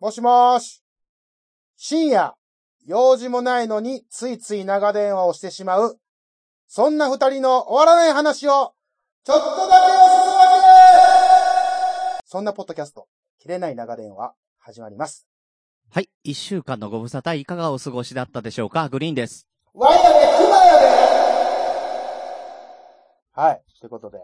[0.00, 0.82] もしもーし。
[1.76, 2.34] 深夜、
[2.86, 5.98] 用事もないのについつい長電話をしてしまう。
[6.66, 8.72] そんな二人の終わらない話を、
[9.24, 10.62] ちょっとだけおすすめ
[12.24, 13.08] そんなポッドキャスト、
[13.38, 15.26] 切れない長電話、始まります。
[15.90, 16.08] はい。
[16.24, 18.88] 一週間のご無沙汰いかがお過ごしだったでしょうか？
[18.88, 19.46] グリーンです。
[19.74, 20.86] ワイヤで、クマやで
[23.32, 23.62] はい。
[23.78, 24.18] ということで。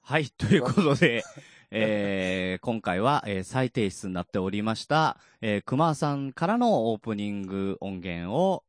[0.00, 0.30] はい。
[0.30, 1.22] ということで、
[1.72, 8.64] えー、今回は、えー、再提出になっておりました、えー、熊さんからのオープニング音源を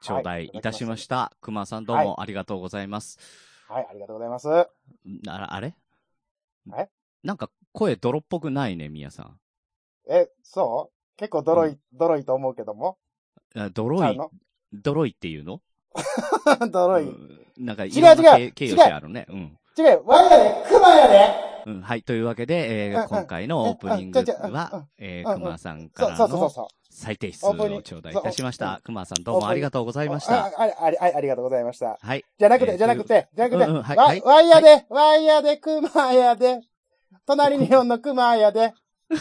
[0.00, 1.30] 頂戴いたしました。
[1.40, 3.18] 熊さんどうもありがとうございます。
[3.68, 4.48] はい、ありがとうございます。
[4.50, 4.66] あ
[5.28, 5.74] あれ？
[6.76, 6.88] え？
[7.22, 9.38] なんか声泥っぽくないね、みやさん。
[10.08, 11.16] え、そう？
[11.18, 12.96] 結構ドロい、ドロいと思うけども？
[13.54, 14.18] あ泥い、
[14.72, 15.60] 泥いっていうの？
[16.72, 17.04] ドロい。
[17.04, 19.26] 違うんなんか、違う違う形容詞あるね。
[19.28, 19.58] うん。
[19.76, 22.02] う、ワイヤで、クマやでうん、はい。
[22.02, 26.80] というわけで、えー、今回のオープニングは、えー、熊さんからのそう。
[26.90, 28.80] 再提出を頂戴いたしました。
[28.84, 30.46] 熊さんどうもありがとうございました。
[30.46, 31.98] ああああありがとうございました。
[32.00, 32.24] はい。
[32.38, 36.60] じゃなくて、えーじゃなくて、じゃなくて、うんうんはいワイヤで、ワイヤで、クマやで、
[37.26, 38.74] 隣におんのクマやで、
[39.08, 39.18] うん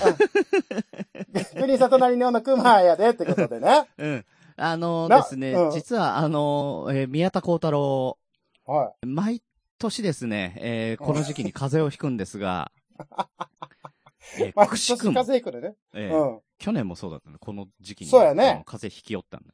[1.62, 3.88] グリーンさん隣におんのクマやでってことでね。
[3.98, 4.26] うん。
[4.58, 8.18] あのなですね、うん実は、あのえー宮田幸太郎、
[8.66, 9.42] は毎
[9.80, 12.72] 年ですね、えーこの時期に風邪をひくんですが、
[14.40, 15.76] えーくしくも、風邪ひくね。
[15.94, 16.42] えーうん。
[16.58, 18.08] 去年もそうだったね、この時期に。
[18.10, 19.54] そうやね風邪ひきよったんだ。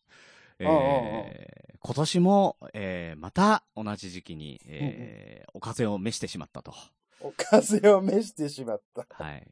[0.60, 6.74] えーうんうんうん今年も、えーまた同じ時期に、えーお風邪を召してしまったと。
[7.22, 9.06] お風邪を召してしまった。
[9.12, 9.48] はい。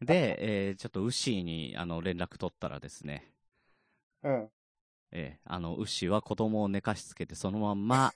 [0.00, 3.30] で、えーちょっとウッシーに、あの、連絡取ったらですね、
[4.22, 4.50] うん。
[5.12, 8.14] えーあの、ウッシーは子供を寝かしつけてそのまんま、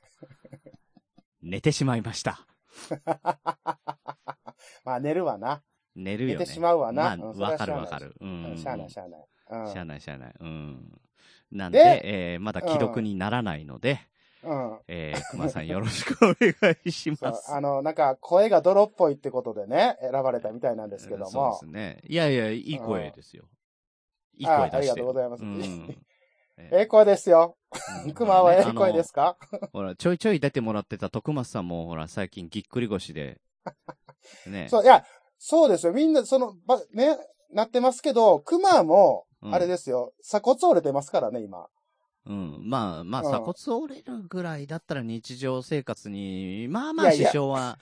[1.42, 2.46] 寝てしまいました。
[4.84, 5.62] まあ、寝るわな。
[5.94, 6.38] 寝るよね。
[6.38, 8.14] 寝てしまうわなまあ、わかるわかる。
[8.20, 8.56] ううんん。
[8.56, 9.26] しゃあない、しゃあない。
[9.50, 9.72] うん。
[9.72, 10.34] しゃあないしゃあない。
[10.38, 11.00] うん。
[11.50, 14.00] なんでで、えーまだ既読にならないので、
[14.42, 14.78] うん。
[14.88, 17.50] えー、熊さんよろしくお願いします。
[17.52, 21.56] あの、なんか、声が泥っぽいってことでね、選ばれたみたいなんですけどもそうで。
[21.58, 22.00] すね。
[22.06, 23.44] いやいや、いい声ですよ。
[24.34, 24.80] いいあ声出してる。
[24.80, 26.06] ありがとうございますうん
[26.72, 27.56] ええ声ですよ。
[28.04, 29.36] うん熊はええ声ですか？
[29.72, 33.40] ほら、ちょいちょい出てもらってた徳松さんも、ほら、最近ぎっくり腰で、
[34.46, 34.68] ね。
[34.68, 35.04] そう、いや、
[35.38, 35.92] そうですよ。
[35.92, 37.16] みんな、その、ば、ね、
[37.52, 41.66] なってますけど、熊も、うんあれですよ、鎖骨折れてますからね、今。
[42.26, 42.58] うん。
[42.68, 43.44] まあ、まあ、うん鎖
[43.76, 47.78] 骨折れるぐらいだったら日常生活に、まあまあ支障は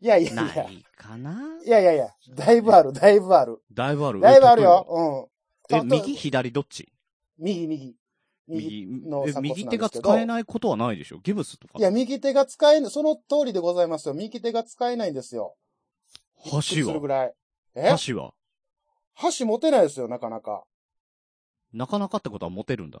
[0.00, 0.42] いやいやいや。
[0.42, 1.32] ないかな
[1.64, 3.62] いやいやいや、だいぶある、だいぶある。
[3.72, 4.20] だいぶある。
[4.20, 5.30] だいぶあるよ。
[5.70, 5.74] うん。
[5.74, 6.92] え、と右左どっち？
[7.38, 7.96] 右、右。
[8.46, 11.18] 右右の、右手が使えないことはないでしょ？
[11.22, 11.78] ギブスとか。
[11.78, 14.14] いや、右手が使えない、その通りでございますよ。
[14.14, 15.56] 右手が使えないんですよ。
[16.44, 16.88] 箸は？
[16.88, 17.34] するぐらい？
[17.74, 17.88] え？
[17.88, 18.34] 箸は？
[19.14, 20.64] 箸持てないですよ、なかなか。
[21.72, 23.00] なかなかってことは持てるんだ。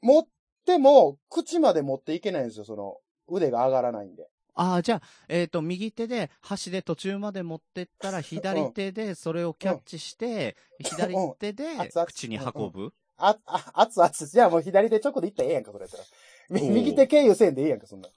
[0.00, 0.24] 持っ
[0.64, 2.96] ても、口まで持っていけないんですよ、その、
[3.28, 4.28] 腕が上がらないんで。
[4.54, 11.66] ああ、じゃあ、えっ、と、右手で箸で途中まで持ってったら、左手でそれをキャッチして、左手で
[12.06, 14.10] 口に運ぶ、あ、あ、熱々。
[14.26, 16.04] じゃあもう左手直でいったらええやんか、それやったら。
[16.48, 18.08] 右手経由せんでええやんか、そんな。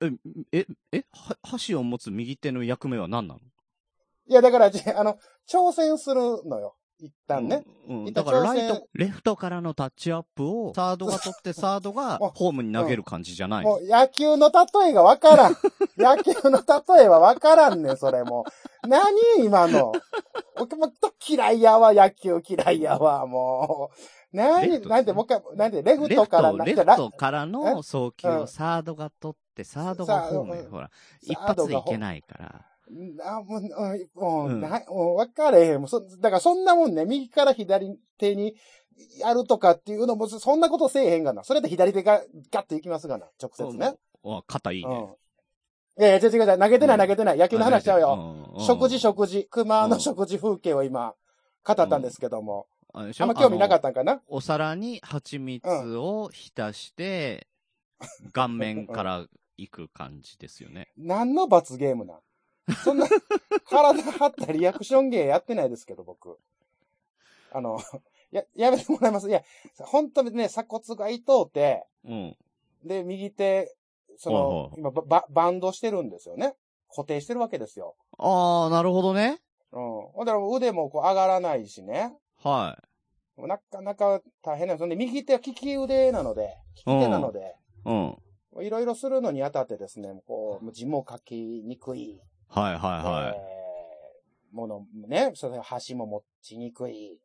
[0.00, 0.10] え、
[0.52, 3.40] え、え、は箸を持つ右手の役目は何なの？
[4.28, 5.18] いや、だから、じあの、
[5.48, 6.76] 挑戦するのよ。
[6.98, 7.62] 一旦ね。
[7.88, 8.12] うん。
[8.12, 15.56] だからライト、レフトからのタッチアップを、サードが取って、サードが ホームに投げる感じじゃないのもう野球の例えがわからん。
[15.98, 16.62] 野球の
[16.96, 18.44] 例えはわからんねん、それも
[18.84, 18.88] う。
[18.88, 19.92] 何今の？
[20.58, 20.90] 僕も
[21.28, 24.36] 嫌いやわ、野球嫌いやわ、もう。
[24.36, 30.62] レ何なんで、もう一回、なんで、レフトからト、レフトからの送球うんをサードが取って、サードがホームへ。
[30.62, 30.90] さほら、
[31.22, 32.75] 一発でいけないから。
[33.24, 35.80] あ、もう、うんもう、うんな、もう分かれへん。
[35.80, 38.54] もうそ、だからそんなもんね、右から左手に
[39.20, 41.44] やるとかっていうのも、そんなことせえへんがな。
[41.44, 43.94] それで左手がガッといきますがな、直接ね。
[44.22, 44.90] お肩いいうん。
[44.90, 45.08] ね。
[45.98, 47.38] いやいや、違う違う違う、投げてないうん投げてない。
[47.38, 48.08] 野球の話しちゃうよ。
[48.54, 49.46] よ食事食事。
[49.50, 51.14] 熊の食事風景を今、
[51.64, 52.66] 語ったんですけども。
[52.92, 54.14] あんま興味なかあったんかな？
[54.14, 57.46] のお皿に蜂蜜を浸して、
[58.32, 59.26] 顔面から
[59.58, 60.92] 行く感じですよね。
[60.96, 62.18] 何の罰ゲームなん？
[62.84, 63.06] そんな、
[63.68, 66.38] 体張ったリアクション芸やってないですけど、僕。
[67.52, 67.78] あの、
[68.30, 69.28] や、やめてもらいます。
[69.28, 69.42] いや、
[69.78, 72.36] 本当にね、鎖骨が痛うて、うん。
[72.84, 73.74] で、右手、
[74.16, 76.56] そはいはいの、今バ、ババンドしてるんですよね。
[76.88, 77.94] 固定してるわけですよ。
[78.18, 79.40] ああ、なるほどね。
[79.72, 80.02] うん。
[80.08, 82.16] ほんだら腕もこう上がらないしね。
[82.42, 82.82] は
[83.38, 84.80] なかなか大変なんです。
[84.80, 87.90] ほんで、右手は利き腕なので、利き手なので、い。
[87.90, 88.18] うん。
[88.64, 92.20] いろいろするのにあたってですね、こう、字も書きにくい。
[92.48, 93.40] はいはいはい。
[93.40, 93.56] えー
[94.56, 97.20] ものね、その箸も持ちにくい。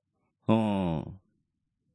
[0.47, 0.99] うん。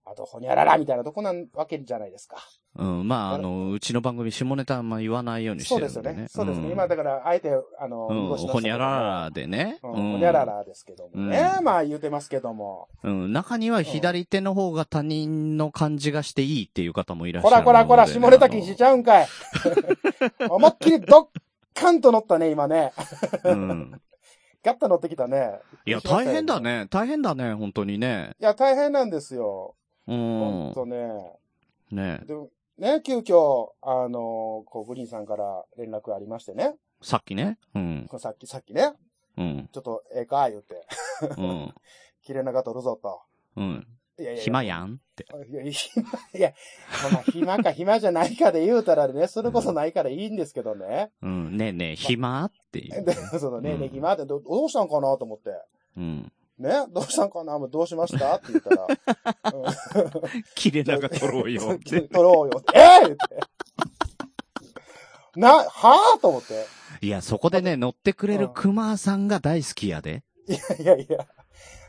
[0.09, 2.37] あと、ほにゃららみたいなとこなわけじゃないですか。
[2.77, 3.09] うん。
[3.09, 6.23] まあ、あの、うちの番組下ネタあんま言わないようにしてそうるんでね。
[6.23, 6.53] ですよね。
[6.53, 6.69] そうですね。
[6.69, 8.37] ん今、だから、あえて、あの、うん。
[8.37, 9.79] ほにゃららでね。
[9.83, 11.55] うん、ほにゃららですけどもね。
[11.59, 12.89] うんまあ言うてますけども。
[13.03, 13.33] うん。
[13.33, 19.27] 中には左手の方が他人の感じがしていいっていう方もいらっしゃるこらこらこら、下ネタ禁止ちゃうんかい。
[20.49, 21.27] 思いっきりドッ
[21.77, 22.93] カンと乗ったね、今ね。
[23.45, 24.01] うん。
[24.65, 25.61] ガッと乗ってきたね。
[25.85, 26.59] いや、大変だ。
[26.59, 26.89] ね。
[26.91, 28.35] 大変だね、本当にね。
[28.41, 29.77] いや、大変なんですよ。
[30.09, 30.75] うほんん。
[30.75, 31.39] とね。
[31.93, 36.75] ねでもね、急遽、あの、こう、グリーンさんから連絡ありましてね。
[37.01, 37.59] さっきね。
[37.75, 38.09] うん。
[38.19, 38.93] さっき、さっきね、
[39.37, 39.69] うん。
[39.71, 40.87] ちょっと、ええか、言うて。
[41.39, 41.75] うん。
[42.23, 43.21] 綺麗なが取るぞと。
[43.57, 43.87] うん。
[44.19, 45.27] いやいや暇やんって。
[45.51, 46.55] いや、暇、いや、
[47.13, 51.11] まあ、暇か暇じゃないかで言うたらね、それこそないからいいんですけどね。
[51.23, 51.57] うん。
[51.57, 55.51] ねえねえ、暇っていうそのね、うんね、暇ってどどうしたんかなと思って。
[55.97, 56.33] うん。
[56.59, 57.59] ね、どうしたんかな？
[57.59, 58.37] どうしました？
[58.37, 58.87] って言ったら。
[60.55, 62.09] 切れ長取ろうよっ取て。
[62.17, 62.79] ろうよって。
[62.79, 63.19] ええ言って。
[65.39, 66.65] な、はぁと思って。
[67.03, 70.23] いや、そこでね、乗ってくれる熊さんが大好きやで。
[70.49, 70.53] い
[70.85, 71.27] やいやいや。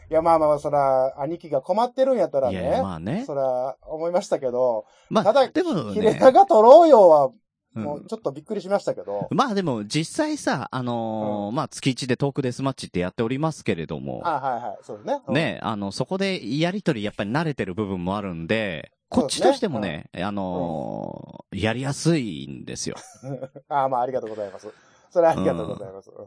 [0.09, 2.81] いや、まあまあ、そら、兄貴が困ってるんやったらいやいや、ね。
[2.81, 3.24] まあね。
[3.25, 7.33] そら、思いましたけど、まあ、ただでも切れね、長取ろうよは、うん
[7.77, 9.27] もうちょっとびっくりしましたけど。
[9.30, 15.21] まあでも実際さ、あのーまあ月1でトークデスマッチってやっておりますけれども、あはいはい、そうですね。
[15.27, 15.36] うん。
[15.36, 22.95] ね、あの、そこでやりとりやっぱり慣れてる部分もあるんで、こっちとしてもね、あのーやりやすいんですよ。
[23.69, 24.68] ああ、まあ、ありがとうございます。
[25.12, 26.09] それはありがとうございます。
[26.09, 26.25] うん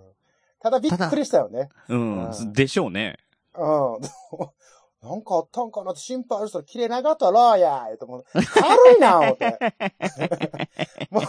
[0.63, 1.71] ただびっくりしたよね。
[1.89, 3.17] うんう、んでしょうね。
[3.57, 4.01] うん。
[5.03, 9.59] なんかあったんかなって心配したら、切れ長取ろうや言うてもう軽いな思って。
[11.11, 11.25] もう、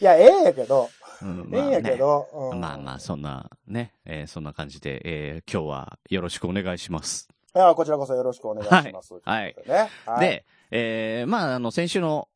[0.00, 0.88] いや、ええんやけど、
[1.20, 2.28] うんええんやけど。
[2.32, 7.28] うんまあまあ、そんな、ね、えーそんな感じで、えー今日はよろしくお願いします。
[7.52, 9.20] いや、こちらこそよろしくお願いします。
[9.24, 9.90] はいでね。
[10.06, 12.28] はい、で、えーまあ、あの、先週の、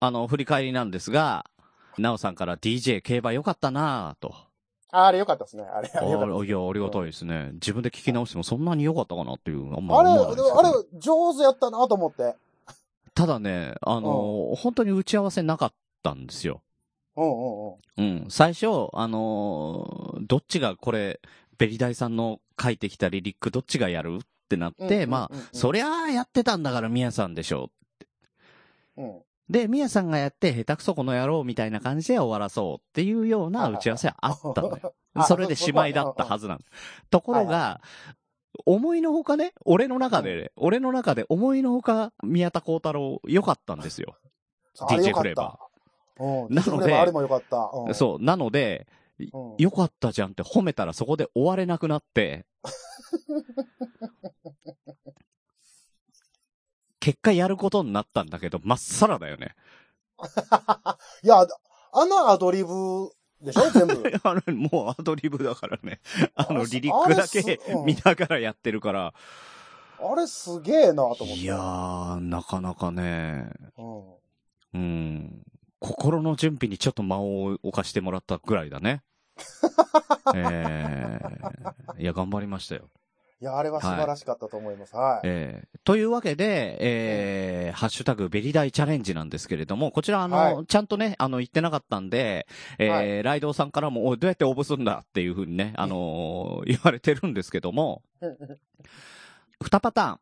[0.00, 1.44] あの、振り返りなんですが、
[1.98, 4.34] なおさんから DJ 競馬良かったなぁと。
[4.92, 5.64] ああれよかったですね。
[5.64, 7.50] あれ、ああれよかったいや、ありがたいですね。
[7.54, 12.36] 自分で聞き直してもそんなに良かったかなっていう、あんまあれ、あれ、上手やったなと思って。
[13.14, 15.72] ただね、あのー本当に打ち合わせなかっ
[16.02, 16.62] たんですよ。
[17.16, 18.22] うんうんうん。
[18.22, 18.30] うん。
[18.30, 21.20] 最初、あのーどっちがこれ、
[21.56, 27.70] ベリダイさんの書いてきたリリックどっちがやるってなって、うんうんうんうんまあ、そりゃあやってたんだからミヤさんでしょ
[28.96, 29.22] うん。
[29.52, 34.94] で、ミヤさんがやって、下手くそこの野郎みたいな感じで終わらそうっていうような打ち合わせはあったのよ。
[35.12, 36.60] あそれでしまいだったはずなの。
[37.10, 37.82] ところはいが、
[38.64, 44.16] 思いのほかね、俺の中で、俺の中で思いのほか宮田幸太郎良かったんですよ。
[44.74, 45.58] DJ フレーバ
[46.16, 46.24] た。
[46.24, 46.54] うん。
[46.54, 47.70] なのであれもよかった。
[47.74, 47.94] うん。
[47.94, 48.24] そう。
[48.24, 48.86] なので、
[49.20, 49.54] うん。
[49.58, 52.46] 良かったじゃんって褒めたらそこで終われなくなって、
[57.02, 59.56] 結果やることになったんだけど、まっさらだよね。
[61.24, 61.44] いや、
[61.92, 63.10] あのアドリブ
[63.40, 64.04] でしょ全部。
[64.22, 66.00] あれ、もうアドリブだからね。
[66.36, 69.14] あの、リリックだけ見ながらやってるから。
[69.98, 71.24] あれすげえなと思って。
[71.24, 74.14] いやー、なかなかね、うん。
[74.74, 75.42] うん。
[75.80, 79.02] 心の準備にちょっと間を置かしてもらったぐらいだね。
[80.36, 81.18] え
[81.98, 82.88] えいや、頑張りましたよ。
[83.42, 84.94] いや、あれは素晴らしかったと思います。
[84.94, 85.20] はい。
[85.24, 92.46] えーというわけで、えーハッシュタグベリダイチャレンジなんですけれども、こちらあの、はいちゃんとね、あの、言ってなかったんで、
[92.78, 98.02] えーはライドウさんからも、おい、どうやって応募するんだっていうふうにね、あのー 言われてるんですけども、
[99.60, 100.20] 二パターン。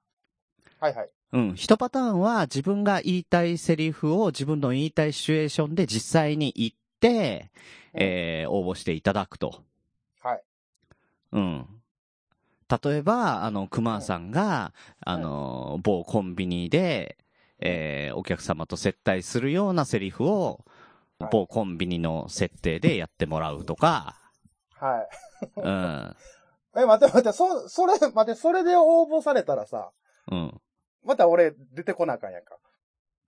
[0.81, 1.11] はいはい。
[1.33, 1.55] うん。
[1.57, 7.51] 一パターンは自分が言いたいセリフを自分の言いたいシチュエーションで実際に言って、
[7.93, 9.63] えー応募していただくと。
[10.23, 10.43] はい。
[11.33, 11.67] うん。
[12.71, 17.19] 例えば、あの、熊さんが、あの、某コンビニで、
[17.63, 24.17] えーお客様と接待するようなセリフを、はい某コンビニの設定でやってもらうとか、
[24.81, 25.09] はい。
[25.61, 26.17] うん。
[26.81, 29.91] え、待って待って、そ、それ、待って、それで応募されたらさ、
[30.31, 30.61] うん。
[31.05, 32.57] また俺出てこなあかんやんか。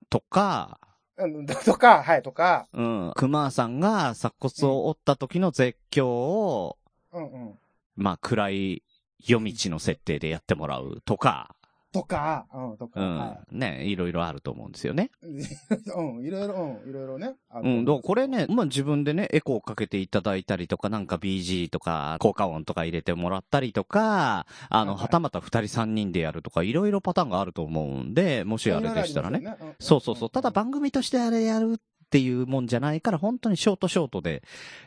[0.09, 0.81] とか、
[1.17, 3.13] うん、とか、はい、とか、うん。
[3.17, 6.79] 熊さんが鎖骨を折った時の絶叫を、
[7.13, 7.59] うんうん。
[7.97, 8.83] まあ、暗い
[9.27, 11.55] 夜道の設定でやってもらうとか、
[11.93, 13.41] とか、うん、とか、うんは。
[13.53, 15.11] ね、いろいろあると思うんですよね。
[15.23, 15.27] い。
[15.95, 17.35] うん、いろいろ、うん、いろいろね。
[17.55, 29.41] うん、思だからこれね、まあ自分でね、エコーかけていただいたりとか、なんか BG とか、効果音とか入れてもらったりとか、あの、はたまた二人三人でやるとか、いろいろパターンがあると思うんで、もしあれでしたらね。
[29.41, 29.77] いろいろありますよね。
[29.79, 30.31] そうそうそう。
[30.31, 34.43] ただば、番組としてあれやるっていうもんじゃないから、本当にショートショートで、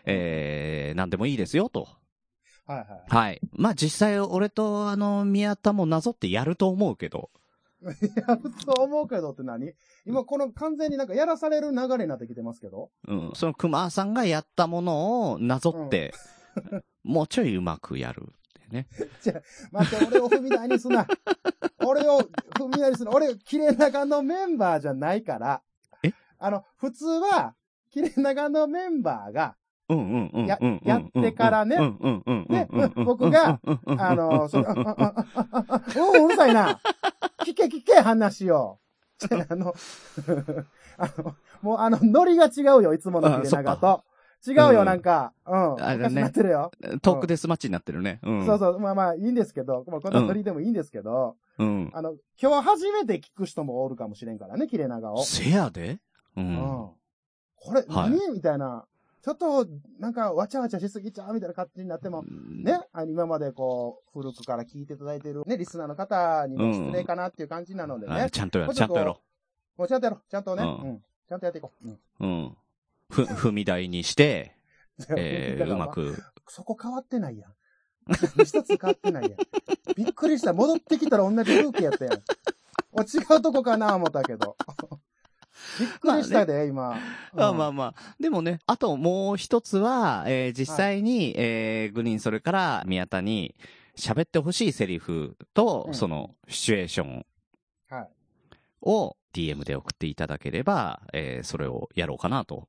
[0.05, 1.87] えー、なんでもいいですよ、と。
[2.65, 2.87] はいはい。
[3.07, 3.41] はい。
[3.53, 7.29] まあ実際俺とあの、宮田もなぞってやると思うけど。
[7.85, 9.73] やると思うけどって何？
[10.05, 12.89] 今この完全になんかやらされる流れになってきてますけど。
[13.07, 13.31] うん。
[13.35, 16.13] その熊さんがやったものをなぞって、
[17.03, 18.87] もうちょいうまくやるってね。
[19.71, 21.05] 待って、俺を踏み台にすな。
[21.85, 22.21] 俺を
[22.55, 23.11] 踏み台にすな。
[23.11, 25.61] 俺、キレナガのメンバーじゃないから。
[26.01, 26.11] え？
[26.39, 27.55] あの、普通は、
[27.91, 29.55] キレナガのメンバーが、うんうんうん。
[29.87, 32.45] やうんやってからねうんうんうん。
[32.49, 33.59] ね僕が、
[33.97, 35.81] あの、その、あああああ
[36.19, 36.79] う、うるさいな。
[37.45, 38.79] 聞け聞け、話を。
[39.47, 39.73] あの、
[41.61, 44.03] もうあの、ノリが違うよ、いつものキレナガと。
[44.47, 45.33] 違うよ、なんか。
[45.47, 45.83] うん。
[45.83, 46.71] あれねなってるよ。
[47.01, 48.19] トークデスマッチになってるね。
[48.23, 48.45] うん。
[48.45, 48.79] そうそう。
[48.79, 51.89] まあまあ、いいんですけど、まあ、こんなノリでもいいんですけど、うん。
[51.93, 55.23] あの、今日初めて聞く人もおるかもしれんからね、キレナガを。
[55.23, 55.99] せやで
[56.37, 56.41] う。
[56.41, 56.89] ん。
[57.55, 58.85] これ、何みたいな。
[59.25, 59.67] ちょっと、
[59.99, 68.13] なんか、わちゃわちゃしすぎちゃうみたいな感じになっても、ね、あの今までこう、古くから聞いていただいてるね、リスナーの方にも失礼かなっていう感じなのでね。
[68.13, 69.19] あちゃんとやろう、ちゃんとやろ
[69.77, 70.21] もうちゃんとやろう。
[70.29, 70.63] ちゃんとね。
[70.63, 71.01] ううんん。
[71.27, 71.89] ちゃんとやっていこう。
[72.19, 72.57] うん。
[73.09, 74.55] ふ、 踏み台にして、
[75.17, 76.15] えー、うまく。
[76.47, 77.53] そこ変わってないやん。
[78.43, 79.37] 一つ変わってないやん。
[79.97, 80.53] びっくりした。
[80.53, 82.21] 戻ってきたら同じ風景やったやん。
[82.93, 84.55] お違うとこかな思ったけど。
[85.79, 86.99] びっくりしたで、今。
[87.33, 88.15] まあまあうんまあ。
[88.19, 93.55] でもね、あともう一つは、えー実際に、えーグリーンそれから宮田に
[93.97, 97.25] 喋ってほしいセリフと、うんそのシチュエーション
[97.89, 98.09] はい。
[98.81, 102.67] を DM で送っていただければ、えーそれをやろうかなと。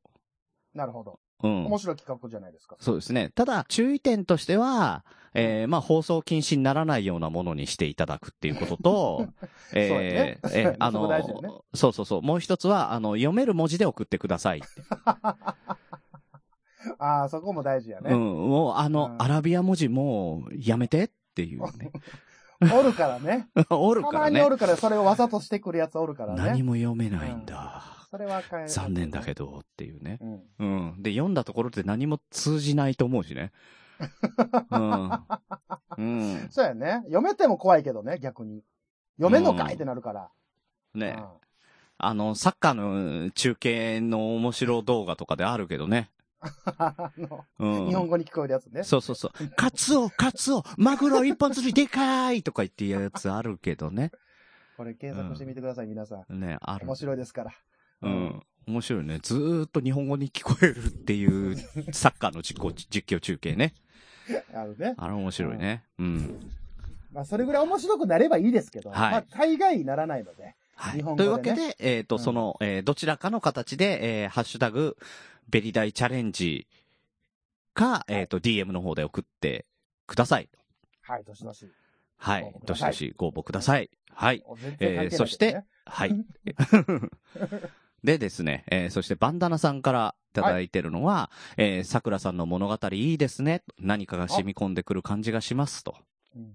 [0.74, 1.18] なるほど。
[1.42, 1.78] うん面。
[1.78, 2.76] 白い企画じゃないですか。
[2.80, 3.30] そうですね。
[3.34, 5.04] ただ、注意点としては、
[5.38, 9.28] えーまあ、放送禁止にならないようなものにしていただくっていうことと、
[9.74, 12.22] えーねえー あの大事よねそうそうそう。
[12.22, 14.62] もう一つは、あの、読める文字で送ってください。
[16.98, 18.12] ああ、そこも大事やね。
[18.12, 18.20] うん。
[18.48, 21.92] もう、あの、うんアラビア文字もうやめてっていうね。
[22.72, 23.48] おるからね。
[23.68, 24.48] おるからねたまにお。
[24.48, 26.42] るから、それをわざとしてくるやつおるからね。
[26.42, 27.82] 何も読めないんだ。
[28.10, 29.46] それは残念だけど。
[29.46, 30.18] どっていうね。
[30.22, 30.42] うん。
[30.58, 30.64] う
[30.98, 31.02] ん。
[31.02, 33.52] で、読んだところで何も通じないと思うしね。
[34.70, 35.10] うん。
[35.98, 36.48] うん。
[36.50, 37.02] そうやね。
[37.04, 38.62] 読めても怖いけどね、逆に。
[39.16, 40.30] 読めんのかいってなるから。
[40.94, 41.16] ね。
[41.18, 41.46] うん
[41.98, 46.10] あの、サッカーの中継の面白動画とかであるけどね。
[46.76, 47.86] あのうん。
[47.88, 48.84] 日本語に聞こえるやつね。
[48.84, 49.48] そうそうそう。
[49.56, 54.12] カツオ、カツオ、マグロ一本釣りでかいとか言って言うやつあるけどね。
[54.76, 56.40] これ検索してみてください、皆さん。
[56.40, 56.84] ね、ある。
[56.86, 57.52] 面白いですから。
[58.02, 58.42] うん。
[58.66, 59.20] 面白いね。
[59.22, 61.56] ずーっと日本語に聞こえるっていう
[61.92, 63.74] サッカーの実行実況中継ね。
[64.52, 64.94] あるね。
[64.96, 65.84] あれ面白いね。
[65.98, 66.52] うん。
[67.12, 70.54] まあ、それぐらい面白くなればいいですけど、はいまあ、大概ならないので。
[70.74, 70.96] はい。
[70.96, 74.96] 日本というわけで、えっ、と、うんその、えーどちらかの形で、えーハッシュタグ、
[75.48, 76.66] ベリダイチャレンジ
[77.72, 79.64] か、えっ、と、DM の方で送って
[80.06, 80.48] ください。
[81.02, 81.70] はい、どしどし。
[82.18, 83.90] はいどしどしご応募ください。
[84.10, 84.44] はい。
[84.80, 86.12] えーそして、はい。
[88.06, 93.64] でですね、えーそしてバンダナさんからいただいてるのは、えー桜さんの物語いいですね。
[93.80, 95.96] 何かが染み込んでくる感じがしますと。
[96.36, 96.52] うん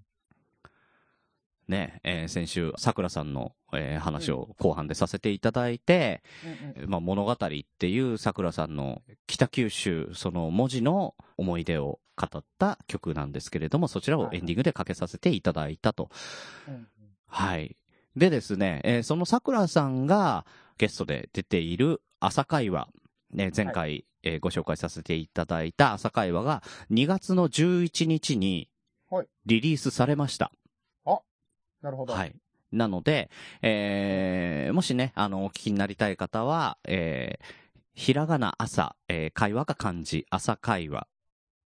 [1.68, 6.24] ね、えー先週、桜さんの、えー話を後半でさせていただいて、
[6.78, 16.10] うんうんまあ、物語っていう桜さんの北九州、その文字の思い出を語った曲なんですけれども、そちらをエンディングでかけさせていただいたと。
[16.70, 16.88] うんうん
[17.28, 17.76] はい。
[18.16, 20.46] でですね、えーその桜さんが
[20.82, 22.88] ゲストで出ている朝会話、
[23.32, 28.68] ね、前回、えーご紹介させていただいた朝会話が2月の11日に
[29.10, 30.52] はいリリースされました。
[31.84, 32.14] なるほど。
[32.14, 32.36] はい。
[32.72, 33.30] なので、
[33.62, 37.46] えーもしね、あの、お聞きになりたい方は、えー
[37.94, 41.08] ひらがな朝、えー会話が漢字、朝会話、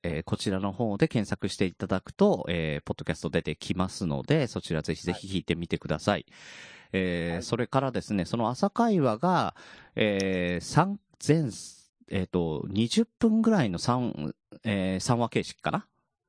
[0.04, 6.26] えーこちらの方で検索していただくと、えーポッドキャスト出てきますので、そちらぜひぜひ聞いてみてください。
[6.93, 7.43] えーはい。
[7.43, 9.55] それからですね、その朝会話が、
[9.97, 11.51] えー、三全、
[12.11, 14.35] えっ、と、20分ぐらいの3、
[14.65, 15.87] えー、3話形式かな？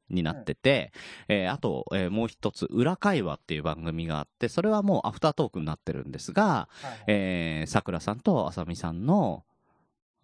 [0.10, 0.92] になってて、
[1.28, 7.04] えーあと、えーもう一つ、裏会話っていう番組があって、それはもうアフタートークになってるんですが、はいはい。
[7.08, 9.44] えー、桜さんとあさみさんの、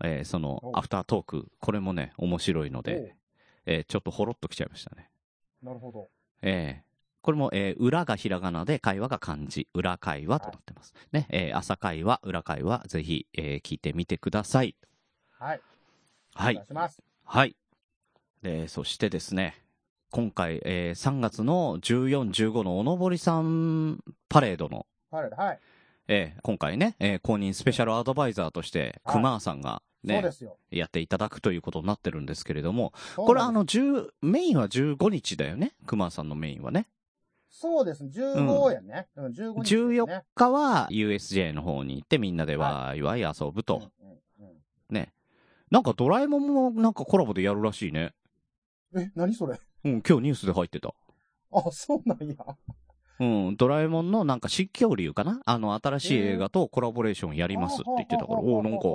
[0.03, 0.77] えーそのお。
[0.77, 3.15] アフタートーク、これもね、面白いので、
[3.65, 5.09] えーちょっとほろっときちゃいましたね。
[5.63, 6.09] なるほど。
[6.41, 6.88] えー
[7.21, 10.93] これも、えー裏がひらがなで、会話が漢字、裏会話となってます。
[11.11, 14.75] ね、えー朝会話、裏会話、ぜひ、えー聞いてみてください。
[15.37, 15.61] はい。
[16.33, 16.63] はい。
[17.25, 17.55] はい。
[18.41, 19.61] で、そしてですね、
[20.11, 23.99] 今回、えー3月の14、15のおのぼりさん
[24.29, 25.29] パレードの、はい。
[25.29, 25.59] はい。
[26.07, 30.57] えー今回ね、えー公認スペシャルアドバイザーとして、はい熊さんがねそうで、すよ。
[30.71, 35.73] やっていただくということになってるんですけれども、これあの、10、メインは15日だよね？
[35.85, 36.87] 熊さんのメインはね。
[37.49, 38.11] そうですね。
[38.13, 39.07] 15やね。
[39.15, 40.03] うん、15日ですね。
[40.05, 43.89] 14日は USJ の方に行ってみんなでわーいわい遊ぶと。
[43.99, 44.55] うんうんうん
[44.89, 45.13] ね。
[45.71, 48.13] なんかドラえもんもなんかコラボでやるらしいね。
[48.95, 49.59] え、何それ？
[49.85, 50.93] うん、今日ニュースで入ってた。
[51.51, 52.35] あ、そうなんや。
[53.19, 55.41] うん、ドラえもんのなんか実況流かな？
[55.45, 58.87] あの、新しい映画とコラボレーションやりますって言ってたから、おおなんか、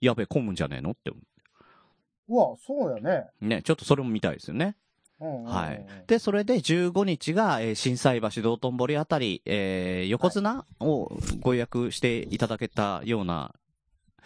[0.00, 0.90] やべえ、混むんじゃねえの？
[0.90, 1.10] って。
[1.10, 3.26] うわ、そうやね。
[3.40, 4.76] ね、ちょっとそれも見たいですよね。
[5.20, 5.86] うんうんうんうんはい。
[6.06, 13.54] で、それで15日が、えー、震災橋道頓堀あたり、えー、横綱をご予約していただけたような、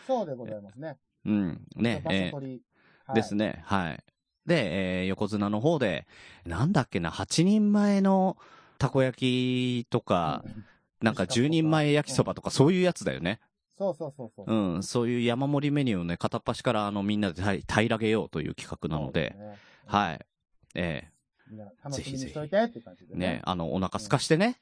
[0.07, 0.97] そうでございますね。
[1.25, 2.35] うん、ね、えー。
[2.35, 2.61] はい
[3.15, 3.35] です。
[3.35, 4.05] ね、はい。
[4.47, 6.07] で、えー、横綱の方で、
[6.45, 8.37] なんだっけな、8人前の
[8.79, 10.45] たこ焼きとか、
[11.01, 13.41] なんか10人前焼きそばとか、そういうやつだよね。
[13.79, 14.55] そうそうそうそう。
[14.55, 19.59] うん、そういう山盛りメニューをね、片っ端からあのみんなで平平らげようという企画なので、そうすね。
[19.87, 20.27] はい。
[20.75, 21.09] え
[21.51, 23.27] みんな楽しみにしといてって感じでえね。
[23.27, 24.61] ね、あの、お腹すかしてね。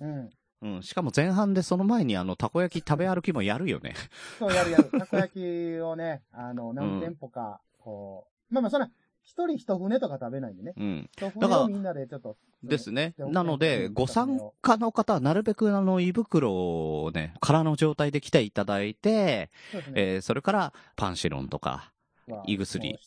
[0.00, 0.30] うん。
[0.62, 3.94] うん、しかも前半でその前にあの、たこ焼き食べ歩きもやるよね。
[4.38, 4.84] そう、やるやる。
[4.98, 8.90] たこ焼きをね、 あの、何店舗か、こう、まあまあ、それは、
[9.22, 10.72] 一人一船とか食べないんでね。
[10.76, 11.10] うん。
[11.16, 12.36] 一だからみんなでちょっと。
[12.62, 13.14] ですね。
[13.18, 19.84] でなので、うんご参加の方はなるべくあの、胃袋をね、空の状態で来ていただいて、そね。
[19.94, 21.92] えー、それから、パンシロンとか、
[22.26, 22.88] まあ胃薬。
[22.90, 22.98] 必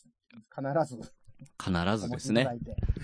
[0.86, 1.12] ず。
[1.62, 2.58] 必ずですね。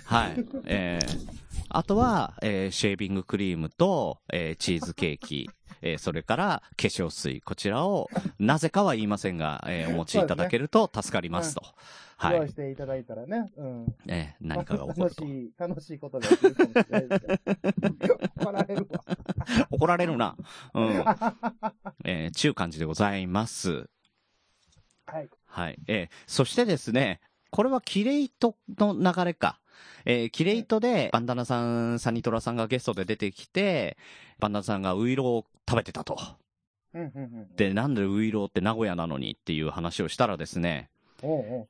[0.04, 0.46] はい。
[0.66, 1.28] えー、
[1.68, 5.50] あとは、えー、シェービングクリームと、えー、チーズケーキ、
[5.82, 11.62] えー、それから化粧水、こちらを、なぜかは言いませんが、えー、お持ちいただけると助かりますと。
[12.16, 12.36] はい。
[12.36, 13.50] 用意していただいたらね。
[13.56, 13.94] うん。
[14.06, 15.24] えー、何かが起こると。
[15.24, 17.20] 楽しい、楽しいことが起きるかもしれない。
[18.36, 19.04] 怒られるわ。
[19.70, 20.36] 怒られるな。
[20.74, 21.04] うん。
[22.04, 23.90] えー、ちゅう感じでございます。
[25.06, 25.28] はい。
[25.46, 25.78] はい。
[25.86, 27.20] えー、そしてですね、
[27.54, 29.61] これはキレイトの流れか。
[30.04, 33.96] えー、キレイトで、バンダナさん、サニトラさんがゲストで出てきて、
[34.40, 36.18] バンダナさんがウイローを食べてたと。
[37.55, 40.90] で、なんでウイローって名古屋なのにっていう話をしたらですね、
[41.22, 41.68] おうおう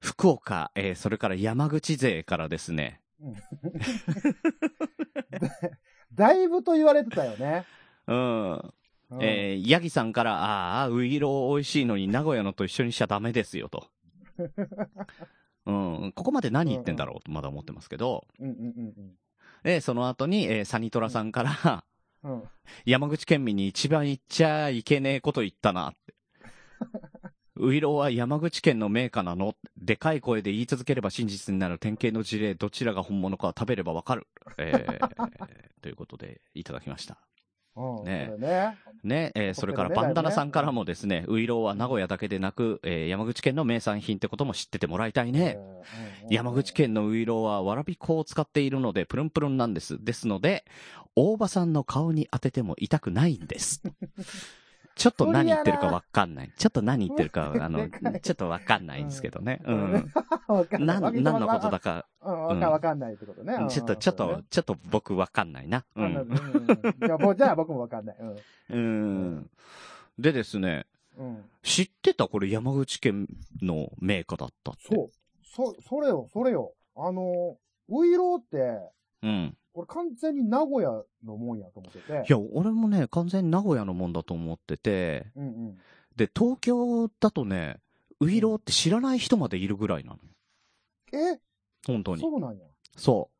[0.00, 3.00] 福岡、えー、それから山口勢からですね、
[6.12, 7.66] だいぶと言われてたよね。
[8.08, 8.72] うん、うん
[9.20, 13.86] えー、ヤギさんから、ああ、ウイロー美味しいのに名古屋のと一緒にしちゃダメですよと。
[15.66, 18.58] うん、ここまで何言ってんだろうとまだ思ってますけど、うんうんう
[19.00, 19.16] ん
[19.62, 21.84] で、その後に、えーサニトラさんから、
[22.22, 22.32] うん。
[22.32, 22.42] うん。
[22.86, 26.14] 山口県民に一番言っちゃいけねえこと言ったなって。
[27.56, 29.54] ウイローは山口県の名家なの？
[29.76, 34.26] でかい声で言い続ければ真実になる典型の事例、どちらが本物かは食べればわかる。
[34.56, 35.40] えー
[35.82, 37.18] ということで、いただきました。
[37.76, 38.04] うん。
[38.04, 38.78] ねそれね。
[39.02, 45.58] ね、えーそれからバンダナさんからもですね、ウイローは名古屋だけでなく、えー山口県の名産品ってことも知っててもらいたいね。
[46.28, 50.02] 山口県のウイローはわらび粉を使っているのでプルンプルンなんです。
[50.04, 50.64] ですので、
[51.16, 53.82] 大場さんの顔に当てても痛くないんです。
[55.00, 56.52] ちょっと何言ってるかわかんない。
[56.58, 57.88] ちょっと何言ってるか、あの、
[58.20, 59.62] ちょっとわかんないんですけどね。
[59.64, 60.12] うん。
[60.84, 61.00] な。
[61.00, 63.54] 何のことだか、うん、わかんないってことね。
[63.54, 65.86] うんちょっと、ちょっと、、ちょっと僕わかんないな。
[65.96, 66.28] ううん。
[67.34, 68.16] じゃあ僕もわかんない。
[68.68, 69.50] うん。
[70.18, 70.84] でですね。
[71.62, 73.26] 知ってたこれ山口県
[73.62, 74.94] のメーカーだったって。
[74.94, 75.10] そう。
[75.46, 76.74] そ、それよ、それよ。
[76.94, 77.56] あの、
[77.88, 78.90] ウイローって、
[79.22, 79.56] うん。
[79.74, 82.24] 俺完全に名古屋のもんやと思ってて。
[82.28, 85.78] いや、俺もね、完全に名古屋のもんだと思ってて、うんうん。
[86.16, 87.78] で、東京だとね、
[88.20, 90.20] ウイローって知らない人までいるぐらいなのよ。
[91.34, 91.40] え？
[91.86, 92.20] 本当に。
[92.20, 92.64] そうなんや。
[92.96, 93.30] そ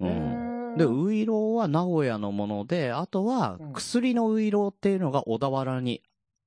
[0.00, 0.04] う。
[0.04, 0.74] うへん。
[0.74, 6.02] ーで、ウイローは名古屋のもので、あとはうん薬のウイローっていうのが小田原に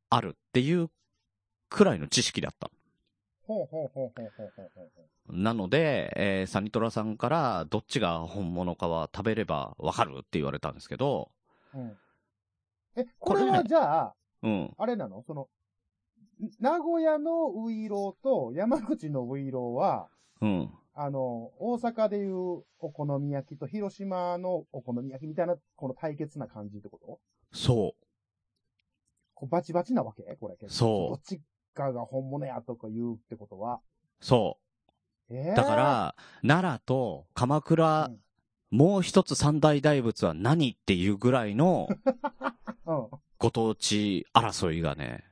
[0.10, 0.89] あるっていう
[1.69, 2.67] くらいの知識だった。
[2.67, 2.73] ほ
[5.27, 11.31] なので、えーサニトラさんからどっちが本物かは食べればわかるって言われたんですけど、
[11.73, 11.97] うん。
[12.95, 14.73] え、ここれはじゃあ、うん。
[14.77, 15.23] あれなの？
[15.25, 15.47] その、
[16.59, 20.09] 名古屋のウイローと山口のウイローは、
[20.41, 20.69] うん。
[20.93, 27.19] あの、大阪でいうお好み焼きと広島のお好み焼きみたいな、この対決な感じってこと？
[27.51, 27.95] そ
[29.33, 30.23] こうバチバチなわけ？
[30.39, 30.77] これ結構。
[30.77, 31.41] そうどっち
[31.73, 33.79] かが本物やとか言うってことは。
[34.21, 34.25] う。
[34.25, 34.58] そ
[35.29, 35.53] えー？
[35.53, 35.55] う。
[35.55, 38.19] だか、ら、奈良と鎌倉、うん
[38.71, 41.88] もう一つ三大大仏は何っていうぐらいの
[42.86, 43.08] うん。
[43.39, 45.23] ご当地争いがね、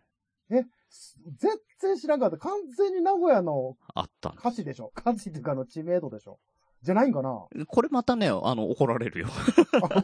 [0.50, 2.38] え、す全然知らんかった。
[2.38, 4.92] 完全に名古屋のあったんで価値でしょ？
[4.96, 6.40] 価値っていうかあの知名度でしょ？
[6.82, 7.46] じゃないんかな？
[7.56, 7.66] す。
[7.68, 9.28] これまたね、あの、怒られるよ。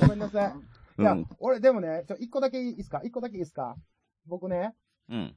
[0.00, 0.50] ごめんなさい。
[0.50, 0.52] い
[0.96, 3.02] うやん。、俺でもね、ちょ、一個だけいいですか？
[3.04, 3.76] 一個だけいいですか？
[4.26, 4.74] 僕ね、
[5.08, 5.36] うん。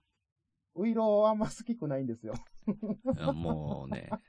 [0.76, 2.34] ウイローあんま好きくないんですよ。
[3.34, 4.10] もうね。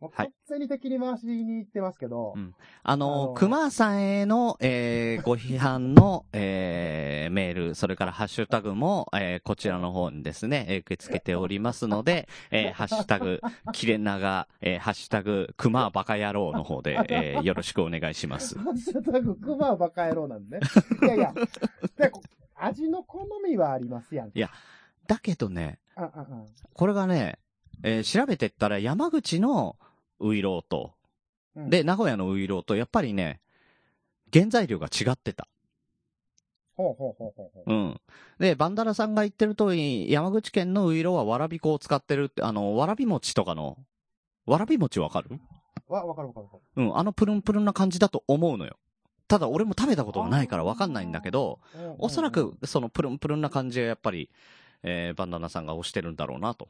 [0.00, 13.40] もうはい完全に敵に回しに行ってますけど、うんあのあの、熊さんへの、えーご批判の、えーメール、それからハッシュタグも、えーこちらの方にですね、えー受け付けておりますので、えーハッシュタグ、
[13.72, 18.58] キレナガ、えーハッシュタグ、熊バカ野郎の方で、えーよろしくお願いします。
[18.58, 20.66] ハッシュタグ、クマはバカ野郎なんでね。
[21.02, 21.32] いやいや、
[22.64, 24.28] 味の好みはありますやん。
[24.28, 24.50] いや
[25.06, 25.78] だけどね、
[26.74, 27.38] これがね、
[27.82, 29.76] えー調べてったら山口の
[30.20, 30.92] ウイローと、
[31.56, 33.40] うんで、名古屋のウイローと、やっぱりね、
[34.32, 35.48] 原材料が違ってた。
[36.74, 37.74] ほうほうほうほうほう。
[37.74, 38.00] うん。
[38.38, 43.76] で、バンダラさんが言ってる通り、山口県のウイローはわらび粉を使ってるって、あの、わらび餅とかの、
[44.46, 45.38] わらび餅わかる？
[45.88, 46.62] わ、わかるわかるわかる。
[46.76, 48.78] うん、あのプルンプルンな感じだと思うのよ。
[49.32, 54.28] ただ俺も食べたことがないからわかんないんだけど、うんうんうんおそらくそのプルンプルンな感じがやっぱり、
[54.82, 56.68] えーバンダナさんが推してるんだろうなと。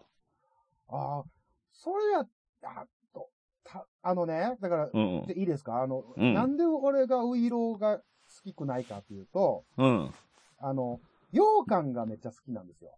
[0.88, 1.24] ああ、
[1.72, 2.20] それや、
[2.62, 3.30] あと、
[3.64, 5.26] た、あのね、だから、うん。
[5.26, 5.82] でいいですか？
[5.82, 8.04] あの、うんなんで俺がウイローが好
[8.44, 10.14] きくないかっていうと、うん。
[10.60, 11.00] あの、
[11.32, 12.92] 羊羹がめっちゃ好きなんですよ。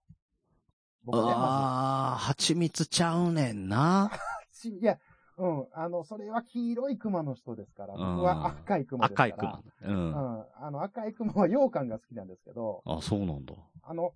[1.04, 4.10] 僕ね、まあー、蜂蜜ちゃうねんな。
[4.52, 4.68] ず。
[4.68, 4.98] いや、
[5.36, 9.34] うん、あの、それは黄色い熊の人ですから、うん僕は赤い熊ですから。
[9.34, 9.62] 赤い熊。
[9.82, 9.92] う。
[9.92, 10.46] うんん。
[10.56, 13.54] あの、赤い熊は羊羹が好きなんですけど、あ、そうなんだ。
[13.82, 14.12] あの、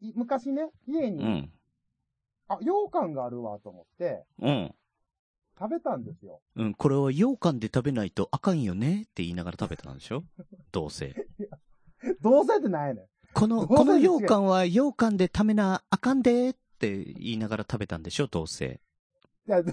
[0.00, 1.52] い昔ね、家に、うん。
[2.48, 4.74] あ、羊羹があるわと思って、うん。
[5.58, 6.40] 食べたんですよ。
[6.54, 10.22] うん、これは羊羹で食べないとあかんよねって言いながら食べたんでしょ？
[10.70, 11.14] どうせ。
[12.20, 13.06] どうせってないねん。
[13.34, 18.28] この、この羊羹は羊羹で食べなあかんでって言いながら食べたんでしょ？
[18.28, 18.80] どうせ。
[19.48, 19.72] いや、ど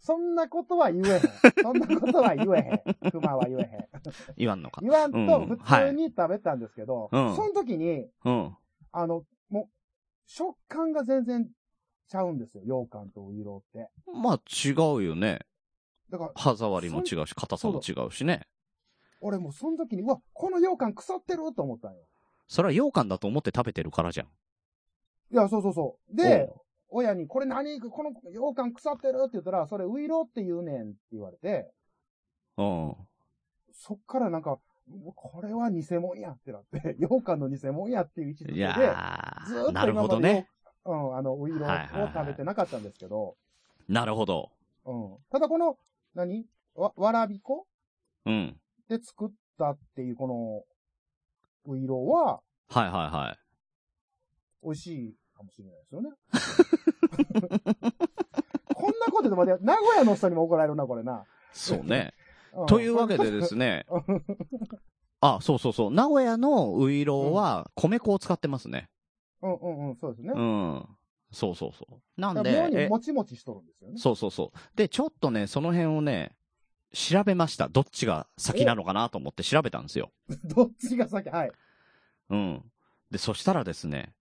[0.00, 1.20] そんなことは言えへん。
[1.62, 3.10] そんなことは言えへん。
[3.10, 3.88] 熊は言えへん。
[4.36, 4.80] 言わんのか。
[4.80, 8.56] 言わんとうん普通に食べたんですけど、はいうんその時に、うん。
[8.92, 9.68] あの、もう、
[10.26, 11.48] 食感が全然
[12.08, 12.62] ちゃうんですよ。
[12.62, 13.90] 羊羹とウイローって。
[14.12, 15.40] まあ違うよね。
[16.10, 18.46] だから、歯触りも違うし、硬さも違うしね。
[19.20, 22.00] 俺もうその時に、うわ、この羊羹腐ってると思ったんよ。
[22.48, 24.26] それは羊羹だと思って食べてるからじゃん。
[25.32, 26.16] いや、そうそうそう。
[26.16, 26.50] で、
[26.90, 27.80] 親に、これ何？
[27.80, 29.18] この羊羹腐ってる？
[29.22, 31.70] って言ったら、それウイローって言うねんって言われて、
[32.56, 32.96] うん。
[33.72, 34.58] そっからなんか、
[35.14, 38.60] これは偽物やってなって、 羊羹の偽物やっていう位置づけで、
[39.46, 40.48] ずーっとなるほどね。
[40.84, 41.68] うん、あの、ウイロを
[42.12, 43.36] 食べてなかったんですけど、
[43.88, 44.50] なるほど。
[44.84, 45.18] うん。
[45.30, 45.78] ただこの、
[46.14, 46.46] 何？
[46.74, 47.66] わ、わらび粉？
[48.26, 48.60] うん。
[48.88, 50.64] で作ったっていうこの、
[51.72, 53.38] ウイローは、はいはいはい。
[54.62, 56.10] 美味しいかもしれないですよね。
[58.74, 61.24] こんなことでも、名古屋の人にも怒られるな、これな。
[61.52, 62.14] そうね。
[62.14, 63.86] うんというわけでですね。
[65.20, 65.90] あ、そうそうそう。
[65.92, 68.90] 名古屋のウイローは米粉を使ってますね。
[69.40, 70.32] うんうんうん、そうですね。
[70.34, 70.84] うん。
[71.30, 72.20] そうそうそう。
[72.20, 73.98] なんで、もちもちしとるんですよね。
[73.98, 74.76] そうそうそう。
[74.76, 76.36] で、ちょっとね、その辺をね、
[76.92, 77.68] 調べました。
[77.68, 80.10] どっちが先なのかなと思って調べたんですよ。
[80.44, 81.30] どっちが先？
[81.30, 81.52] はい。
[82.30, 82.72] うん。
[83.12, 84.12] で、そしたらですね、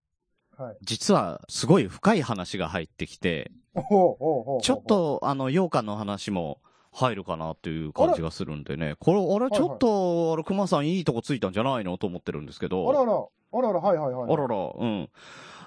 [0.60, 0.78] はい。
[0.82, 6.60] 実はすごい深い話が入ってきて、ちょっ、とあの、羊羹の話も
[6.92, 8.96] 入るかなっていう感じがするんでね。
[9.00, 11.98] これ、あれ、ちょっと、あれ、熊さんいいとこついたんじゃないの？
[11.98, 12.90] と思ってるんですけど。
[12.90, 14.34] あらら、あらら、はいはいはい。
[14.34, 15.10] あらら、うん。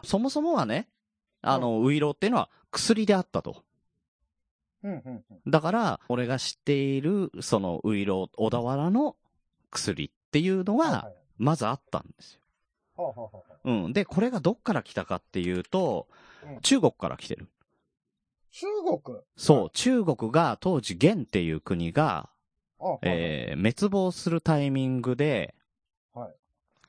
[0.05, 0.89] そもそもはね、
[1.41, 3.63] あの、ウイローっていうのは薬であったと。
[5.47, 9.17] だから、俺が知っている、その、ウイロー、小田原の
[9.71, 12.42] 薬っていうのが、まずあったんですよ。
[13.65, 13.93] うん。
[13.93, 16.09] で、これがどっから来たかっていうと
[16.45, 17.49] うん、中国から来てる。
[18.51, 19.19] 中国？
[19.37, 22.29] そう、中国が当時、元っていう国が、
[23.03, 25.55] えー滅亡するタイミングで、
[26.13, 26.35] はい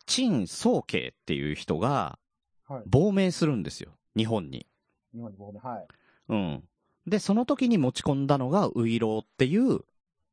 [0.06, 2.20] 陳宗慶っていう人が
[2.68, 2.84] はい。
[2.88, 3.92] 亡命するんですよ。
[4.18, 4.66] 日本に。
[5.14, 5.88] 日本に亡命、はい。
[6.30, 6.64] うん。
[7.08, 9.82] で、その時に持ち込んだのがウイローっていう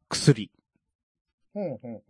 [0.08, 0.50] 薬。
[1.54, 2.00] うんうんうん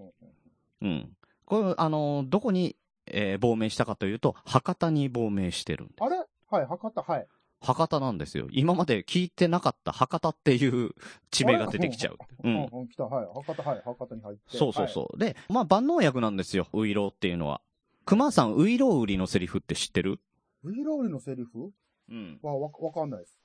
[0.83, 0.89] うん。
[0.89, 1.17] うん。
[1.45, 2.77] これ、あの、どこに、
[3.13, 6.05] えー亡命したかというと、博多に亡命してるんです。
[6.05, 6.17] あれ？
[6.51, 7.27] はい、博多、はい。
[7.63, 8.49] 博多なんですよ。
[8.51, 10.93] 今まで聞いてなかった博多っていう
[11.31, 12.17] 地名が出てきちゃう。
[12.43, 12.69] ううんん。
[12.73, 13.27] うん、来た、はい。
[13.35, 13.83] 博多、はい。
[13.85, 14.57] 博多に入って。
[14.57, 15.19] そうそうそう。
[15.19, 17.61] で、まあ万能薬なんですよ、ウイローっていうのは。
[18.07, 20.11] 熊さん、ウイロー売りのセリフって知ってる？
[20.11, 20.75] はい。
[20.75, 21.71] ウイロールのセリフ？
[22.11, 22.39] うん。
[22.43, 23.39] は、わ、わかんないです。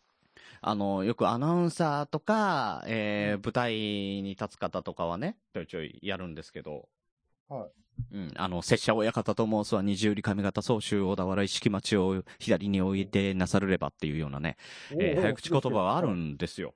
[0.62, 6.88] あの、よくアナウンサーとか、えー、舞台に立つ方とかはね、ちょいちょいやるんですけど、
[7.48, 7.70] はい。
[8.12, 14.58] うん、あの、拙者親方と申すは二十里上方総州小田原意識町を左に置いてなさるればっていうようなね、
[14.92, 16.74] えー早口言葉があるんですよ。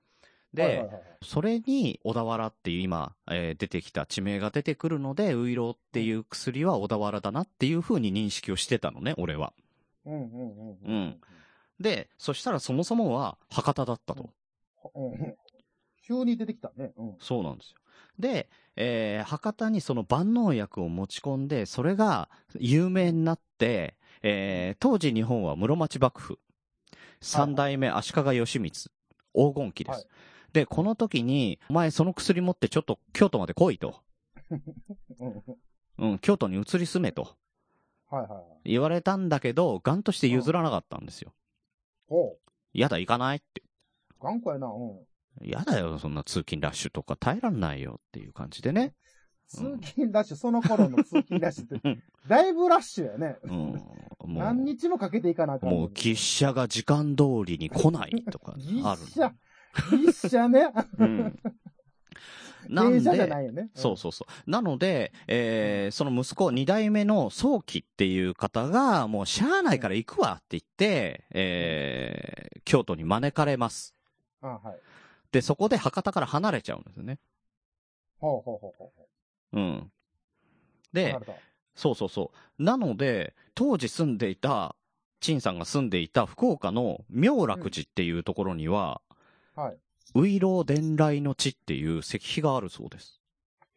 [0.54, 9.52] で、はいはいはいはいそれに小田原っていう今、えー出てきた地名が出てくるので、ウイローっていう薬は小田原だなっていう風に認識をしてたのね、俺は。
[10.06, 10.78] うんうんうん。
[10.86, 11.22] うん
[11.80, 14.30] で、そしたらそもそもは博多だったと。
[14.96, 15.36] うんうん。
[16.06, 16.92] 急に出てきたね。
[16.98, 17.16] うん。
[17.20, 17.78] そうなんですよ。
[18.20, 22.30] で、えー博多にその万能薬を持ち込んで、それが
[22.60, 26.40] 有名になって、えー当時日本は室町幕府、
[27.22, 28.72] 三代目足利義満、
[29.34, 29.96] 黄金期です。
[29.98, 30.08] はい
[30.54, 34.02] で、この時に、お前その薬持ってちょっと京都まで来いと。
[35.20, 35.44] うん。
[36.00, 37.36] うん、京都に移り住めと
[38.10, 38.72] はいはいはい。
[38.72, 41.34] 言われたんだけど、ガンとして譲らなかったんですよ。
[42.08, 42.38] おう。
[42.74, 43.62] やだ、行かないって。
[44.20, 44.68] 頑固やな。
[44.68, 45.00] うん。
[45.42, 48.94] やだよ、そんな通勤ラッシュとか耐えらんないよっていう感じでね。
[49.48, 53.38] 通勤ラッシュ、その頃の通勤ラッシュってうん、だいぶラッシュやね。
[53.44, 53.52] うん。
[53.52, 53.84] も
[54.26, 55.70] 何う、日もかけていかなあかん。
[55.70, 58.84] もう、喫車が時間通りに来ないとかあるぎっ。
[59.10, 59.34] しゃ。
[59.92, 60.72] ぎっしゃね。
[61.00, 61.40] うん。
[62.68, 63.70] なんで、いよね。
[63.74, 64.50] そうそうそう。
[64.50, 73.96] なので、えーその息子、二代目の早期っていう方が、もうしゃあないから行くわって言って、えー京都に招かれます。
[74.44, 74.50] うん。
[74.52, 74.80] あはい。
[75.32, 77.20] で、そこで博多から離れちゃうんですよね。
[78.20, 78.92] ほうほうほうほ
[79.54, 79.60] う。
[79.60, 79.92] うん。
[80.94, 81.16] で
[81.76, 82.64] そうそうそう。
[82.64, 84.76] なので、当時住んでいた、
[85.22, 89.02] 陳さんが住んでいた福岡の妙楽寺っていうところには、
[89.56, 89.78] はい。
[90.16, 93.22] ういろう伝来の地っていう石碑があるそうです。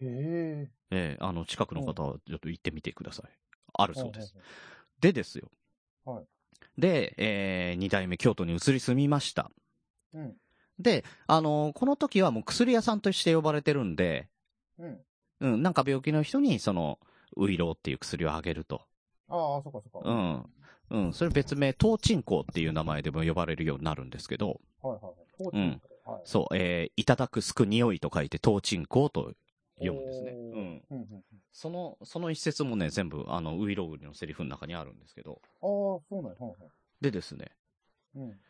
[0.00, 0.70] へえ。
[0.90, 3.30] えーあの、近くの方はちょっと行ってみてください。
[3.74, 4.34] あるそうです。
[4.34, 4.40] ほ
[5.00, 5.50] でですよ。
[6.04, 6.24] はい
[6.78, 9.50] で、えー二代目京都に移り住みました。
[10.14, 10.36] うん。
[10.78, 14.28] で、あのーこの時はもう薬屋さんとして呼ばれてるんで、
[14.78, 15.04] うん。
[15.40, 16.98] うん、なんか病気の人に、その、
[17.36, 18.82] ウイローっていう薬をあげると。
[19.28, 20.08] ああ、そっかそっか。
[20.08, 20.44] はい
[20.90, 21.04] うん。
[21.04, 25.12] うん、それ別名、東鎮香っていう名前でも呼ばれるようになるんですけど、はいはい。
[25.38, 25.56] 当時
[26.04, 26.20] はい。
[26.24, 29.32] そう、えーいただくすく匂いと書いて、東鎮香と
[29.78, 30.36] 読むんですね。
[30.52, 30.58] うん。
[30.58, 31.22] うんうんうん。
[31.52, 36.36] その、その一節もね、全部、あの、ウイロウリのセリフの中にあるんですけど、ああ、そうなんや。
[36.38, 36.70] はいはい。
[37.00, 37.52] でですね、
[38.14, 38.40] うん。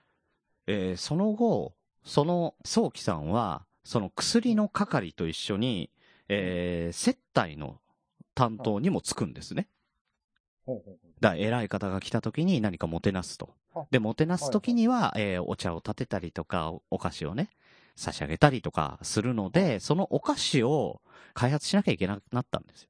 [0.66, 5.90] えーその後、その、早期さんは、その薬の係と一緒に、
[6.28, 7.80] えー接待の
[8.34, 9.68] 担当にもつくんですね。
[11.20, 13.84] だ偉い方が来た時に何かもてなすとあ。
[13.90, 17.50] で、もてなす時には、えーお茶を立てたりとか、おお菓子をね、
[17.96, 21.00] 差し上げたりとかするので、そのお菓子を
[21.34, 22.88] 開発しなきゃいけなくなったんですよ。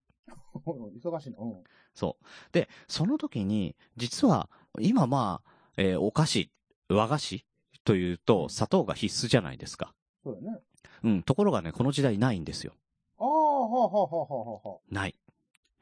[0.64, 1.36] 忙しいな。
[1.38, 1.54] うん。
[1.94, 2.24] そう。
[2.52, 4.48] で、その時に、実は、
[4.80, 6.50] 今まあ、えーお菓子、
[6.88, 7.44] 和菓子
[7.84, 9.92] というと、砂糖が必須じゃないですか。
[10.22, 10.58] そうだね。
[11.04, 11.22] うん。
[11.22, 12.72] ところがね、この時代ないんですよ。
[13.18, 15.14] ああ、はあはあはあはあはない。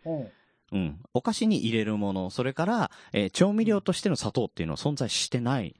[0.06, 0.08] あ。
[0.08, 0.30] うん。
[0.72, 1.02] うん。
[1.14, 5.74] お菓子に入れるもの、それから、えー調味料としての砂糖っていうのは存在してない。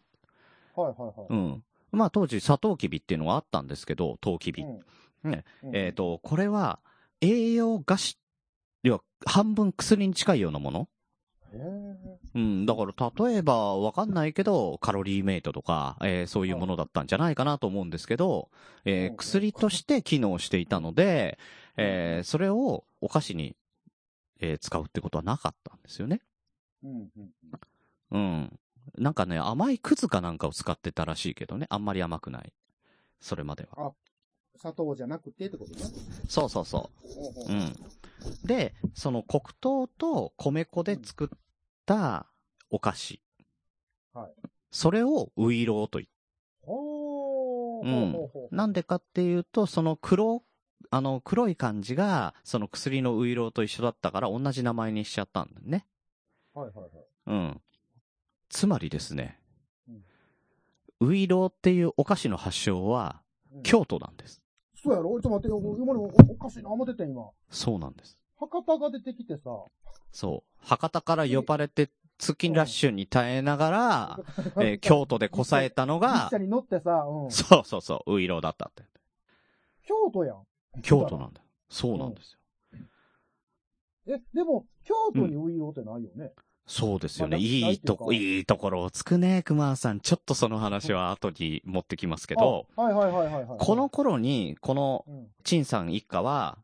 [0.74, 1.26] はいはいはい。
[1.30, 1.64] うん。
[1.92, 4.62] まあ当時、砂糖きびっていうのはあったんですけど、糖きび。
[4.62, 4.80] うん
[5.22, 6.80] ねうんえっ、と、これは、
[7.20, 8.18] 栄養菓子、
[8.82, 10.88] 要は、半分薬に近いようなもの。
[12.34, 18.50] うん、だから例えばわかんないけど、カロリーメイトとか、えーそういうものだったんじゃないかなと思うんですけど、
[18.84, 21.38] えーうん薬として機能していたので、
[21.76, 23.56] えーそれをお菓子に、
[24.38, 26.20] えー使うってことはなかったんですよね。
[28.12, 28.58] うん。
[28.96, 32.52] なんかね、甘いくずかなんかを使ってたらしいけどね、あんまり甘くない。
[33.20, 33.92] それまでは。
[34.56, 35.84] 砂糖じゃなくてってことね。
[36.28, 36.90] そうそうそ
[37.48, 37.52] う。
[37.52, 37.76] うん。
[38.44, 41.38] で、その黒糖と米粉で作っ
[41.86, 42.26] た
[42.70, 43.20] お菓子。
[44.12, 44.30] はい。
[44.70, 46.08] それをウイローと言っ
[46.66, 47.86] う。
[47.86, 48.16] うん
[48.50, 50.42] なんでかっていうと、その黒、
[50.90, 55.86] あの、黒い感じが、その薬のウイローと一緒だったから同じ名前にしちゃったんだよね。
[56.54, 56.90] はいはいはい。
[57.26, 57.60] うん。
[58.48, 59.38] つまりですね
[59.88, 63.22] うん、ウイローっていうお菓子の発祥は、
[63.54, 64.40] うん京都なんです。
[64.82, 65.10] そうやろ？
[65.10, 65.76] ちょっと待ってよ。
[65.78, 66.70] 今のおおかしいな。
[66.70, 67.28] 思ってた今。
[67.50, 68.18] そうなんです。
[68.38, 69.50] 博多が出てきてさ。
[70.12, 70.66] そう。
[70.66, 71.88] 博多から呼ばれて、
[72.18, 74.20] 通勤ラッシュに耐えながら、
[74.60, 77.30] えー京都でこさえたの列が車、に乗ってさ、うん。
[77.30, 78.84] そうそうそう、ウイローだったって。
[79.84, 80.46] 京都やん。
[80.82, 81.46] 京都なんだよ。
[81.68, 82.38] そうなんですよ。
[84.06, 86.32] え、でも、京都にウイローってないよね。
[86.70, 87.36] そうですよね。
[87.36, 89.98] まあいいとこ、ないいいところをつくね、熊さん。
[89.98, 93.58] ちょっとその話は後に持ってきますけど、あはいはいはいはいはい。
[93.58, 95.26] この、頃に、この、うん。
[95.42, 96.58] 陳さん一家は、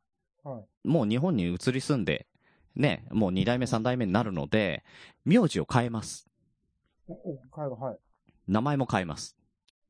[0.44, 0.88] はい。
[0.88, 2.28] もう日本に移り住んで、
[2.76, 4.84] ね、もう二代目三代目になるので、
[5.24, 6.28] 名字を変えます。
[7.08, 7.98] お、お、変える、はい。
[8.46, 9.36] 名前も変えます。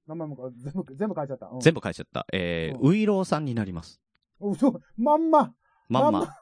[0.07, 1.46] 名前も全部、全部変えちゃった。
[1.48, 2.26] うん、全部変えちゃった。
[2.33, 4.00] えー、うウイローさんになります。
[4.40, 4.57] 部。
[4.57, 5.52] そう、まんま。
[5.90, 6.37] まんままんま。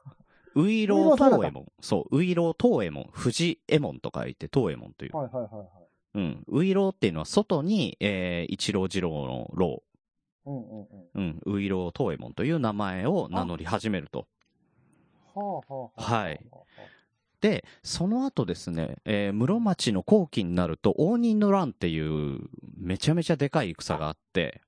[0.55, 1.71] ウイローウイローさんだった東右衛門。
[1.81, 3.09] そう、ウイロー東右衛門。
[3.11, 5.15] 藤右衛門と書いて東右衛門という。
[5.15, 5.67] はいはいはいはい。
[6.15, 6.43] うん。
[6.47, 9.83] ウイローっていうのは外に、えー、一郎二郎の郎。
[10.45, 10.87] うんうんうん。
[11.13, 11.41] うん。
[11.45, 14.27] ウイロー東右衛門という名前を名乗り始めると。
[15.33, 16.01] はあはあはあ。
[16.23, 16.39] はい。
[17.41, 22.39] で、その後ですね、えー室町の後期になると、応仁の乱っていう、
[22.77, 24.61] めちゃめちゃでかい戦があって、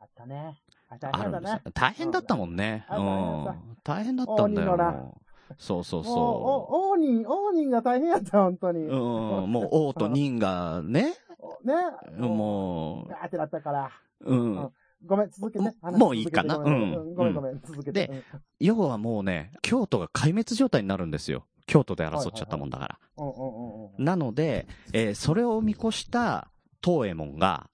[0.00, 0.56] あったね。
[0.90, 1.62] あ大変だね。
[1.72, 2.84] 大変だったもんね。
[2.90, 3.76] ううんん。
[3.82, 5.16] 大変だったんだよ。
[5.58, 8.80] そうそうそお、王人、王人が大変やった、本当に。
[8.84, 8.92] う。
[8.92, 9.50] うん。
[9.50, 11.14] もう王と仁がね、
[11.64, 11.74] ね。
[12.18, 13.90] もガーってなったから。
[14.20, 14.70] う、うん。
[15.06, 15.74] ごめん、続けて。
[15.82, 16.56] もういいかな？
[16.58, 18.06] うんごめん、ごめん、続けて。
[18.06, 21.46] でうん要はもうね、京都が壊滅状態になるんですよ。
[21.66, 22.98] 京都で争っちゃったもんだから。
[23.98, 26.50] なので、えーそれを見越した
[26.82, 27.70] 東右衛門が、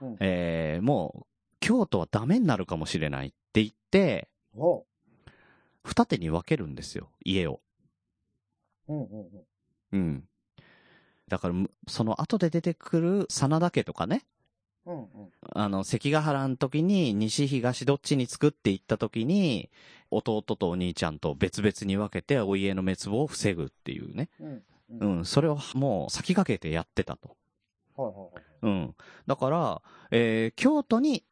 [0.00, 1.26] うんえーもう、
[1.70, 4.28] 京都はダメになるかもしれないって言って、
[5.84, 7.60] 二手に分けるんですよ、家を。
[8.88, 9.28] うんうんうん。
[9.92, 10.24] うん。
[11.28, 14.24] だから、むその後で出てくる真田家とかね、
[14.84, 15.08] うんうん。
[15.54, 19.70] あの、関ヶ原の時に西東どっちに作っていった時に、
[20.10, 24.28] 弟とお兄ちゃんと別々に分けてお家の滅亡を防ぐっていうね。
[24.40, 24.48] うん。
[24.48, 24.62] う。
[24.88, 27.36] うんん、それをもう先駆けてやってたと。
[27.94, 28.44] はいはいはい。
[28.62, 28.94] うん。
[29.28, 31.22] だから、えー京都に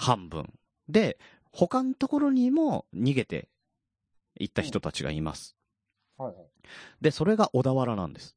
[0.00, 0.52] 半分。
[0.88, 1.18] で、
[1.52, 3.48] 他のところにも逃げて
[4.36, 5.54] 行った人たちがいます。
[6.16, 6.46] はいはい。
[7.00, 8.34] で、それが小田原なんです。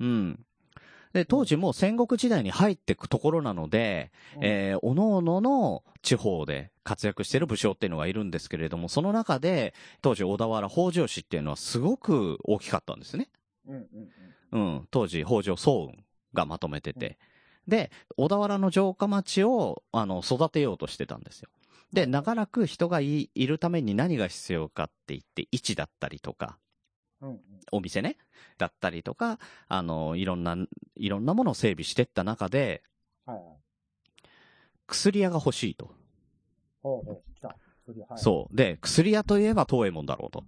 [0.00, 0.46] うん。
[1.12, 13.28] で、当時もう戦国時代に入ってくところなので、えー、おののの地方で活躍してる武将っていうのがいるんですけれども、その中で、当時小田原北条氏っていうのはすごく大きかったんですね。
[13.68, 13.88] うんうん
[14.52, 14.76] うん。
[14.76, 15.98] うん、当時北条早雲
[16.32, 17.18] がまとめてて。
[17.68, 21.48] で、小田原の城下町を、あの、育てようとしてたんですよ。
[21.92, 26.58] で、長らく人がいいるために何が必要かって言って、位置だったりとか、
[27.20, 27.38] うんうん。
[27.72, 28.16] お店ね、
[28.58, 30.56] だったりとか、あの、いろんな、
[30.96, 32.82] いろんなものを整備してった中で、
[33.24, 33.46] はいはい。
[34.86, 35.94] 薬屋が欲しいと。
[36.82, 37.22] ほうほう。
[38.16, 38.56] そう。
[38.56, 40.44] で、薬屋といえば東右衛門だろうと。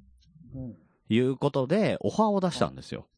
[0.55, 0.59] う。
[0.59, 0.76] うん。
[1.09, 3.09] いうことで、オファーを出したんですよ。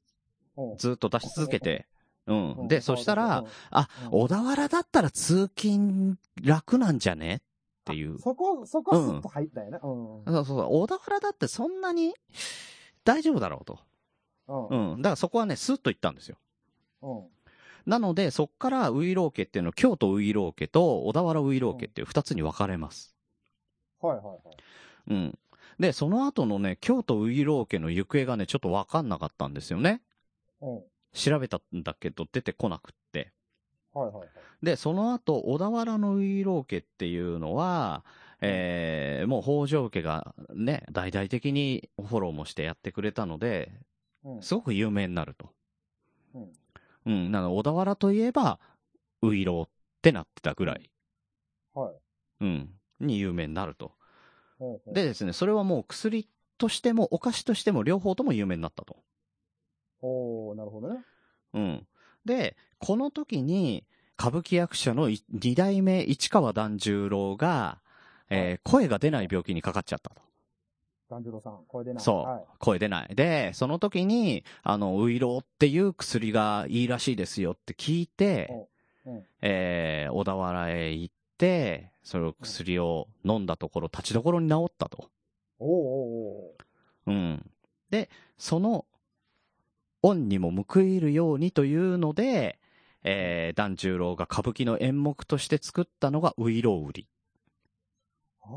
[0.76, 1.86] ずっと出し続けて。
[2.28, 2.60] う。
[2.62, 7.40] うんで、そしたら、、あ、うん小田原だったら通勤楽なんじゃねっ
[7.84, 8.18] ていう。
[8.18, 9.78] そこ、そこスッと入ったよね。
[9.82, 10.18] うん。
[10.18, 10.24] うん。
[10.24, 10.66] そうそう。
[10.70, 12.14] 小田原だってそんなに
[13.04, 13.78] 大丈夫だろうと。
[14.48, 14.92] うん。
[14.92, 15.02] うん。
[15.02, 16.36] だからそこはね、スッと言ったんですよ。
[17.02, 17.26] うん。
[17.86, 23.16] なので、そっからウイロー家っていうのは、京都ウイロー家と小田原ウイロー家っていう二つに分かれます。
[24.00, 24.38] はいはいはい。
[25.08, 25.38] うん。
[25.78, 30.02] で、その後のね、京都ウイロー家の行方がね、ちょっと分かんなかったんですよね。
[30.60, 30.82] うん。
[31.12, 33.32] 調べたんだけど出てこなくって。
[33.92, 34.28] はいはいはい。
[34.62, 38.04] で、その後、小田原のウイロー家っていうのは、
[38.40, 43.72] えー、もう北条家がね、大々的にフォローもしてやってくれたので、
[44.24, 44.42] うん。
[44.42, 45.50] すごく有名になると。
[46.34, 46.52] うん。
[47.06, 48.60] うん、なので小田原といえば、
[49.22, 49.68] ウイローっ
[50.02, 50.90] てなってたぐらい、
[51.74, 51.94] はい。
[52.40, 53.92] うん、に有名になると。
[54.86, 58.96] でですね、それはもう薬としてもお菓子としても両方とも有名になったと。
[60.02, 61.04] おー、なるほどね。
[61.54, 61.86] うん。
[62.24, 63.84] で、この時に、
[64.20, 67.78] 歌舞伎役者のい二代目市川團十郎が、
[68.30, 70.20] えー声が出ない病気にかかっちゃったと。
[71.08, 72.00] 團十郎さん、これでな。
[72.00, 72.44] そう、はい。
[72.58, 73.14] 声出ない。
[73.14, 78.68] で、その時に、あの、ウイローっていう薬がいいらしいですよって聞いて、
[79.06, 79.24] うん。
[79.40, 85.08] えー小田原へ行って、その薬を飲んだところ、立ちどころに治ったと。
[85.60, 87.50] おーおーおうん。
[87.90, 88.84] で、その、
[90.02, 92.58] 恩にも報いるようにというので、
[93.04, 97.06] えー、團十郎が歌舞伎の演目として作ったのが、ウイロウリ。
[98.42, 98.44] ー。
[98.44, 98.48] あ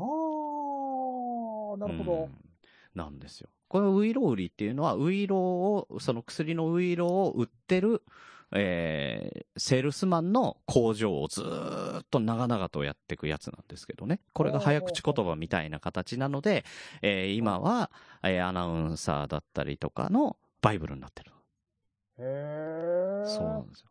[1.76, 2.12] ー、なるほど。
[2.24, 2.52] うん
[2.94, 3.48] なんですよ。
[3.68, 8.02] このウイロウリっていうのは、ウイローを、その薬のウイローを売ってる、
[8.54, 14.20] えー、セールスマンの工場をずーっと長々とやっていくやつなんですけどね。
[14.34, 16.66] これが早口言葉みたいな形なので、
[17.00, 17.90] えー今は、
[18.22, 21.32] えーアナウンサーだったりとかのバイブルになってる。
[22.18, 23.26] へー。
[23.26, 23.90] そうなんですよ。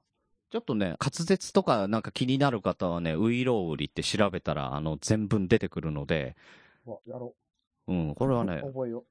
[0.50, 6.36] ちょっとね、滑舌とかなんか気になる方はね、ウイロウリって調べたら、あの、全文出てくるので、
[6.86, 7.36] うわやろ
[7.88, 8.30] うん、こう。
[8.30, 9.06] れはね、 覚えよ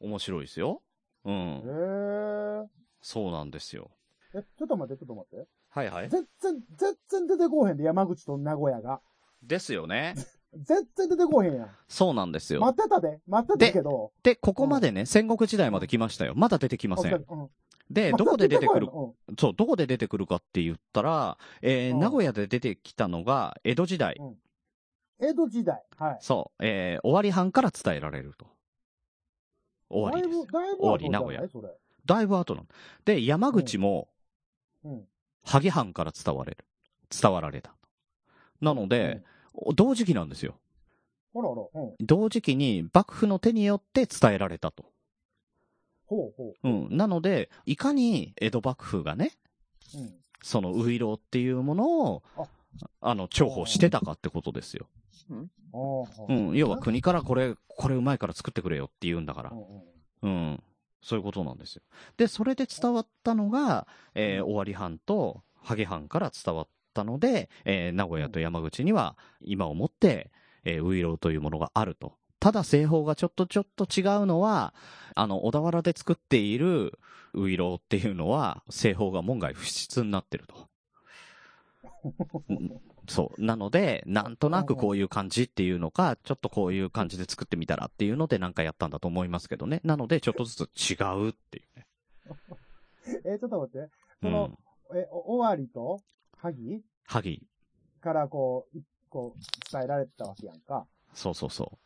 [0.00, 0.82] 面白いですよ。
[1.24, 1.32] うう。
[1.32, 1.62] んへ。
[1.64, 2.66] ー。
[3.00, 3.90] そうなんですよ。
[4.34, 5.48] え、ちょっと待って、ちょっと待って。
[5.70, 6.08] はいはい。
[6.08, 9.00] 全然、全然出てこうへんで、山口と名古屋が。
[9.42, 10.14] ですよね。
[10.62, 11.70] 全然出てこうへんやん。
[11.88, 12.60] そうなんですよ。
[12.60, 14.12] 待ってたで、待ってたけど。
[14.22, 16.34] で、ここまでね、戦国時代まで来ましたよ。
[16.36, 17.14] まだ出てきません。
[17.14, 17.50] うん。
[17.90, 24.16] で、まどこで出てくる、こそう、どこで出てくるかって言ったら、えーうん名古屋で出てきたのが、江戸時代。
[24.18, 24.36] うん
[25.20, 25.80] 江戸時代。
[25.96, 26.18] はい。
[26.20, 28.46] そう、えー、尾張藩から伝えられると。
[29.90, 30.38] 尾張です
[30.80, 31.42] 尾張名古屋。
[32.04, 32.66] だいぶ後なの。
[33.04, 34.08] で、山口も、
[34.84, 35.04] うん。
[35.44, 36.64] 萩藩から伝われる。
[37.10, 37.74] 伝わられた。
[38.60, 39.22] なので、
[39.74, 40.54] 同時期なんですよ。
[41.34, 41.82] らあら。
[41.82, 41.94] うん。
[42.00, 44.84] 同時期に幕府の手によって伝えられたと。
[46.06, 46.96] ほうほうん。
[46.96, 49.32] なので、いかに江戸幕府がね、
[49.94, 49.98] う。
[49.98, 50.14] うん。
[50.42, 52.44] そのウイローっていうものをあ、
[53.00, 54.86] あの、重宝してたかってことですよ。
[55.72, 56.56] ああ、うん。
[56.56, 59.54] 要は国からこれ、これうまいから作ってくれよって言うんだからう。
[59.54, 59.84] んうん
[60.22, 60.62] うん。
[61.02, 61.82] そういうことなんですよ。
[62.16, 70.30] で、それで伝わったのが、えー、尾張藩と萩藩から伝わったので、えー、名古屋と山口には今をもって、
[70.64, 72.14] えー、ウイローというものがあると。
[72.40, 74.74] ただ製法がちょっとちょっと違うのは、
[75.14, 76.98] あの、小田原で作っている
[77.32, 80.68] ウイローっていうのは、製法が門外不出になってると。
[82.48, 83.42] うんそう。
[83.44, 89.80] なので、なんとなくこういう感じっていうのか、ちょっとこういう感じで作ってみたらっていうのでなんかやったんだと思いますけどね。
[89.84, 91.86] なので、ちょっとずつ違うっていうね。
[93.34, 93.78] え、ちょっと待って。
[93.78, 93.90] う
[94.22, 94.58] その、ん。
[94.96, 96.00] え、お終わりと、
[96.44, 97.46] 萩萩。
[98.00, 100.86] からこう、いこう、伝えられてたわけやんか。
[101.14, 101.78] そうそうそ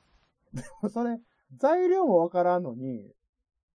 [0.91, 1.21] それ、
[1.57, 3.13] 材料もわからんのに、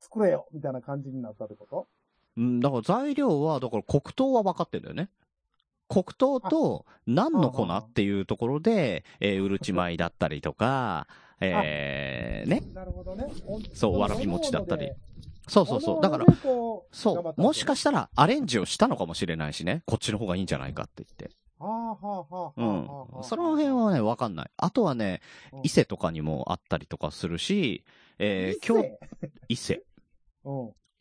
[0.01, 1.87] 作れよみたいな感じになったってこと？
[2.37, 2.41] う。
[2.41, 5.09] うん、だから材料は、だから黒糖は分かってんだよね。
[5.89, 11.07] 黒糖と何の粉っていうところで、えー、うるち米だったりとか、
[11.41, 12.63] えー、ね。
[12.73, 13.27] なるほどね。
[13.75, 14.91] そうわらび餅だったり
[15.53, 16.01] そうそうそう。
[16.01, 16.35] だから、ら、
[16.93, 17.41] そう。
[17.41, 19.83] もしかししたらアレンジをしたのかもしれないしね。
[19.87, 21.37] こっちの方がいいんじゃないかって言って。
[21.59, 23.25] はあはあはあはうん。
[23.25, 24.51] その辺はね、わかんない。
[24.57, 25.21] あとはね
[25.53, 27.85] うん、伊勢とかにもあったりとかするし、
[28.19, 28.89] えー、今日、
[29.49, 29.83] 伊勢。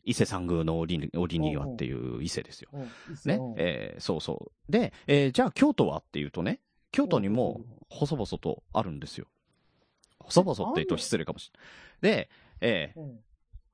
[0.04, 2.68] 伊勢三宮の折に折にはっていう伊勢ですよ。
[2.72, 2.82] うん。
[3.24, 3.54] ねうん。
[3.56, 4.72] えーそうそう。
[4.72, 9.26] で、えーじゃあ京都はっていうとね、京都にも細々とあるんですよ。
[10.20, 11.50] 細々って言うと失礼かもし
[12.02, 12.18] れない。
[12.18, 12.30] で、
[12.60, 13.20] えーうん。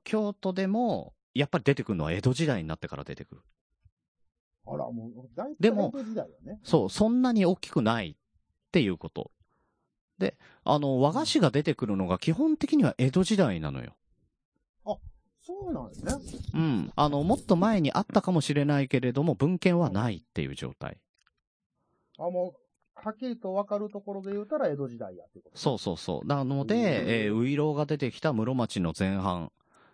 [0.08, 3.42] 京都でも、やっぱり出てくるのは江戸時代になってから出てくる。
[4.66, 6.58] あら、もう、大体でも江戸時代よね。
[6.62, 8.14] そう、そんなに大きくないっ
[8.72, 9.30] ていうこと。
[10.16, 13.94] で、あの、和菓子が出てくるのが基本的には江戸時代なのよ。
[15.48, 16.12] そうなんですね。
[16.52, 16.92] うん。
[16.94, 20.98] あの、もっと前にあったかもしれないけれども、文献はないっていう状態。
[22.18, 22.60] あ、もう、
[22.94, 25.58] はっきりと分かるところで言うたら江戸時代やってこと。
[25.58, 26.26] そうそうそう。
[26.26, 29.50] なので、えー、ウイローが出てきた室町の前半、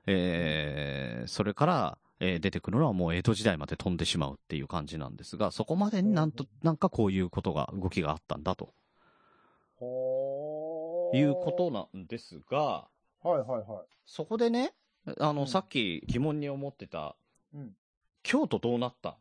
[0.06, 8.72] えー、それから、えー出てくるのはもう江戸時代まで飛んでしまうっていう感じなんですが、そこまでになんと、なんかこういうことが、動きがあったんだと。
[9.76, 11.16] ほー。
[11.18, 12.88] いうことなんですが、は
[13.24, 13.66] いはいはい。
[14.06, 14.74] そこでね、
[15.18, 15.46] あの、うん。
[15.48, 17.16] さっき疑問に思ってた、
[17.54, 17.76] うん。
[18.22, 19.16] 京都どうなった？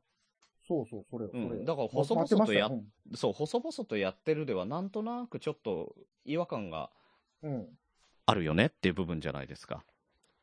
[0.68, 1.50] そうそう、それよ、それよ。
[1.50, 6.90] うんだから細々とやっ待ってましそう、細々とやってるでは、なんとなくちょっと違和感が。
[8.26, 9.84] あるよねっていう部分じゃないですか。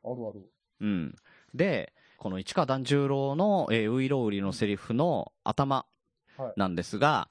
[0.04, 0.40] あるある。
[0.80, 1.16] うん。
[1.54, 5.86] で、この市川團十郎の、えー、ウイロウリのセリフの頭
[6.36, 7.28] はいなんですが、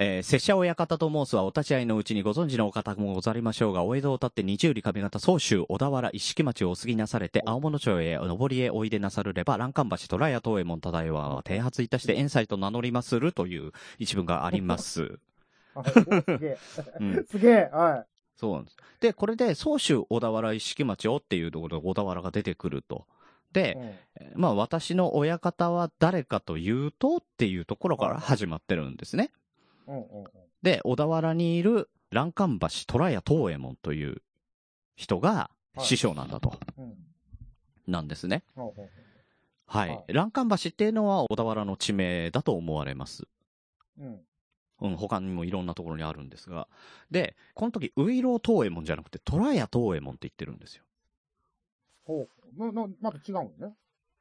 [0.00, 15.18] えー、拙者親方と申すはお立ち会いのうちにご存知のお方もござりましょうが、お江戸を立って二十里上方、総州、小田原、一色町をお過ぎなされて、青物町へ、上りへおいでなさるれば、欄干橋、虎屋東右衛門忠は、停発いたして、遠斎と名乗りまするという一文があります。
[15.74, 16.58] はいすげえ。
[17.00, 17.24] うん。
[17.24, 17.70] すげえ。
[17.72, 18.17] はい。
[18.38, 18.76] そうなんです。
[19.00, 23.06] で、これで、総州、小田原、一色町をっていうところで、小田原が出てくると。
[23.52, 29.30] で、うんえーまあ私の親方は誰かというとっていうところから始まってるんですね。
[29.86, 30.24] うんうんうん。
[30.62, 34.22] で、小田原にいる欄干橋虎屋東右衛門という
[34.96, 36.94] 人がはい師匠なんだと、うん。
[37.86, 38.44] なんですね。
[38.54, 38.90] ほうほう
[39.66, 39.88] はい。
[39.88, 43.24] はい欄干橋っていうのは小田原の地名だと思われます。
[43.98, 44.20] うん。
[44.80, 46.68] うん、他にもいろんなところにあるんですが。
[47.10, 50.84] で、この時、ウイロー東右衛門じゃなくて、虎屋東右衛門って言ってるんですよ。
[52.04, 52.72] ほう。
[52.72, 53.74] な、な、また違うんね。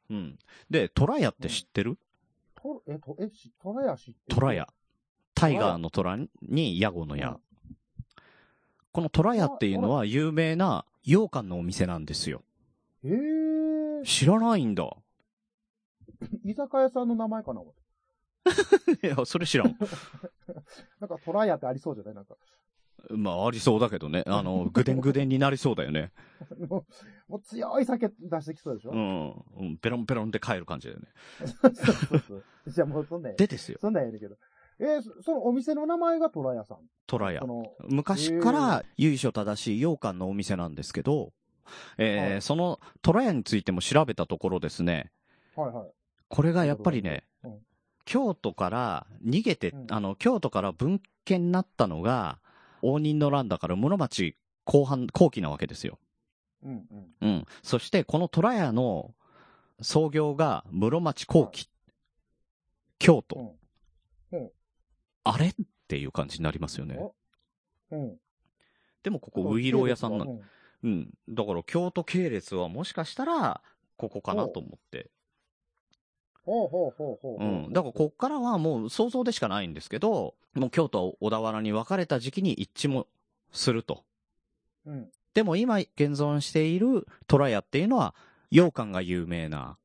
[0.10, 0.39] うん。
[0.70, 1.97] で、虎屋って知ってる？
[2.55, 4.16] と、え、と、え、し、虎屋し。
[4.30, 4.68] 虎屋。
[5.34, 7.39] タイガーの虎にヤゴの矢。
[8.91, 12.41] この虎屋っていうのは有名な羊羹のお店なんですよ。
[13.03, 14.89] ええ知らないんだ。
[16.43, 17.82] 居酒屋さんの名前かな思って
[19.03, 19.77] いや、それ知らん。
[20.99, 22.15] なんか虎屋ってありそうじゃない？
[22.15, 22.35] なんか。
[23.11, 24.23] まあ、ありそうだけどね。
[24.25, 26.11] あの、 ぐでんぐでんになりそうだよね。
[26.67, 26.79] も
[27.27, 29.65] うもう強い酒出してきそうでしょ、うん。
[29.67, 31.07] うんペロンペロンで帰る感じだよね。
[31.45, 32.43] そうそうそう。
[32.67, 33.37] じゃあもうそんなんや。
[33.37, 33.77] でですよ。
[33.79, 34.35] そんなんやるけど。
[34.79, 36.79] えーそそのお店の名前が虎屋さん？
[37.07, 37.41] 虎屋
[37.87, 41.33] 昔から由緒正しい羊羹のお店なんですけど、
[41.97, 45.11] えーはいその虎屋についても調べたところですね、
[45.55, 45.91] はいはい。
[46.29, 47.27] これがやっぱりね、うん
[48.08, 52.39] 京都から逃げて、うんあの、京都から分家になったのが、
[52.82, 55.99] 応仁の乱だから室町後半、後期なわけですよ。
[56.64, 56.88] うん
[57.22, 57.28] うん。
[57.28, 57.45] うん。
[57.64, 59.14] そして、この虎屋の
[59.82, 61.70] 創業が室町後期。
[62.97, 63.55] 京都。
[64.32, 64.49] うん。
[65.26, 65.53] あれっ
[65.89, 66.97] ていう感じになりますよね。
[67.91, 68.18] うん。
[69.03, 70.41] でもここ、ウイロー屋さんなうん
[70.84, 71.10] うん。
[71.28, 73.62] だから、京都系列はもしかしたら、
[73.97, 75.10] ここかなと思って。
[76.47, 77.43] ほうほうほうほう。
[77.43, 77.73] うん。
[77.73, 83.07] だからこっからはもう想像でしかないんですけど、もう京都、小田原に分かれた時期に一致も
[83.51, 84.05] すると。
[84.85, 85.09] うん。
[85.33, 88.15] でも今現存している虎屋っていうのは、
[88.49, 89.77] 羊羹が有名な、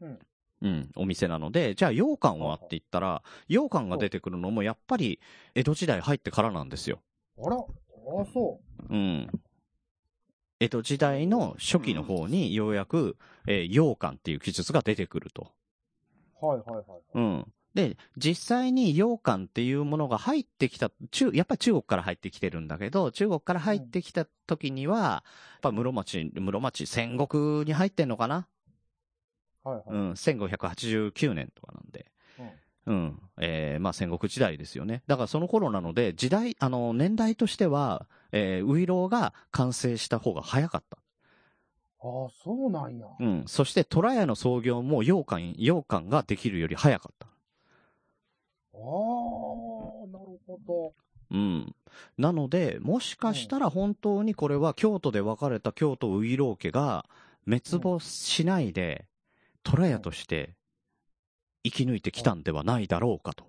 [0.00, 0.18] うん。
[0.60, 5.20] うん、お店なので、じゃあ羊羹はって言ったら、羊羹が出てくるのもやっぱり
[5.54, 6.98] 江戸時代入ってからなんですよ。
[7.40, 7.64] あら、ああ、
[8.34, 8.58] そ
[8.90, 9.30] うん。
[10.58, 13.16] 江戸時代の初期の方にようやく、
[13.46, 15.52] えー羊羹っていう記述が出てくると。
[16.42, 16.46] う。
[16.46, 16.84] はいはいはい。
[17.14, 17.52] うん。
[17.74, 25.22] で、実際に羊羹っていうものが入ってきた、中、やっぱり中国から入ってきてるんだけど、中国から入ってきた時には、や
[25.58, 28.48] っぱ室町、室町戦国に入ってんのかな？
[29.64, 29.84] はいはい。
[29.88, 32.10] うん、1589年とかなんで。
[32.86, 33.20] うん。
[33.38, 35.02] えーまあ戦国時代ですよね。
[35.06, 40.96] だからその頃なので、時代、あの、年代としては、えー、ウイローが完成した方が早かった。
[42.00, 43.06] ああ、そうなんや。
[43.18, 43.44] うん。
[43.46, 47.26] そして、虎屋の創業も羊羹、羊羹ができるより早かった。
[47.26, 47.30] あ
[48.78, 50.92] あ、なるほど。
[51.30, 51.74] うん。
[52.16, 57.06] なので、もしかしたら本当にこれは京都で分かれた京都ウイロー家が
[57.44, 59.06] 滅亡しないで、
[59.62, 60.54] 虎屋として
[61.64, 63.44] 生き抜いてきたんではないだろうかと。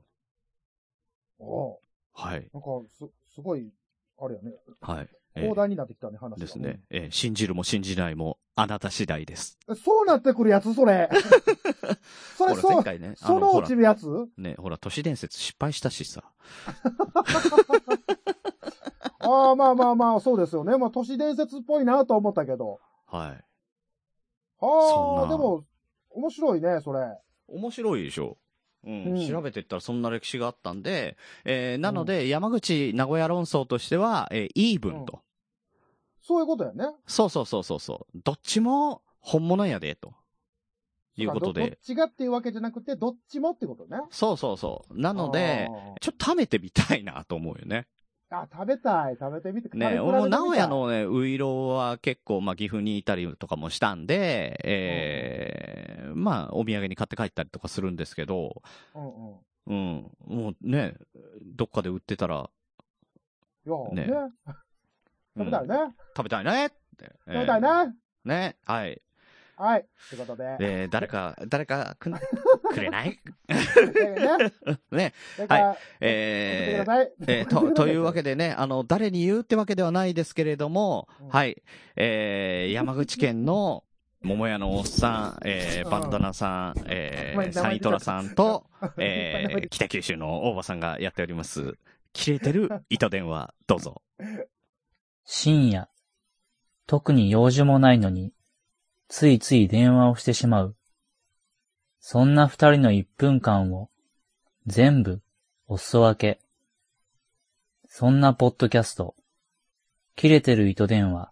[1.39, 2.49] ああ、はい。
[2.53, 3.71] なんか、す、すごい、
[4.19, 4.51] あれやね。
[4.81, 5.07] はい。
[5.35, 6.37] え広大になってきたね、話が。
[6.37, 6.81] ですね。
[6.89, 9.57] えー信じるも信じないもあなた次第です。
[9.67, 9.75] うん。
[9.75, 11.09] そうなってくるやつ、それ。
[12.37, 14.05] それ、そう、前回ね、あその落ちるやつ？
[14.37, 16.23] ね、ほら、都市伝説失敗したしさ。
[19.19, 20.77] ああ、まあまあまあ、そうですよね。
[20.77, 22.79] まあ、都市伝説っぽいなと思ったけど。
[23.05, 23.43] はい。
[24.61, 25.65] ああ、でも、
[26.09, 26.99] 面白いね、それ。
[27.47, 28.37] 面白いでしょ。
[28.85, 35.21] うん、うん調べていったらそんな歴史があったんで、えーなので、山口名古屋論争としては、えーイーブンと、
[36.21, 36.85] そういうことやね。
[37.07, 38.19] そうそうそうそうそう。
[38.23, 40.13] どっちも本物やで、と
[41.17, 41.79] いうことどどっで。
[41.81, 44.01] ちがっていうわけじゃなくて、どっちもってことね。
[44.11, 44.99] そうそうそう。
[44.99, 45.67] なので、
[46.01, 47.87] ちょっと食べてみたいなと思うよね。
[48.31, 49.75] あ食べたい、食べてみて。
[49.75, 55.88] ね、俺も名古屋、のね、ウイローは結構、まあ、岐阜にいたりとかもしたんで、えー
[56.19, 58.61] まあ、お土産に買って帰ったりとかするんですけど、
[58.95, 59.37] うんうん。
[59.67, 60.95] うん、もうね、
[61.43, 62.49] どっかで売ってたら、
[63.65, 64.13] いや、ねね。
[65.37, 65.75] 食べたいね。
[66.15, 67.11] 食べたいねって。
[67.27, 67.95] 食べたいね。
[68.25, 69.01] ね、はい。
[69.59, 69.85] はい。
[70.09, 70.55] ということで。
[70.57, 72.13] で、誰か、誰かくん、
[72.73, 73.19] くれない？
[73.49, 74.79] ね。
[74.89, 75.13] ね、
[75.49, 75.77] はい。
[75.99, 77.09] えー。
[77.27, 81.61] えーと、というわけでね、あの、誰に言うってわけではないですけれども、うんはい、
[81.97, 83.83] えー、山口県の
[84.21, 88.65] 桃屋のおっさん、えー、バンダナさん、えー、サイトラさんと、
[88.97, 91.77] えー、北九州の大場さんがやっております、
[92.11, 94.01] 切れてる糸電話、どうぞ。
[95.23, 95.89] 深夜、
[96.85, 98.33] 特に用事もないのに、
[99.07, 100.75] ついつい電話をしてしまう。
[101.99, 103.89] そんな二人の一分間を、
[104.65, 105.21] 全部、
[105.67, 106.41] お裾分け。
[107.87, 109.15] そんなポッドキャスト、
[110.15, 111.31] 切れてる糸電話、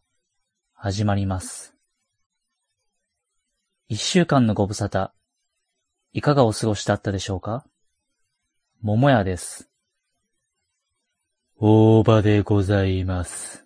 [0.73, 1.76] 始まります。
[3.89, 5.11] 一週間のご無沙汰、
[6.11, 7.65] いかがお過ごしだったでしょうか？
[8.81, 9.69] 桃屋です。
[11.57, 13.65] 大場でございます。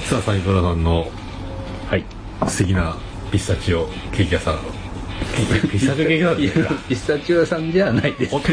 [0.00, 1.06] さあ、サイトラさんの、
[1.88, 2.04] はい。
[2.48, 2.96] 素敵な
[3.30, 4.79] ピスタチオケーキ屋さん。
[5.70, 8.34] ピスタチオケーキ屋さんいやピスタチオ屋さんじゃないです。
[8.34, 8.52] 弟、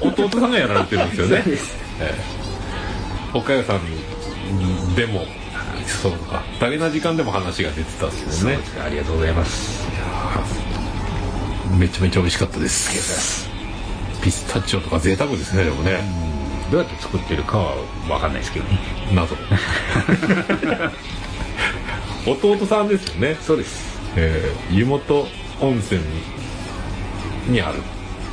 [0.00, 1.44] 弟さんがやられてるんですよね
[2.00, 2.14] え
[3.34, 3.80] え岡谷さん
[4.96, 5.24] でも、
[5.86, 8.58] そうか、ダゲな時間でも話が出てたんですよね。
[8.84, 9.86] ありがとうございます。
[11.78, 13.48] めちゃめちゃ美味しかったです。
[14.22, 16.00] ピスタチオとか贅沢ですね、でもね。
[16.70, 17.76] どうやって作ってるかは
[18.08, 18.78] わかんないですけどね。
[19.12, 19.36] 謎。
[22.26, 23.36] 弟さんですよね。
[23.40, 23.98] そうです。
[24.16, 25.26] えー湯本
[25.60, 26.00] 温泉
[27.48, 27.78] にある。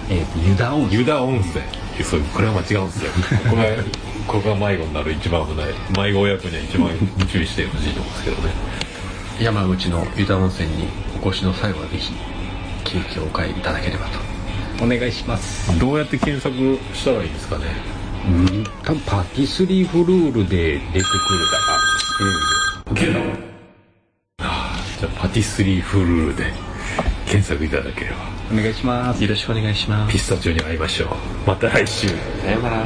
[0.10, 1.00] えっ、と、湯田温泉。
[1.00, 1.64] 湯田温泉。
[2.04, 3.12] そうこれは間違うんですよ。
[3.50, 3.84] これは
[4.28, 5.68] ここが迷子になる一番危ない。
[5.98, 6.90] 迷子親子には一番
[7.28, 8.54] 注意してほしいと思うんですけどね。
[9.42, 10.88] 山口の湯田温泉に
[11.24, 12.14] お越しの際はぜひ、
[12.84, 14.20] ケーキをお買いいただければと。
[14.84, 15.78] お願いします。
[15.80, 16.56] どうやって検索
[16.96, 17.66] したらいいですかね？
[18.28, 21.04] うん、多分パティスリーフルールで出てくるか。
[24.40, 26.54] ら、あーじゃあパティスリーフルールで
[27.28, 28.18] 検索いただければ
[28.52, 28.60] うん。
[28.60, 29.22] お願いします。
[29.22, 31.10] よろしくお願いしまピスタチオに会いましょう
[31.46, 32.86] また来週さようなら。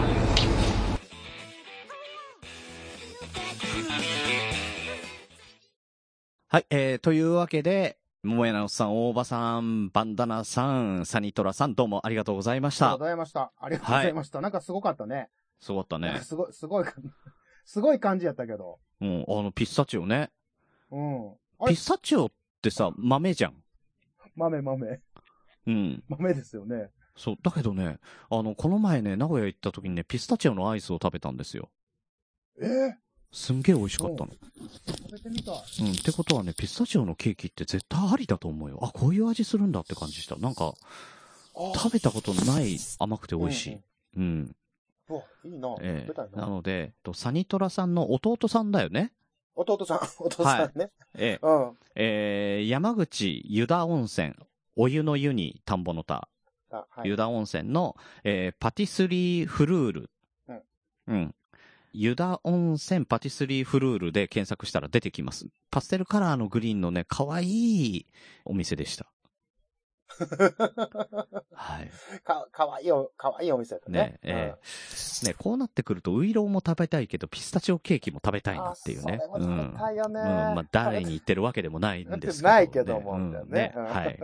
[6.50, 13.06] はい、えー、というわけで、桃屋のおっさん、大場さん、バンダナさん、サニトラさん、どうもありがとうございましたありがとうご。
[13.06, 13.52] ざいました。
[13.60, 14.42] ありがとうございました。
[14.42, 15.30] なんかすごかったね。
[15.60, 16.20] すごかったね。
[16.24, 16.86] すごい、すごい、
[17.66, 18.80] すごい感じやったけど。
[19.02, 20.32] うん、あの、ピスタチオね。
[20.90, 21.36] うん。
[21.68, 22.32] ピスタチオっ
[22.62, 23.61] てさ、豆じゃん。
[24.36, 25.02] 豆豆。
[25.68, 26.04] うん。
[26.08, 26.90] 豆ですよね。
[27.16, 27.36] そう。
[27.42, 31.70] だけどね、あの、この前ね、名古屋行った時にね、ピスタチオのアイスを食べたんですよ。
[32.60, 32.66] え？
[32.66, 32.94] ー、
[33.32, 34.32] すんげえ美味しかったの。
[34.32, 35.56] 食べてみたい。
[35.82, 35.92] うん。
[35.92, 38.80] ってことはね、ピスタチオのケーキって絶対ありだと思うよ。
[38.82, 40.36] あ、こういう味するんだって感じした。
[40.38, 40.74] なんか、
[41.56, 43.82] あ食べたことない甘くて美味しい。
[44.18, 44.24] うん。
[44.24, 44.56] うん
[45.10, 45.76] うわ、いいな。
[45.82, 46.42] ええ食べたいな。
[46.44, 49.12] なので、とサニトラさんの弟さんだよね。
[49.62, 50.92] 弟さん、 弟さんね。
[51.16, 51.78] ええうん。
[51.96, 54.34] えー山口湯田温泉、
[54.76, 56.28] お湯の湯に田んぼの田、
[56.72, 57.10] あはい。
[57.10, 60.10] 湯田温泉の、えーパティスリーフルール。
[60.48, 60.64] うん。
[61.08, 61.36] うん。
[61.94, 65.48] 湯田温泉パティスリーフルールで検索したら出てきます。
[65.70, 68.08] パステルカラーのグリーンのね、可愛い
[68.46, 69.06] お店でした。
[71.54, 71.92] はい。
[72.24, 74.20] か、かわいいお、かわいいお店だねね。
[74.24, 74.56] え
[75.24, 79.20] えね、こうなってくると、ウイローも食べたいけど、ピスタチオケーキも食べたいなっていうね。
[79.22, 80.28] あそれも食べたいよねうん。
[80.28, 80.36] うん。
[80.56, 84.20] まあ、誰に言ってるわけでもないんですけど、 ないけどもうんだよねうんはい。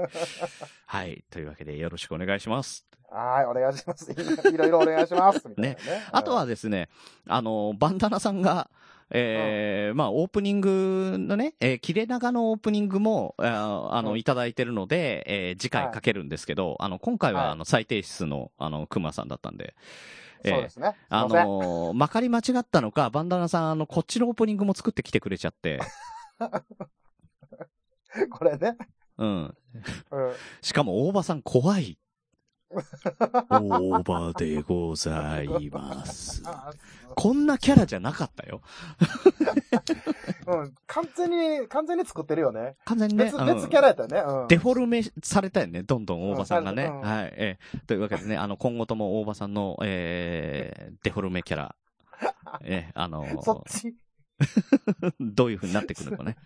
[0.86, 1.24] はい。
[1.30, 2.86] というわけで、よろしくお願いします。
[3.10, 4.12] はい、お願いします。
[4.12, 5.48] いろいろお願いします。
[5.58, 5.78] ね。
[6.12, 6.90] あとはですね、
[7.28, 8.70] あの、バンダナさんが、
[9.12, 19.76] えーまあ、オープニングのね、えー、切れ長のオープニングも、あーあの、うんいただいてるので、えー次回かけるんですけど、あの、今回は、はいあの、最低質の、あの、熊さんだったんで、
[20.44, 20.90] うん、そうですね。
[20.92, 25.80] すいあのーまかり間違ったのか、バンダナさん、あの、こっちのオープニングも作ってきてくれちゃって、
[28.30, 28.76] これね。
[29.18, 29.56] うん。
[30.12, 30.34] うん。
[30.62, 31.98] しかも、大場さん怖い。
[33.50, 36.42] 大場でございます。
[36.46, 36.72] あ
[37.16, 38.62] こんなキャラじゃなかったよ。
[40.48, 40.76] うん。
[40.86, 41.30] 完全
[41.62, 42.76] に、完全に作ってるよね。
[42.86, 43.26] 完全にね。
[43.26, 44.20] 別、うん別キャラやったよね。
[44.20, 44.48] うん。
[44.48, 46.86] デフォルメされたよね、どんどん大場さんがね。
[46.86, 47.34] うんはい。
[47.38, 51.76] えーというわけでね、あの、今後とも大場さんの、えー、デフォルメキャラ、
[52.64, 53.96] えーあのーそっち？
[55.20, 56.38] どういう風になってくるのかね。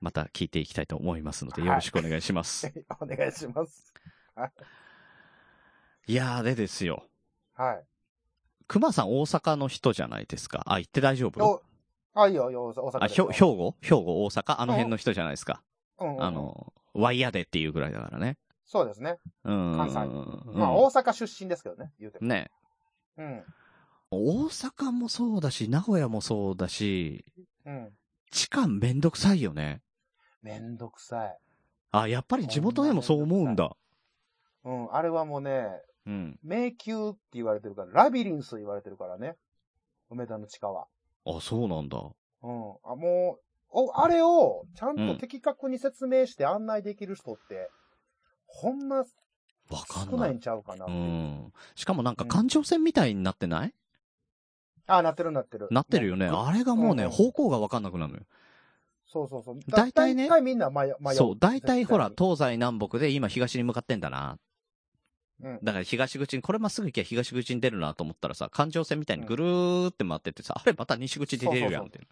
[0.00, 2.72] また聞いていきたいと思いますので、よろしくお願いします。
[3.00, 3.92] お願いします。
[6.06, 7.04] い、やー、でですよ。
[7.54, 7.84] はい。
[8.66, 10.62] 熊さん大阪の人じゃないですか？
[10.66, 11.44] あ、行って大丈夫？
[11.44, 11.62] お、
[12.14, 13.74] あ、いいよ、いいよ、大阪あ、兵庫？
[13.80, 14.60] 兵庫大阪？
[14.60, 15.62] あの辺の人じゃないですか？
[15.98, 18.36] うんうんあの、ワイヤでっていうぐらいだからね。
[18.66, 19.18] そうですね。
[19.44, 19.76] うん。
[19.76, 22.26] 関西うんまあ、大阪出身ですけどね、言うても。
[22.28, 22.50] ね。
[23.18, 23.44] うん。
[24.12, 27.24] 大阪もそうだし、名古屋もそうだし、
[27.66, 27.90] うん。
[28.30, 29.82] 地下めんどくさいよね。
[30.42, 31.38] めんどくさい。
[31.92, 33.76] あ、やっぱり地元でもそう思うんだ。
[34.64, 34.94] うん。
[34.94, 35.66] あれはもうね、
[36.06, 36.38] うん。
[36.42, 39.36] 迷宮って言われてるから、ラビリンス言われてるからね。
[40.10, 40.86] 梅田の地下は。
[41.26, 41.98] あ、そうなんだ。
[42.42, 42.74] うん。
[42.84, 47.70] あ、もう、お、あれを、ちゃんうんと的確に説明して案内できる人って、
[48.46, 49.04] ほんまわ
[49.88, 50.40] かんない少ないん。
[50.40, 50.96] ちゃうかなういう。
[50.96, 51.52] ん。
[51.76, 53.74] しかもなんか環状線みたいになってない？
[54.86, 55.68] あ、なってるなってる。
[55.70, 56.26] なってるよね。
[56.26, 58.24] あれがもうね、うんうん方向がわかんなくなるのよ。
[59.06, 59.58] そうそうそう。
[59.68, 61.14] 大体ね大体みんな迷迷う。
[61.14, 64.38] そう、大体ほら、東西南北で今東に向かってんだな。
[65.62, 71.98] だから東口に、これまっすぐ行きゃ東口に出るなと思ったらさ、環状線みたいにぐるーって回ってってさ、あれまた西口で出るやんって。
[71.98, 72.06] うん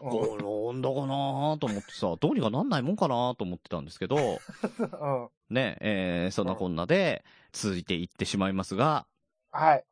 [0.00, 4.16] これなんだかなーと思ってさ、どうにかなんないもんかなーと思ってたんですけど、
[4.78, 5.28] うん。
[5.50, 9.06] ね、えー、そんなこんなで続いていってしまいますが、
[9.50, 9.84] はい。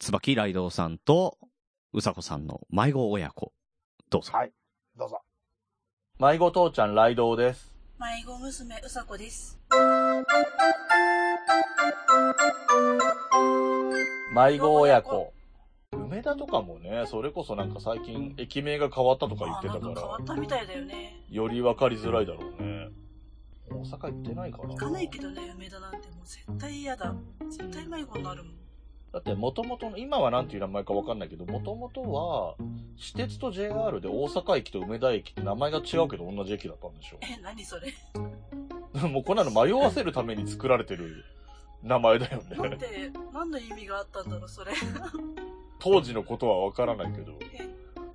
[0.00, 1.38] 椿ライドウさんと
[1.92, 3.52] うさこさんの迷子親子、
[4.10, 4.32] どうぞ。
[4.32, 4.52] はい。
[4.96, 5.20] どうぞ。
[6.18, 7.72] 迷子父ちゃんライドウです。
[8.00, 9.58] 迷子娘うさこです。
[14.34, 15.32] 迷子親子。
[15.92, 21.22] 梅田とかもね、それこそなんか最近駅名が変わったとか言ってたか変わかったみたいだよね。
[21.30, 22.88] ら、より分かりづらいだろうね。
[23.70, 27.14] 大阪行ってないかな行かないけどね、梅田なんてもう絶対嫌だ。
[27.50, 28.54] 絶対迷子になるもん。
[29.12, 32.54] だって元々の、今はなんていう名前か分かんないけど、元々は、
[32.96, 37.18] 私鉄と JR で大阪駅と梅田駅って名前が違うけど同じ駅だったんでしょ。
[37.20, 37.92] え、何それ？
[39.08, 41.24] もうこんなの迷わせるために作られてる
[41.82, 42.56] 名前だよね。
[42.56, 44.72] なんで、何の意味があったんだろう、それ。
[45.78, 47.32] 当時のことは分からないけど。
[47.40, 47.68] え、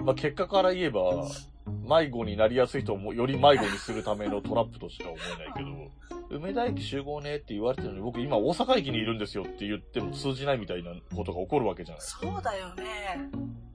[0.03, 1.27] まあ、結果から言えば、
[1.65, 12.03] 迷子になりやすい人をもより迷子にするためのトラップとしか思えないけど、梅田駅集合ねって言われてるのに、僕今大阪駅にいるんですよって言っても通じないみたいなことが起こるわけじゃない。
[12.03, 13.29] そうだよね。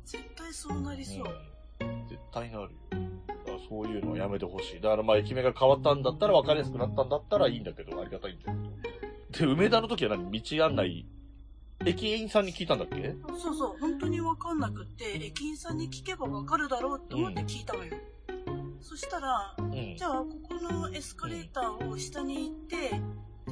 [0.04, 1.24] 絶対そうなりそう。
[1.80, 2.68] うん、絶対なるよ。
[3.68, 4.80] そういうのはやめてほしい。
[4.80, 8.91] だからまあ駅名が変わったんだったら分かりやすくなったんだったらいいんだけど、ありがたいんだけど。
[9.32, 10.30] で、梅田の時は何？
[10.30, 11.06] 道案内、
[11.84, 13.14] 駅員さんに聞いたんだっけ？
[13.38, 17.96] そうそう、本当にわかんなくって、駅員さんに聞けばわかるだろうって思って聞いたのよ。
[18.80, 19.72] そしたら、うん。
[19.96, 20.04] じ。
[20.04, 23.00] ゃあ、ここのエスカレーターを下に行って、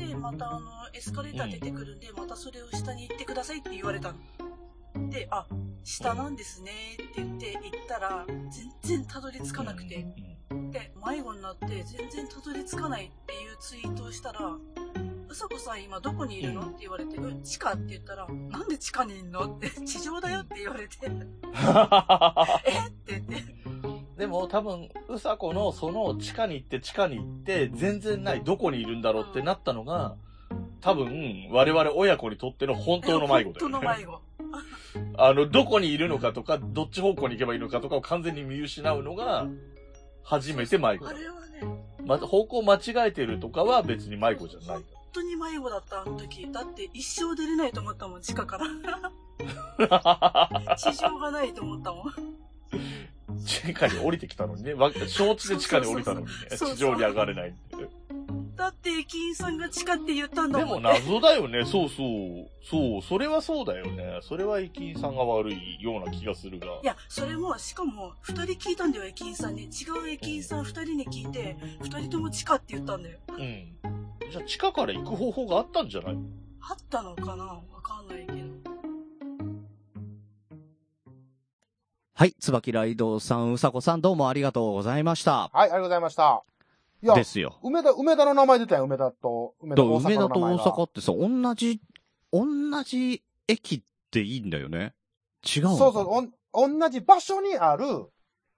[0.07, 5.09] で、またあの、エスカレーター出てくるんで、またそれを下に行ってくださいって言われたの。
[5.09, 5.47] で、あ、
[5.83, 10.05] 下なんですねって言って行ったら、全然たどり着かなくて、
[10.70, 14.57] で、迷子になって全然たどり着かないっていうツイートをしたら、
[15.31, 16.62] うさこさん今どこにいるの？
[16.62, 19.45] って言われて、うん、地下って言ったら、なんで地下にいんの？
[19.45, 21.09] って、 地上だよって言われて、 え？
[21.09, 21.12] っ
[22.91, 23.55] て言って、
[24.18, 30.16] でも多分、うさこのその地下に行って地下に行って、全然ない、どこにいるんだろうってなったのが、
[30.81, 33.74] 多分、我々親子にとっての本当の迷子だよね。
[33.74, 34.20] 本当の迷子。
[35.16, 39.47] あの、どこにいるのかとか、どっち方向に行けばいいのかとかを完全に見失うのが、
[40.24, 41.11] 初めて迷子だ。
[41.12, 41.62] あれはね、
[42.05, 44.85] ま、方向間違えてるとかは別に迷子じゃない。
[45.12, 46.46] 本当に迷子だった、あの時。
[46.52, 48.66] だって一生出れないと思ったもん、地下から。
[50.76, 52.12] 地上がないと思ったもん。
[53.44, 54.74] 地下に降りてきたのにね。
[54.74, 56.32] わ承知で地下に降りたのにね。
[56.56, 57.88] 地上に上がれないって。
[58.61, 60.90] だって駅員さんが地下って言ったんだでももん、ね。
[60.92, 61.64] 謎だよね。
[61.64, 62.46] そうそう。
[62.62, 63.02] そう。
[63.02, 64.20] それはそうだよね。
[64.20, 66.66] それは駅員さんが悪いような気がするが。
[66.66, 69.62] いや、それも、しかも、二人聞いたんだよ、駅員さんに。
[69.62, 73.18] 違う駅員さん二人に聞いて、二人とも地下って言ったんだよ。
[73.30, 73.78] うん。
[74.30, 76.18] じゃあ地下から行く方法があったんじゃない？
[76.61, 77.44] あったのかな？
[77.44, 78.38] わかんないけど。
[82.14, 85.48] はい、椿ライドさん、うさこさん、どうもありがとうございました。
[85.48, 86.42] はい、ありがとうございました。
[87.03, 87.59] いやで、すよ。
[87.62, 91.80] 梅田、梅田の名前出たよ、梅田と、梅田だから梅田と大阪ってさ、同じ、
[92.32, 94.94] 同じ駅っていいんだよね。
[95.44, 97.84] 違うそうそう、おん、同じ場所にある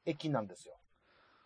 [0.05, 0.75] 駅なんですよ。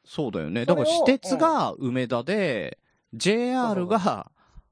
[0.05, 0.65] そうだよね。
[0.65, 2.79] だから私鉄が梅田で、
[3.13, 4.31] JR が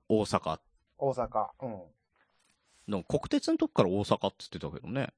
[0.08, 0.60] 大阪
[0.98, 1.48] 大阪。
[1.62, 1.82] うん。
[2.88, 5.12] の国鉄のとこから大阪って言ってたけどね。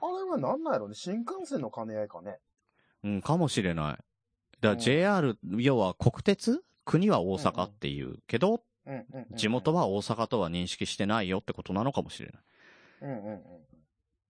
[0.00, 2.38] あれはなんなんやろね新幹線の兼ね合いかね。
[3.02, 3.98] うん、かもしれない。
[4.60, 6.62] だか JR、要は国鉄？
[6.84, 8.62] 国は大阪っていうけど。
[9.30, 12.42] 地元は大阪とは認識してないよってことなのかもしれない。
[13.00, 13.40] うんうんうん。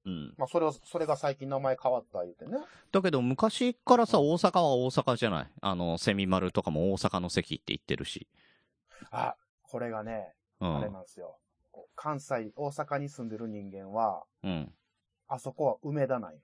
[0.04, 0.34] うん。
[0.38, 2.58] まあ、それを、それが最近名前変わった言うてね。
[2.92, 5.50] だけど昔からさ、大阪は大阪じゃない。
[5.60, 8.28] あの、セミ丸とかも大阪の席って言ってるし。
[9.10, 10.76] あ、これがね、うん。
[10.78, 11.38] あれなんですよ。
[11.96, 14.72] 関西、大阪に住んでる人間は、うん。
[15.26, 16.38] あそこは梅田なんよ。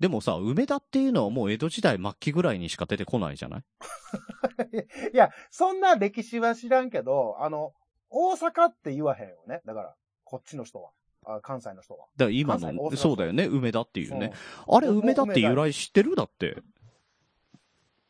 [0.00, 3.64] でもさ、梅田っていうのはもう江戸時代末期ぐらいにしか出てこないじゃない？
[5.14, 7.72] いや、そんな歴史は知らんけど、あの、
[8.10, 9.60] 大阪って言わへんよね。
[9.64, 10.90] だから、こっちの人は。
[11.26, 12.06] あ関西の人は。
[12.16, 14.32] だから今の、関西大阪そうだよね、梅田っていうね。
[14.68, 16.16] うんあれ、梅田って由来知ってる？
[16.16, 16.58] だって。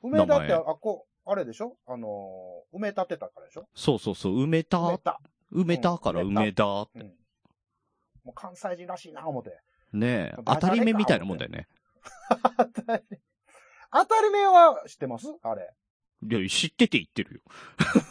[0.02, 1.76] 梅田って、名あ、こう、あれでしょ？
[1.86, 3.66] あのー、埋め立てたからでしょ？
[3.74, 5.20] そうそうそう、梅埋め田、た。
[5.50, 7.00] 梅田からうん梅田って。
[7.00, 7.06] うん。
[8.24, 9.58] もう関西人らしいな、思って。
[9.94, 11.68] ねえ、当たり目みたいなもんだよね。
[12.74, 13.02] 当たり、
[13.92, 15.26] 当たり前は知ってます？
[15.42, 15.72] あれ。
[16.26, 17.40] いや、知ってて言ってるよ。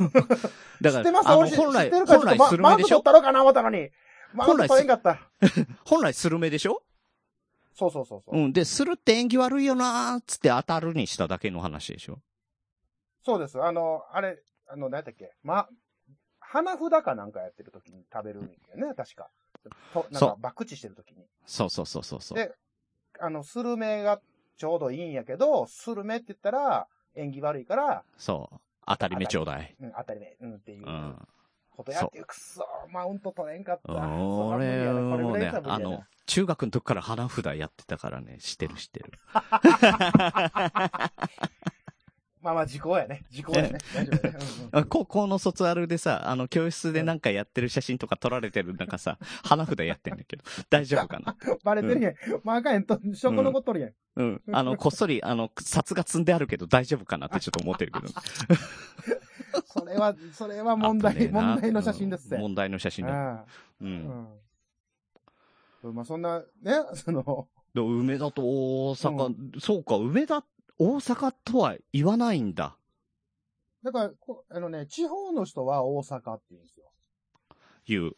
[0.81, 1.29] だから、知ってます？
[1.29, 2.63] あの、本来、知ってるから本来スルメでしょ？
[2.63, 3.89] マウント取ったろかな思ったのに。
[4.33, 5.19] マウン本来ト取れんかった。
[5.85, 6.83] 本来スルメでしょ？
[7.75, 8.35] そうそうそうそう。
[8.37, 8.53] うん。
[8.53, 12.19] で、するって縁起悪いよなーっつって当たるにしただけの話でしょ？
[13.25, 13.61] そうです。
[13.61, 15.33] あの、あれ、あの、何だっけ？
[15.43, 15.67] ま、
[16.39, 19.29] 花札かなんかやってる時に食べるんだよね、確か。
[19.93, 21.25] となんそうか、博打してる時に。
[21.45, 22.37] そうそうそうそうそう。
[22.37, 22.53] で
[23.19, 24.19] あの、スルメが
[24.57, 28.59] ちょうどいいんやけど、スルメって言ったら、縁起悪いから、そう。
[28.85, 29.75] 当たり目ちょうだい。
[29.79, 31.27] うん、当たり前、うんっていううん。
[31.71, 33.93] ことやって、くっそー、マウント取れんかった。
[33.93, 39.11] 俺もね、ああの、中学の時から花札やってたからね、知ってる知ってる。
[42.43, 43.23] まあまあ、時効やね。
[43.31, 43.77] 時効やね。
[43.95, 44.39] 大丈夫やね。
[44.39, 51.37] うんうんあ高校の卒アルでさ、あの、教室でなんかやってる写真とか撮られてる中さ、 花札やってんだけど、大丈夫かな？
[51.63, 52.13] バレてるやん。
[52.43, 53.93] まああかんやんと、証拠残っとるやん。
[54.15, 54.41] うん。
[54.51, 58.07] あの、 こっそり、あの、札が積んであるけど大丈夫かなってちょっと思ってるけど。
[59.65, 62.37] それは、それは問題、問題の写真ですって。
[62.37, 63.13] 問題の写真だ。
[63.13, 63.37] あう。
[63.37, 63.45] あ
[63.81, 63.89] うん
[65.91, 65.95] ん。
[65.95, 66.45] まあそんな、ね、
[66.93, 70.43] その、で梅田と大阪、そうか、梅田、
[70.79, 72.77] 大阪とは言わないんだ。
[73.83, 76.91] だから、こあのね、地方の人は大阪って言うんですよ。
[77.85, 78.11] 言う。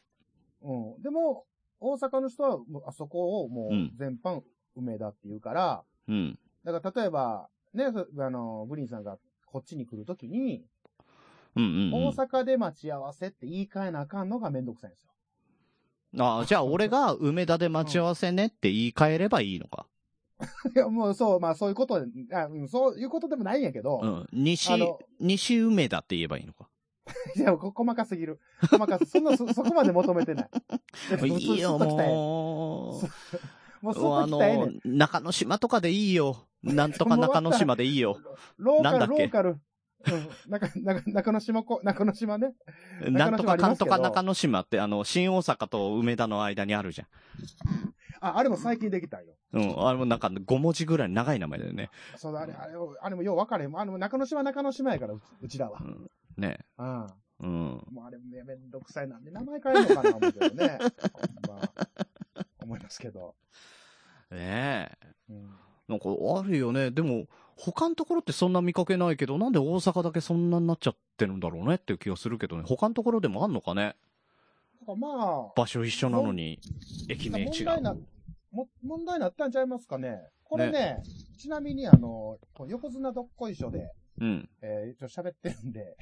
[0.62, 1.02] うん。
[1.02, 1.46] でも、
[1.80, 4.42] 大阪の人は、もうあそこをもう全般
[4.76, 6.40] 梅田って言うから、うん。
[6.64, 10.64] だから例えば、ね、そあの、グリーンさんがこっちに来るときに、
[11.56, 12.06] うんうん、うん。
[12.08, 15.12] 大阪で待ち合わせって言い換えなあかんのがめんどくさいんですよ。
[16.18, 19.88] ああ、じゃあ俺が梅田で待ち合わせねって言い換えればいいのか。
[20.76, 24.28] いや、もうそう、まあそういうことで、あうん、そういうことでもないんやけど、うん。
[24.34, 24.72] 西
[25.20, 26.70] 西梅田って言えばいいのか。
[27.36, 28.40] いや、こ細かすぎる。
[28.70, 30.50] 細かす、そんな、そ、そこまで求めてない。
[31.28, 33.02] いいよ、も
[33.82, 33.86] う。
[33.86, 34.98] もうそこ来たらええねん。
[34.98, 36.48] 中之島とかでいいよ。
[36.64, 38.20] なんとか中之島でいいよ。
[38.58, 39.24] ローカル、なんだっけ？
[39.24, 39.50] ローカル。
[39.50, 40.52] うん。
[40.52, 42.54] 中、中、中之島こ、中之島ね。
[43.02, 47.08] なんとかかんとか中中之島って、あの、新大阪と梅田の間にあるじゃん。
[48.20, 49.34] あ、あれも最近できたんよ。
[49.54, 49.88] うん。
[49.88, 51.90] あれもなんか5文字ぐらい長い名前だよね。
[52.18, 53.78] そうだ、あれ、あれ、あれもよう分かれへん。
[53.78, 55.84] あの、中之島中之島やから、うちうちらはう。
[55.84, 56.10] ん。
[56.38, 56.60] ね。
[56.78, 57.08] うん。
[57.42, 57.50] うん。
[57.92, 60.80] もうあれめめんどくさいなんで名前変えるのかな思うけどね。
[61.48, 61.70] ま
[62.62, 63.36] 思いますけど。
[64.32, 65.08] ねえ。
[65.30, 65.50] うん
[65.88, 66.90] なんかあるよね。
[66.90, 72.64] でも、他のところってそんな見かけないけど、なんで大阪だけそんなになっちゃってるんだろうねっていう気がするけどね。
[72.66, 73.96] 他のところでもあんのかね？
[74.94, 75.08] ま
[75.50, 76.60] あ、場所一緒なのに、
[77.10, 78.08] 駅名違問題なう。
[78.52, 80.22] も問題になったんちゃいますかね。
[80.44, 81.02] これね、
[81.38, 84.50] ちなみにあの、横綱どっこいしょで、うん。
[84.62, 85.98] えー、一応喋ってるんで、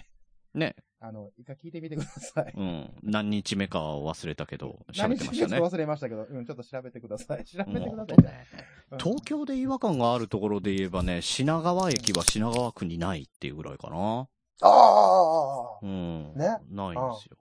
[0.53, 0.75] ね。
[0.99, 2.53] あの、一回聞いてみてください。
[2.55, 2.93] うん。
[3.03, 5.47] 何日目かは忘れたけど、喋ってましたね。
[5.47, 7.45] 何日か忘れましたけど、うん、ちょっと調べてください。
[7.45, 8.17] 調べてください。
[8.23, 8.47] ね
[8.91, 14.27] うん東京で違和感があるところで言えばね、品川駅は品川区にないっていうぐらいかな。
[14.61, 15.79] ああああ、ああ。
[15.81, 16.33] うん。
[16.35, 17.37] ねないんですよ。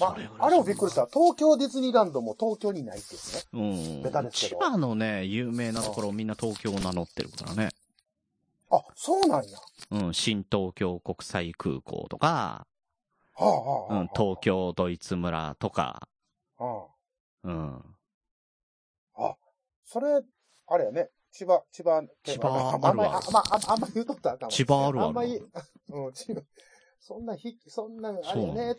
[0.00, 1.06] まあ、あれもびっくりした。
[1.06, 3.98] 東京ディズニーランドも東京にないっていうね。
[3.98, 4.22] うんベタ。
[4.22, 7.68] ですけ千ど葉のね、有名なところみんな東京を名乗ってるからね。
[8.70, 9.58] あ、そうなんや。
[9.90, 12.66] うん、新東京国際空港とか、
[13.34, 14.00] はあ、はあ、はあ。
[14.00, 16.08] うん、東京ドイツ村とか、
[16.56, 16.86] は
[17.44, 17.84] うん。
[19.16, 19.36] あ。
[19.84, 20.22] それ、
[20.68, 21.10] あれやね。
[21.32, 25.40] 千葉、千葉、千葉あるあるあまあ、ああんまり言うとったらあかんわ千葉あるあるあんまり、
[25.88, 26.42] うん、千葉
[27.02, 28.76] そんなひ、そんな、あれね、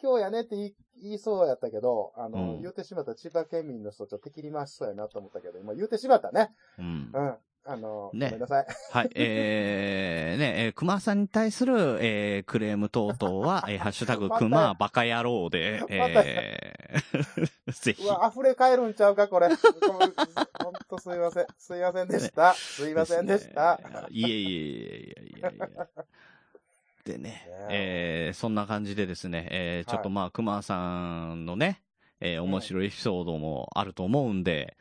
[0.00, 6.50] 卑怯やねって言い言いそうやったけど、あの、うん言うてしまったら千葉県民の人ちょっと敵に回しそうやなと思ったけど、今言うてしまったね。
[6.78, 7.20] うんう。
[7.20, 7.34] ん。
[7.66, 8.66] あの、ねごめんなさい。
[8.90, 18.08] はい、えー、ね、えー、熊さんに対する、えー、クレーム等々は、えー、 ハッシュタグ、熊バカ野郎で、えー、 ぜひう。
[18.08, 19.48] わ、溢れ返るんちゃうか、これ。
[19.48, 19.58] ほん
[20.88, 21.46] とすいません。
[21.58, 22.54] すいませんでした。
[22.54, 23.78] すいませんでした。
[23.84, 25.50] すねいえいえいえいえいえいえ。
[27.04, 31.82] でね、ねえー、そんな感じでですね、えー、ちょっとまあ、熊さんのね、
[32.20, 34.76] えー、面白いエピソードもあると思うんで、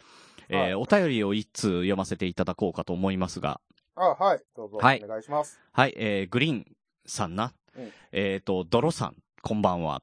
[0.49, 3.61] えー、お便りを一通読ませていただこうかと思いますが、
[3.95, 4.39] あ、はい。
[4.55, 4.77] どうぞ。
[4.77, 5.59] はいお願いします。
[5.73, 6.65] はい、えー、グリーン
[7.05, 7.53] さんな。
[7.77, 10.01] うんえっ、と、ドロさん、こんばんは。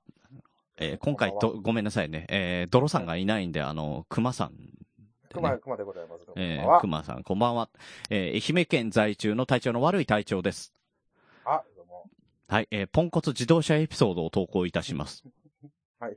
[0.78, 2.26] えー今回と、ごめんなさいね。
[2.28, 6.26] えー、ドロさんがいないんで、あの、熊さんでね、熊、熊でございます。
[6.36, 7.70] えー、熊さん、こんばんは。
[8.10, 10.72] えー、愛媛県在中の体調の悪い隊長です。
[12.48, 15.24] はい、えー、ポンコツ自動車エピソードを投稿いたします。
[15.98, 16.16] はい。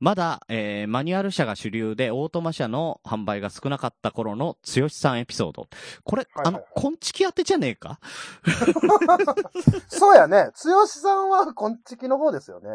[0.00, 5.68] まだ、えー、マニュアル車が主流で、オートマ車の販売が少なかった頃の剛さんエピソード。
[6.02, 8.00] これ、はいはいあの、こんちき当てじゃねえか？
[9.86, 10.50] そうやね。
[10.54, 12.68] つよしさんは、こんちきの方ですよね。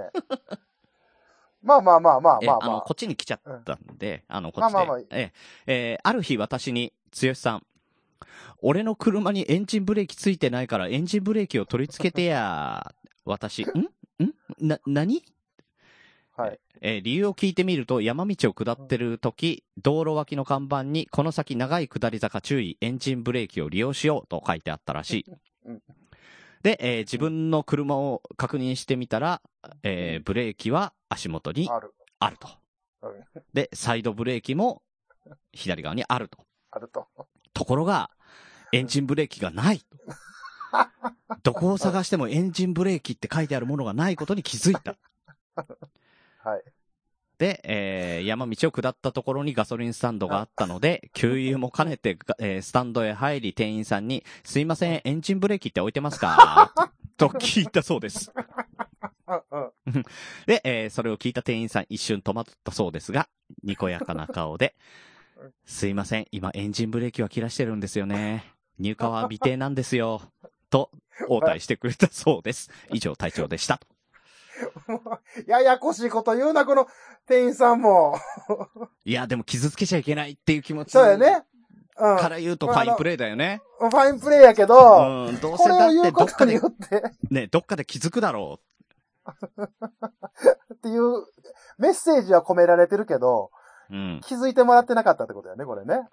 [1.61, 2.81] まあまあまあまあえあの、まあまあ。
[2.81, 4.73] こっちに来ちゃったんで、あの、こっちで。
[4.73, 5.33] まあまあまあえ
[5.65, 7.65] えーある日私に、剛さん、
[8.61, 12.93] 俺の車にエンジンブレーキついてないからエンジンブレーキを取り付けてや。
[13.25, 13.67] 私、ん？
[14.23, 14.33] ん？
[14.59, 15.23] な、何？
[16.35, 16.59] はい。
[16.81, 25.25] えー理由を聞いてみると、山道を下ってる時、道路脇の看板に、この先長い下り坂注意、エンジンブレーキを利用しようと書いてあったらしい
[25.65, 25.81] うん。
[26.63, 29.41] で、えー自分の車を確認してみたら、
[29.83, 31.93] えーブレーキは足元にある。
[32.19, 32.47] あると。
[33.03, 33.11] うん
[33.53, 34.81] で、サイドブレーキも
[35.51, 36.39] 左側にあると。
[36.71, 37.07] あると。
[37.53, 38.11] ところが、
[38.73, 39.81] エンジンブレーキがない。
[41.43, 44.97] どこを探してもエンジンブレーキって書いてあるものがないことに気づいた。
[46.43, 46.63] はい。
[47.37, 56.73] で、えー山道を下ったところにガソリンスタンドがあったので、 給油も兼ねて、がえースタンドへ入り、店員さんに、すいません、エンジンブレーキって置いてますか？
[57.15, 58.31] と聞いたそうです。
[60.47, 63.29] で、えーそれを聞いた店員さん一瞬戸惑ったそうですが、
[63.63, 64.75] にこやかな顔で、
[65.65, 68.56] すいません、今エンジンブレーキは切らしてるんですよね。
[68.79, 70.21] 入荷は未定なんですよ。
[70.69, 70.91] と、
[71.29, 72.69] 応対してくれたそうです。
[72.91, 73.79] 以上、隊長でした。
[75.47, 76.87] ややこしいこと言うな、この
[77.27, 78.17] 店員さんも。
[79.05, 80.91] いや、でも傷つけちゃいけないっていう気持ち。
[80.91, 81.43] そうやね。
[81.99, 82.17] うん。
[82.17, 83.61] から言うとファインプレーだよね。
[83.79, 86.59] ファインプレーやけど、うん、どうせだってどっかで
[87.29, 88.59] ね、どっかで気づくだろ
[89.27, 91.25] っていう
[91.77, 93.51] メッセージは込められてるけど、
[93.89, 93.95] う。
[93.95, 94.21] うん。
[94.23, 96.07] 気づいてもらってなかったってことだよね、これね。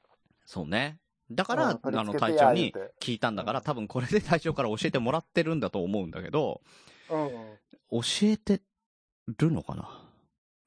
[0.46, 0.98] そうね。
[1.30, 6.60] だから、あの、隊長に聞いたんだから、多分これで隊長から教えてもらってるんだと思うんだけど、
[7.10, 7.30] うんうん。
[7.90, 8.60] 教えて
[9.38, 9.88] るのかな？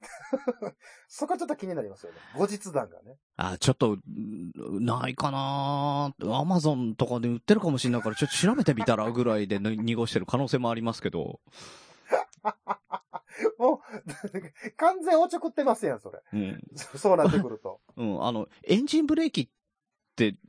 [1.07, 2.17] そこちょっと気になりますよね。
[2.35, 3.17] 後日談がね。
[3.37, 4.51] あ、ちょっと、ん
[4.85, 11.39] ないかなアマゾンとかで売ってるかもしれないから、ちょっと調べてみたらぐらいでね 濁してる可能性もありますけど。
[13.59, 13.79] もう、
[14.77, 16.21] 完全おちょくってますやん、それ。
[16.33, 16.61] うん。
[16.75, 17.81] そうなってくると。
[17.95, 18.25] うん。
[18.25, 19.56] あの、エンジンブレーキって、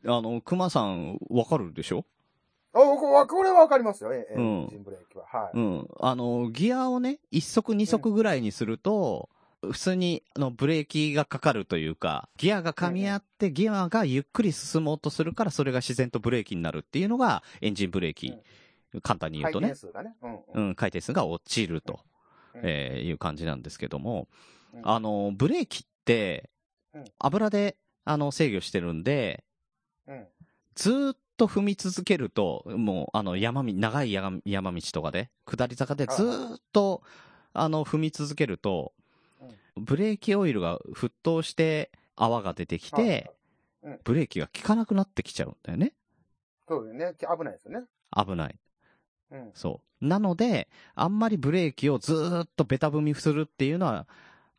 [0.07, 2.05] あの、熊さんわかるでしょ？
[2.73, 5.25] あ、ここれはわかりますよ、えエうんンジンブレーキは。
[5.27, 5.57] はい。
[5.57, 5.89] うん。
[6.01, 9.31] あの、ギアをね、一足二足ぐらいにすると、
[9.63, 18.35] 普通に、あの、ブレーキがかかるというか、ギアが噛み合って、ギアがゆっくり進もうとするから、それが自然とブレーキになるっていうのが、エンジンブレーキ。
[19.03, 19.87] 簡単に言うとね回転。
[19.87, 20.15] 数がね。
[20.23, 20.35] うん。
[20.35, 22.01] ううんん、回転数が落ちると、
[22.55, 24.29] うんえーいう感じなんですけども、
[24.73, 26.51] うんあの、ブレーキって
[26.95, 29.45] うん、油で、あの、制御してるんで、
[30.09, 30.27] うん。
[30.75, 37.03] ずーっと踏み続けると、もう、あの、山道、長い山山道とかで、下り坂でずーっと、
[37.53, 38.93] あの、踏み続けると、
[39.77, 43.31] ブレーキオイルが沸騰して泡が出てきはいて、
[43.83, 45.93] うんブレーキが効かなくなってきちゃうんだよね。
[46.67, 47.15] そうですね。
[47.21, 47.87] 危ないですよね。
[48.15, 48.57] 危ない。
[49.31, 49.51] うん。
[49.55, 50.07] そう。
[50.07, 54.07] なので、あんまりブレーキをずーっとベタ踏みするっていうのは、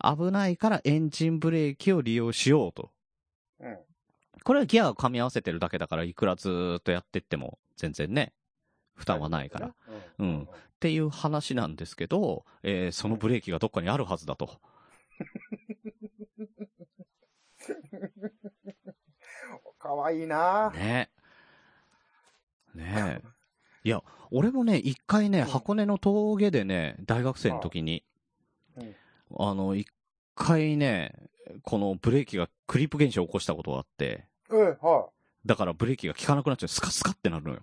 [0.02, 2.92] 危ないからエンジンブレーキを利用しようと。
[3.60, 3.78] うん。
[4.44, 8.34] これはギアを噛み合わせてるだけだから、いくらずーっとやってっても、全然ね、
[8.96, 9.68] 負担はないから。
[9.68, 9.74] っ
[10.20, 10.28] うん。
[10.28, 14.62] うんていう話なんですけど、えーそのブレーキがどっかにあるはずだと。
[19.78, 21.10] かわいいなね
[22.74, 23.24] ねえ。
[23.84, 28.06] いや、俺もね、一回ね、うん箱根の峠でね、大学生の時に、
[28.78, 28.96] うん
[29.38, 29.86] あの、一
[30.34, 31.12] 回ね、
[31.64, 35.10] このブレーキがクリップ現象を起こしたことがあって、ええ、は
[35.46, 36.68] だからブレーキが効かなくなっちゃう。
[36.68, 37.60] スカスカってなるのよ。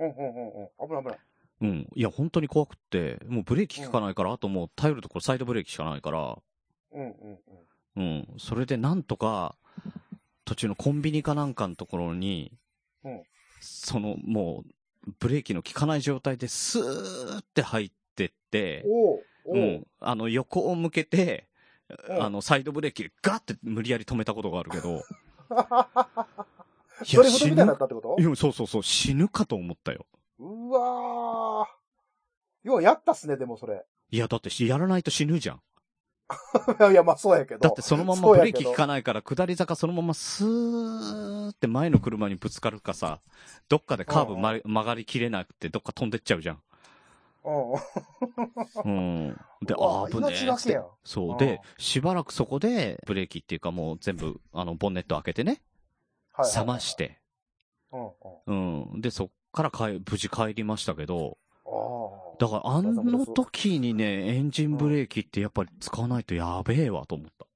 [0.00, 0.02] い。
[0.02, 0.88] うんうんうんうん。
[0.88, 1.18] 危ない危ない。
[1.62, 1.88] うん。
[1.94, 6.38] いや、本当に怖くって、もうブレーキ効かないから、あともう頼るところサイドブレーキしかないから、
[6.92, 7.38] うんうん
[7.96, 8.28] うん。
[8.38, 9.56] それでなんとか、
[10.44, 12.52] 途中のコンビニかなんかのところに、
[13.04, 13.22] うん
[13.60, 14.64] その、も
[15.06, 18.84] う、ブレーキの効かない状態でスーって入ってって
[19.46, 19.86] う。
[20.00, 21.48] あの、横を向けて、
[22.08, 25.00] うんあの、サイドブレーキでガッて無理やり止めたことがあるけど、い
[27.14, 28.16] ドリフトみたいになったってこと？
[28.20, 30.06] いや、そうそうそう、死ぬかと思ったよ。
[30.38, 32.68] うわー。
[32.68, 33.84] ようやったっすね、でもそれ。
[34.10, 35.56] いや、だってしやらないと死ぬじゃん。
[35.56, 35.60] い
[36.80, 37.60] やいや、まあそうやけど。
[37.60, 43.20] だってそのままブレーキ効かないから、下り坂そのままスーって前の車にぶつかるかさ、
[43.68, 46.62] どっかでカーブま曲がりきれなくて、どっか飛んでっちゃうじゃん。
[47.44, 47.72] うん。
[48.84, 48.88] う
[49.30, 49.40] ん。
[49.62, 50.82] で、あー危ねえ。
[51.04, 51.34] そうう。
[51.34, 55.62] んで、しばらくそこで、ブレーキっていうかもう全部、あの、ボンネット開けてね、
[56.32, 57.20] はいはい冷まして、
[58.46, 59.00] うん。
[59.00, 62.36] で、そっから帰無事帰りましたけど、ああ。
[62.38, 67.46] だからあの時にね、エンジンブレーキってやっぱり使わないとやべえわと思った。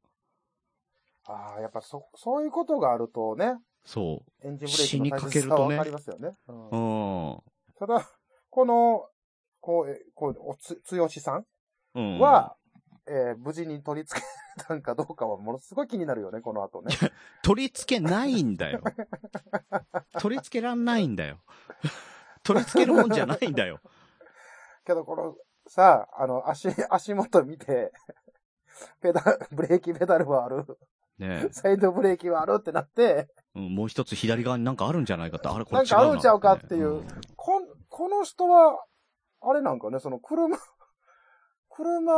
[1.33, 6.37] ああ、やっぱそ、そういうことがあるとね、そエンジンブレーキの死にかけ大切さはるとねわかりますよね。
[6.47, 7.43] うん。
[7.79, 8.09] ただ、
[8.51, 9.09] この、
[9.61, 11.45] こう、えこう、おつ、つよしさん？
[11.95, 12.19] うん。
[12.19, 12.57] は、
[13.07, 14.27] えー無事に取り付け
[14.65, 16.95] たんかどうかはものすごい気になるよね、この後ね。
[17.43, 18.83] 取り付けないんだよ。
[20.21, 21.39] 取り付けらんないんだよ。
[22.43, 23.81] 取り付けるもんじゃないんだよ。
[24.85, 25.37] けど、この、
[25.67, 27.93] さ、あの、足、足元見て、
[29.01, 30.65] ペダ、ブレーキペダルはある、
[31.19, 38.85] ねサイドブレーキはあるってなって、え、うんもう一つ左側になんかあるんじゃないかって、あれこれ違うなんかあるんちゃうかっていうねこん、この人は、
[39.41, 40.59] あれなんかね、その車、
[41.71, 42.13] 車、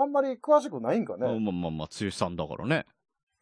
[0.00, 1.28] あんまり詳しくないんかうんね。
[1.28, 2.86] まあまあまあ、剛さんだからね。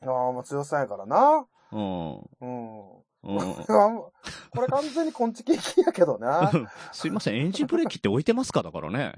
[0.02, 1.46] ああ、まあ強さやからな。
[1.72, 2.16] うん。
[2.40, 2.90] うん。
[2.90, 3.02] うん。
[4.50, 6.50] これ完全にこんちききやけどな。
[6.92, 8.62] すいません、エンジンブレーキって置いてますか？
[8.62, 9.14] だからね。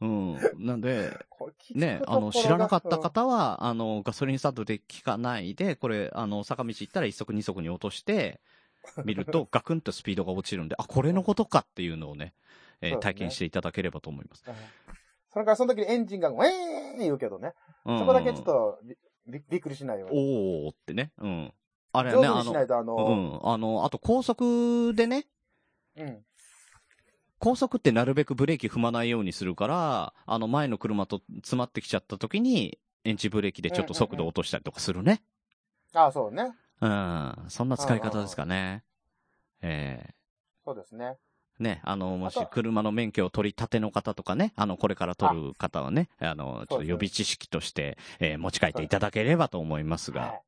[0.00, 0.40] うん。
[0.58, 1.14] なんで、
[1.74, 8.40] ね、あの、知らなかった方は、あの、ガソリンスタンドで効かないで、これ、あの、坂道行ったら一足二足に落として、
[9.04, 12.34] 見ると、 ガクンとスピードが落ちるんで、あ、これのことかっていうのをね、
[12.80, 14.44] えー体験していただければと思います。
[14.46, 14.54] うん
[15.32, 17.52] それからその時にエンジンがウェーン言うけどね。
[17.84, 20.66] うんそこだけちょっとびびびっくりしないように。
[20.66, 21.12] おーってね。
[21.18, 21.54] うん。
[21.92, 23.48] あれ上ね、あの、あうの、ん。
[23.48, 25.28] あの、あと高速でね、
[25.96, 26.24] うん。
[27.38, 35.22] 高速ってなるべくブレーキ踏まないようにするから、あの前の車と詰まってきちゃった時に、エンジンブレーキでちょっと速度を落としたりとかするね。
[35.94, 36.52] ああ、そうね。
[36.80, 37.34] うん。
[37.48, 38.82] そんな使い方ですかね。
[39.62, 40.14] え
[40.64, 41.16] そうですね。
[41.60, 50.40] えね、あの、もし車の免許を取り立ての方とかね、あの、これから取る方はね、あの、ちょっと予備知識として、えー持ち帰っていただければと思いますが、は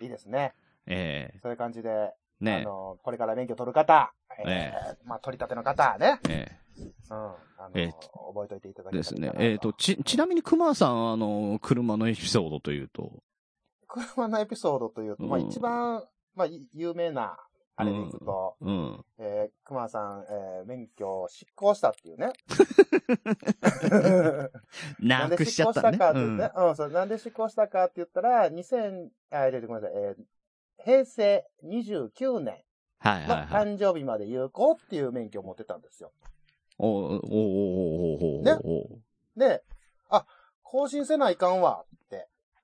[0.00, 0.04] い。
[0.04, 0.52] いいですね。
[0.86, 2.14] えそういう感じで、え
[2.44, 6.20] ねあ、の、これから免許取る方、ええーまあ、取り立ての方ね。
[6.28, 6.50] え
[7.10, 7.32] うん。
[7.74, 9.38] え覚えておいていただえですねけたらいいか。
[9.38, 13.22] なえっ、と、ち、ちなみに熊さん、あの、車のエピソードというと、
[13.88, 17.38] 車のエピソードというと、まあ、うん一番、まあ、い有名な、
[17.76, 19.04] あれでいくと、うん。
[19.18, 22.32] えー、熊さん、えー、免許を執行したっていうね。
[25.00, 25.98] なくしちゃったね。
[25.98, 26.62] なんで執行したかってう言って、ん。
[26.68, 30.24] うん、そう、なんで執行したかって言ったら、2000、あ、ごめんなさい、えー
[30.84, 32.62] 平成29年
[33.04, 33.04] の。
[33.04, 36.12] 誕生日まで有効っていう免許を持ってたんですよ。
[36.78, 39.62] おおおおおおおねおで、
[40.08, 40.26] あ、
[40.62, 41.84] 更新せないかんわ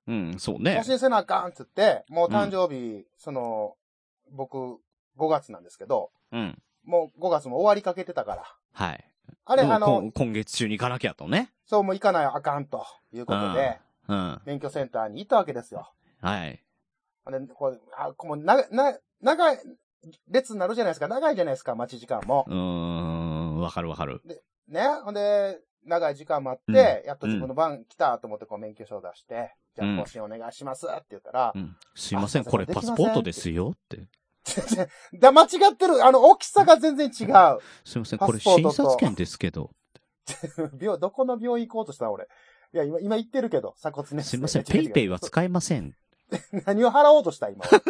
[0.07, 0.85] うん、そうね更。
[0.85, 3.77] 新せなあかんって言って、もう誕生日、その、
[4.33, 4.57] 僕、
[5.17, 6.59] 5月なんですけど、うん。
[6.85, 8.45] もう5月も終わりかけてたから。
[8.73, 9.05] はい。
[9.47, 11.53] あれ、でもあのこ、今月中に行かなきゃとね。
[11.67, 14.41] そうもう行かないあかんということで、うん。
[14.45, 15.93] 免許センターに行ったわけですよ。
[16.21, 16.63] はい。
[17.31, 19.59] で、こう、あ、こうな、な、長い、
[20.29, 21.09] 列になるじゃないですか。
[21.09, 22.45] 長いじゃないですか、待ち時間も。
[22.49, 24.21] うーん、わかるわかる。
[24.69, 24.83] ね。
[25.05, 31.77] ほんで、長い時間待って、やっと自分の番来たと思って、こう、免許証出して、じゃあ、うん更新お願いしますって言ったらう、ん。
[31.95, 34.09] すいません、あこれパスポートですよって。
[35.19, 36.05] だ、間違ってる。
[36.05, 37.61] あの、大きさが全然違う。
[37.85, 39.71] すいません、パこれ診察券ですけど。
[40.81, 42.29] 病、どこの病院行こうとした俺。
[42.73, 44.23] いや、今、今言ってるけど、鎖骨ね。
[44.23, 45.95] すいません、ペイペイは使えません。
[46.67, 47.83] 何を払おうとした今は。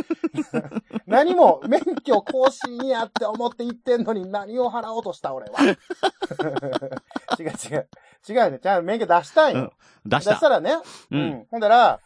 [1.07, 5.61] 何も、免許更新やって思って言ってんのに何を払おうとした俺は。
[7.39, 7.89] 違う違う。
[8.28, 8.59] 違うね。
[8.59, 9.72] ちゃんと免許出したんよ。
[10.05, 10.24] 出し。
[10.24, 10.74] 出したたらね。
[10.74, 11.16] う。
[11.16, 11.47] うんん。
[11.51, 12.01] ほんだら、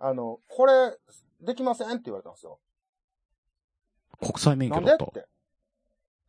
[0.00, 0.96] あの、これ、
[1.40, 2.58] できませんって言われたんですよ。
[4.20, 4.98] 国際免なん許だっ。
[4.98, 5.28] でったて。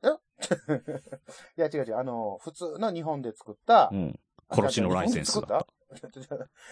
[0.03, 0.81] え？
[1.57, 1.97] いや、違う違う。
[1.97, 4.19] あの、普通の日本で作ったう、ん。
[4.49, 5.67] 殺しのライセンスだった？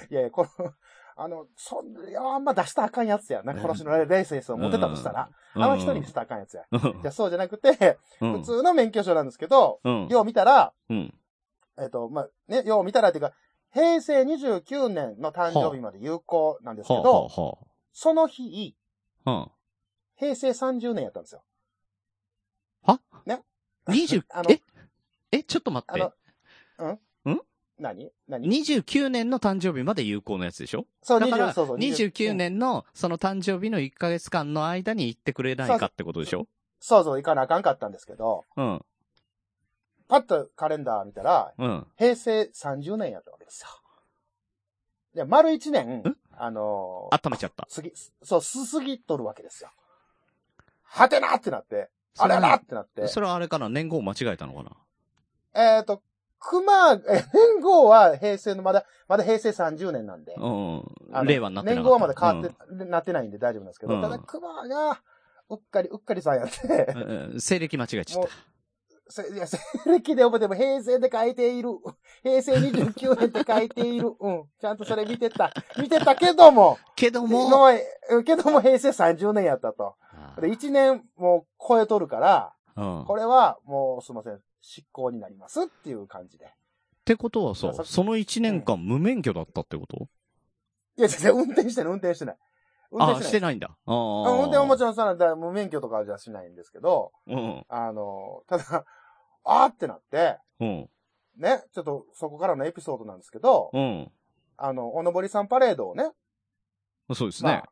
[0.09, 0.73] いやいや、この、
[1.21, 3.53] あの、そん、いや、あんま出したらあかんやつやな。
[3.53, 5.29] 殺しのライセンスを持ってたとしたら。
[5.55, 6.63] あんま人にしたらあかんやつや。
[6.71, 10.07] うんじゃあそうじゃなくて、うん普通の免許証なんですけど、うん。
[10.07, 11.13] よう見たら、うん。
[11.77, 13.33] えっ、と、まあ、ね、よう見たらっていうか、
[13.73, 17.57] 平成29年の誕生日まで有効なんですけはあ、ど、は
[17.91, 18.75] その日。
[20.15, 21.43] 平成30年やったんですよ。
[22.87, 22.99] うん。
[23.87, 24.61] 20あ、のえ？
[25.31, 25.99] え、ちょっと待あって
[26.79, 26.95] の。、
[27.25, 27.33] うん？
[27.33, 27.41] ん？
[27.79, 28.11] 何？
[28.27, 30.85] 何？29年の誕生日まで有効のやつでしょ？
[31.01, 36.47] そう、だから、20そうそう29うん年のその誕生日の1ヶ月間の間に行ってくれないかってことでしょ？
[36.79, 38.81] そうそう、行かなあかんかったんですけど、うん。
[40.07, 41.87] パッとカレンダー見たら、うん。
[41.97, 43.69] 平成30年やったわけですよ。
[45.15, 46.03] で、丸1年、
[46.37, 47.67] あのー温めちゃった。
[47.73, 47.91] 過ぎ、
[48.23, 49.69] そう、すすぎとるわけですよ。
[50.83, 53.69] はてなってなって、あれらってなって、それはあれかな？
[53.69, 54.71] 年号間違えたのかな？
[55.77, 56.01] えっ、と、
[56.39, 56.99] 熊、え、
[57.33, 60.33] 年号は平成のまだ、まだ平成30年なんで。
[60.37, 60.83] うん
[61.25, 61.75] 令和になってな。
[61.75, 65.01] 年号はまだ変わって、なってないんで大丈夫なんですけど、うんただ熊が、
[65.49, 67.01] うっかり、うっかりさんやって、うん
[67.33, 68.29] うん西暦間違えちゃっもう、
[69.09, 71.69] せいや、西暦で覚えても平成で書いている。
[72.21, 74.13] 平成29年って書いている。
[74.19, 74.43] うん。
[74.61, 75.51] ちゃんとそれ見てた。
[75.77, 76.93] 見てたけども、た。
[76.95, 77.49] けども、
[78.23, 79.95] けども平成30年やったと。
[80.39, 83.01] で、1年もう超えとるから、うん。
[83.01, 86.53] っこれはもうすいません、執行になりますっていう感じで。
[87.05, 90.07] てことはささ、その1年間無免許だったってこと？
[90.97, 92.37] いや、全然運転してない、運転してない。
[92.91, 93.55] 運あ、転してない。
[93.55, 93.77] してないんだ。
[93.85, 97.65] あ運転はもちろんさ、だ無免許とかじゃしないんですけど、うん。
[97.69, 98.85] あの、ただ、
[99.45, 100.89] あーってなって、うん。
[101.37, 104.11] ね、ちょっとそこからのエピソードなんですけど、うん。
[104.57, 106.11] あの、おのぼりさんパレードをね、
[107.13, 107.51] そうですね。
[107.51, 107.69] まあ、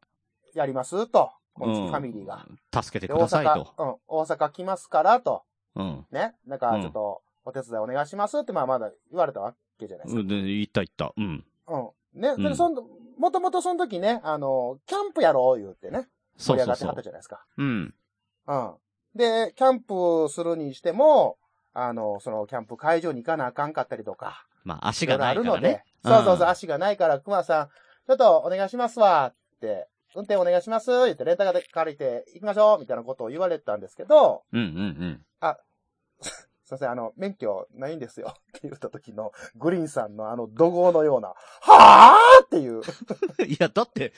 [0.55, 2.45] やりますと、このうんファミリーが。
[2.81, 3.83] 助けてください阪、と。
[3.83, 5.43] うん、大阪来ますからと、
[5.77, 6.05] うん。
[6.11, 10.21] ね、なんかちょっと、お手伝いお願いしますって、まあまだ言われたわけじゃないですか。
[10.21, 11.13] うんで言った言った。
[11.15, 11.45] うん。
[11.67, 11.77] う
[12.17, 12.21] ん。
[12.21, 12.75] ね、で、うんそん、
[13.17, 16.07] もともとその時ね、あの、キャンプやろう言うてね、
[16.37, 17.01] 盛そうそうそうり上がってはった。
[17.03, 17.45] じゃないですか。
[17.57, 17.93] うん。
[18.47, 18.73] うん。
[19.15, 21.37] で、キャンプするにしても、
[21.73, 27.67] あの、その、キャンプ会場に行かなあかんかったりとか、まあ、足がいろあるのでないからね。、そうそうそう、ん足がないから、熊さん、
[28.07, 29.87] ちょっとお願いしますわ、って、
[30.17, 35.21] 運転お願いします、言って、レンタカーで借りて行きましょう、みたいなことを言われたんですけど、うんうん
[36.67, 43.49] すいません、あの、免許ないんですよ、 って言った時の、グリーンさんのあの、怒号のような、はぁーっていう、うん。
[43.49, 44.11] いや、だって、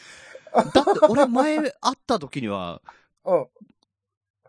[0.53, 1.71] だって俺前会っ
[2.07, 2.81] た時には、
[3.25, 3.47] うん。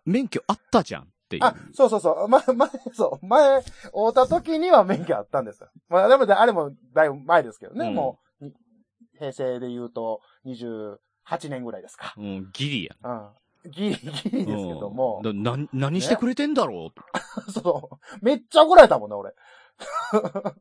[0.06, 1.44] 免許あったじゃんっていう。
[1.44, 2.28] あ、そうそうそう。
[2.28, 3.26] 前、前、そう。
[3.26, 3.62] 前、会
[4.08, 5.68] った時には免許あったんですよ。
[5.88, 7.88] まあ、でも、あれもだいぶ前ですけどね。
[7.88, 8.54] うんもう、に
[9.18, 10.22] 平成で言うと、
[11.26, 12.14] 28年ぐらいですか。
[12.16, 13.12] うん、ギリやん。
[13.12, 13.70] うん。
[13.70, 15.20] ギリ、ギリですけども。
[15.24, 17.00] うんだな、何してくれてんだろう、
[17.52, 17.90] そ
[18.20, 18.24] う。
[18.24, 19.34] めっちゃ怒られたもんね、俺。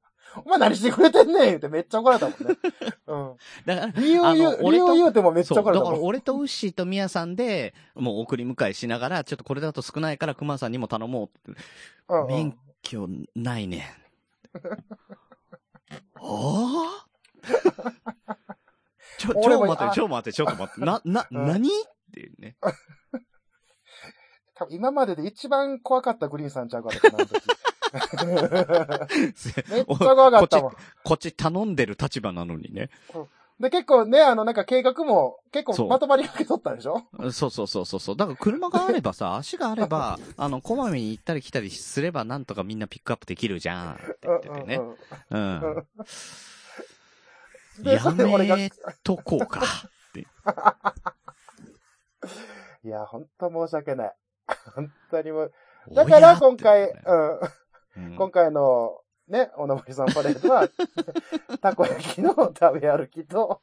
[0.46, 2.58] お前何してくれてんねん言ってめっちゃ怒られたもんね。
[3.08, 3.38] うん。
[3.66, 5.94] だから、理由あ言う、理由言うてもめっちゃ怒られたもん。
[5.94, 11.62] から俺とウッシーとミヤさんで、もう送り迎えしながら、ちょっとこれだと少ないから熊さんにも頼もうって。
[12.10, 13.82] うんうん免許ないねん。
[16.16, 17.06] ああ？
[19.20, 20.82] ちょ、ちょ待って、あちょ待って、ちょっと待って。
[20.82, 21.68] な、 な、うん何？
[21.70, 21.72] っ
[22.14, 22.56] ていうね。
[24.56, 27.26] 多分今までで一番怖かったグリーンさんちゃうかったかな、
[29.16, 30.72] めっちゃ怖かったもん。
[31.04, 32.90] こっち頼んでる立場なのにね。
[33.60, 37.04] で、結構ね、あの、なんか計画も結構まとまりかけとったでしょ？
[37.32, 38.18] そうそうそうそうそう。
[38.18, 44.80] だから車があればさ、足があれば、あの、こまめに行ったり来たりすればなんとかみんなピックアップできるじゃんって言っててね。
[45.30, 45.88] うん。
[47.84, 48.70] やめ
[49.04, 49.62] とこうか。
[52.84, 54.16] いや、ほんと申し訳ない。
[54.76, 55.54] 本当にもう。
[55.92, 57.30] だから今回、うん。
[57.34, 57.40] うん
[58.16, 60.70] 今回の、ね、おのぼりさんパレードは、
[61.60, 63.62] たこ焼きの食べ歩きと、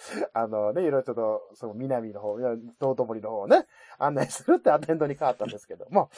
[0.32, 3.66] あのね、いろいろちょっと、その南の方、いや道頓堀の方をね、
[3.98, 6.10] 案内するってアテンドに変わったんですけども、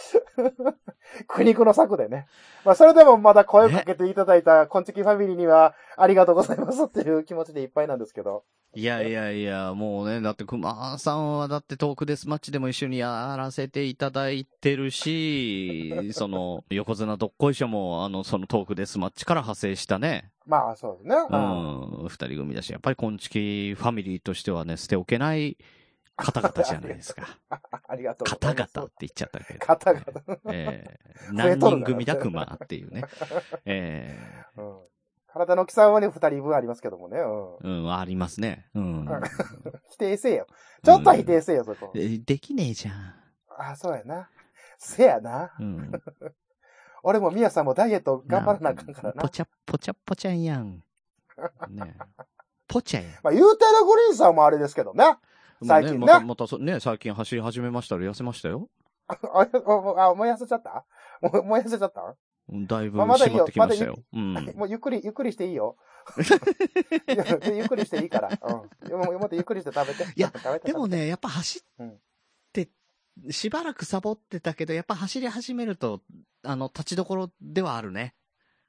[1.27, 2.27] 苦肉の策でね。
[2.65, 8.45] まあ、それでもまだ声をかけていただいた、コンチキファミリーには、ありがとうございますっていう気持ちでいっぱいなんですけど。
[8.75, 21.17] いやいやいや、もうね、だって熊さんはだってトークデスマッチでも一緒にやらせていただいてるし、 その、横綱どっこいしょも、あの、そのトークデスマッチから派生したね、まあ、そうですね。
[21.31, 21.37] う
[22.05, 25.57] ん、二人組だし、やっぱりコンチキファミリーとしてはね、捨ておけない
[26.17, 27.39] 方々じゃないですか。
[27.89, 28.77] ありがとうござ方います。
[28.77, 29.59] 々って言っちゃったけど。
[29.59, 30.05] 方々。
[30.53, 31.03] ええ
[31.33, 33.05] 増えとるな何人組だ熊っていうね。
[33.65, 34.19] え
[34.57, 34.81] うん。
[35.29, 37.19] 体の大きさはね、二人分ありますけどもね。
[37.19, 37.77] うん。
[37.77, 38.69] えうん、ありますね。
[38.75, 39.07] うん。
[39.91, 40.47] 否定せえよ。
[40.85, 41.93] ちょっとは否定せえよ、そこ。
[41.95, 43.15] えできねえじゃん。
[43.59, 44.29] あ、そうやな。
[44.79, 45.55] せやな。
[45.59, 45.93] うん。
[47.03, 49.29] 俺もみやさんもダイエット頑張らなあかんからなぽ。
[49.29, 50.83] ちゃ、ぽちゃぽちゃんやん。
[51.71, 51.97] ね
[52.69, 53.13] ぽちゃやん。
[53.23, 55.05] まあ、言うてるグリーンさんもあれですけどね。
[55.65, 58.69] 最近ねまあねまた、またそ、ね、最近走り始めましたら痩せましたよ。
[59.09, 60.85] あ、ああもう痩せちゃった？
[61.21, 62.15] もう、もう痩せちゃった？
[62.49, 63.99] だいぶまあまだいいよ絞ってきましたよ。
[64.13, 64.35] うん。
[64.57, 65.77] もうゆっくり、ゆっくりしていいよ。
[67.55, 68.31] ゆっくりしていいから。
[68.43, 68.53] う
[68.97, 68.99] ん。
[68.99, 70.05] もうもっとゆっくりして食べて。
[70.17, 70.33] いや
[70.65, 70.87] でも。
[70.89, 71.97] ね、やっぱ走っうんて、
[73.31, 76.01] しばらくサボってたけど、やっぱ走り始めると、
[76.45, 78.15] あの、立ちどころではあるね。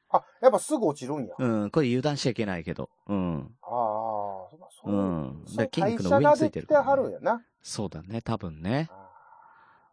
[0.10, 1.34] あ、やっぱすぐ落ちるんや。
[1.40, 1.72] あうん。
[1.72, 2.90] これ油断しちゃいけないけど。
[3.08, 3.56] うん。
[3.62, 5.02] あ、そうかそうう。
[5.02, 5.44] ん。
[5.48, 7.02] そうで筋肉の上についてるがか。
[7.10, 7.42] やな。
[7.62, 8.90] そうだね、多分ね。
[8.92, 9.10] あ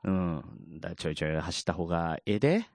[0.05, 0.45] うん。
[0.81, 2.67] だちょいちょい走った方がええで。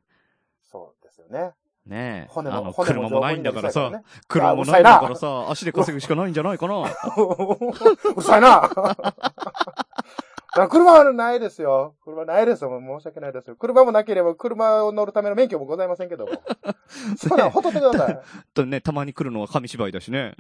[0.64, 1.53] そうですよね。
[1.85, 2.31] ねえ。
[2.31, 3.91] 骨もあの、車もないんだからさ
[4.27, 6.81] 車もないんだからさ、足で稼ぐしかないんじゃないかな。
[6.81, 8.69] うるさいな。
[10.56, 11.95] 車はないですよ。
[12.03, 12.69] 車ないですよ。
[12.80, 13.56] 申し訳ないですよ。
[13.57, 16.32] 車もなければ車を乗るための免許もございませんけども。
[17.18, 18.19] そうなん、ほっとってください。
[18.53, 20.36] とね、たまに来るのは紙芝居だしね。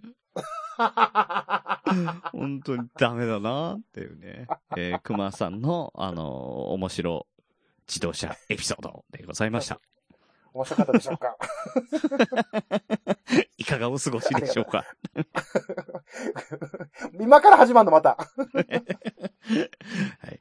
[2.31, 4.47] 本当にダメだなっていうね。
[4.77, 7.27] えー、熊さんの、あのー面白
[7.87, 9.79] 自動車エピソードでございました。
[10.55, 11.35] 面白かったでしょうか？
[13.57, 14.85] いかがお過ごしでしょうか？
[17.19, 18.15] 今から始まるの、また。
[18.15, 18.27] は
[20.31, 20.39] い。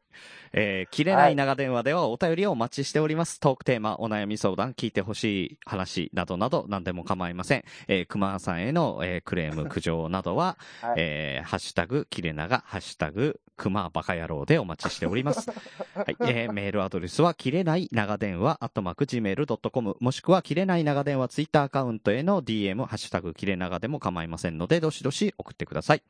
[0.57, 3.41] えー、切れない長電話ではお便りをお待ちしております。
[3.41, 7.65] トークテーマ、お悩み相談、聞いてほしい話などなど何でも構いません。
[7.89, 15.51] えー、熊さんへの、えークレーム、苦情などは、 はいえー、ハッシュタグ、切れ長、ハッシュタグ、熊バカ野郎でお待ちしております。
[15.95, 16.17] はい。
[16.21, 26.03] えー、メールアドレスは、切れない長電話、アットマーク、gmail.com、もしくは、切れない長電話、ツイッターアカウントへの DM、ハッシュタグ、切れ長でも構いませんので、どしどし送ってください。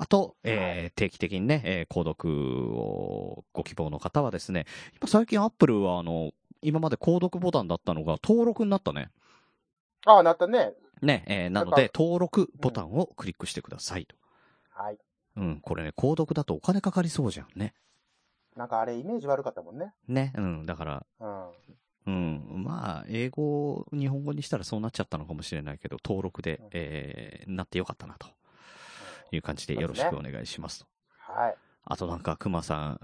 [0.00, 4.66] あと、えー定期的にね、えー購読をご希望の方はですね、
[5.00, 6.32] 今最近アップルはあの、
[6.62, 9.10] 今まで購読ボタンだったのが登録になったね。
[10.06, 10.72] ああ、なったね。
[11.02, 14.16] ね、えーなので、登録ボタンをクリックしてくださいと。
[14.70, 14.98] はい。
[15.36, 17.74] うん、これね、購読だとお金かかりそうじゃんね。
[18.56, 19.92] なんかあれ、イメージ悪かったもんね。
[20.08, 21.48] ね、うん、だから、うん。
[22.06, 28.28] うん、まあ、英語、日本語にしたらそうなっちゃったのかもしれないけど、登録で、えーなってよかったな、と
[29.30, 30.86] いう感じでよろしくお願いしますと。
[31.18, 31.56] はい。
[31.84, 33.00] あとなんか、熊さん、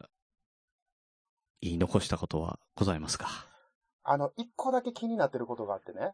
[1.65, 3.29] 言い残したことはございますか？
[4.03, 6.13] あの、一個だけ気になってることがあってね。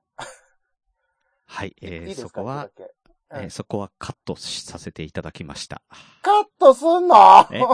[1.47, 2.69] はい、えーいいそこはう
[3.37, 5.83] んえーそこはカットしさせていただきました。
[6.23, 7.17] カットすんの？
[7.51, 7.61] え？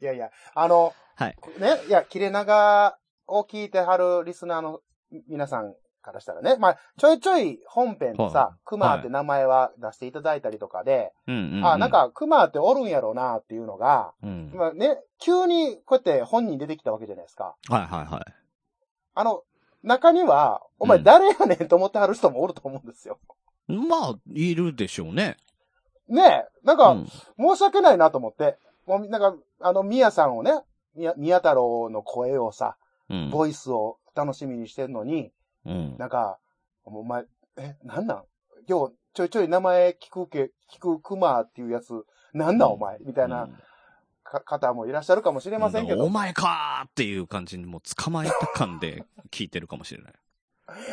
[0.00, 1.36] いやいや、あの、はい。
[1.58, 4.80] ね、いや、切れ長を聞いてはるリスナーの
[5.28, 5.74] 皆さん
[6.04, 11.66] からしたらね、まあ、ちょいちょい本編ではさ、クマって名前は出していただいたりとかで、うんうん、うん。
[11.66, 14.52] あ、なん、か、クマっておるんやろうなっていうのが、うん。
[14.54, 17.56] まあね、急にこうやって本人出てきたわけじゃないですか。
[17.68, 18.34] はいはいはい。
[19.14, 19.42] あの、
[19.82, 23.18] 中には、お前うん誰やねんと思ってはる人もおると思うんですよ。
[23.68, 25.36] まあ、いるでしょうね。
[26.08, 27.06] ねえ、なんか、うん。
[27.38, 28.58] 申し訳ないなと思って。
[28.86, 30.52] もう、なんか、あの、宮さんをね、
[30.94, 32.76] 宮宮太郎の声をさ、
[33.10, 33.30] うん。
[33.30, 35.30] ボイスを楽しみにしてるのに、
[35.66, 35.96] うん。
[35.98, 36.38] なんか、
[36.84, 37.24] お前、
[37.56, 38.24] え、なんなん？
[38.68, 42.98] 今日、ちょいちょい名前聞くけ、聞くクマっていうやつ、なんなんお前？
[43.00, 43.48] みたいな、
[44.22, 46.04] か方もいらっしゃるかもしれませんけど。
[46.04, 50.12] お前かーっていう感じにもう捕まえた感で 聞いてるかもしれない。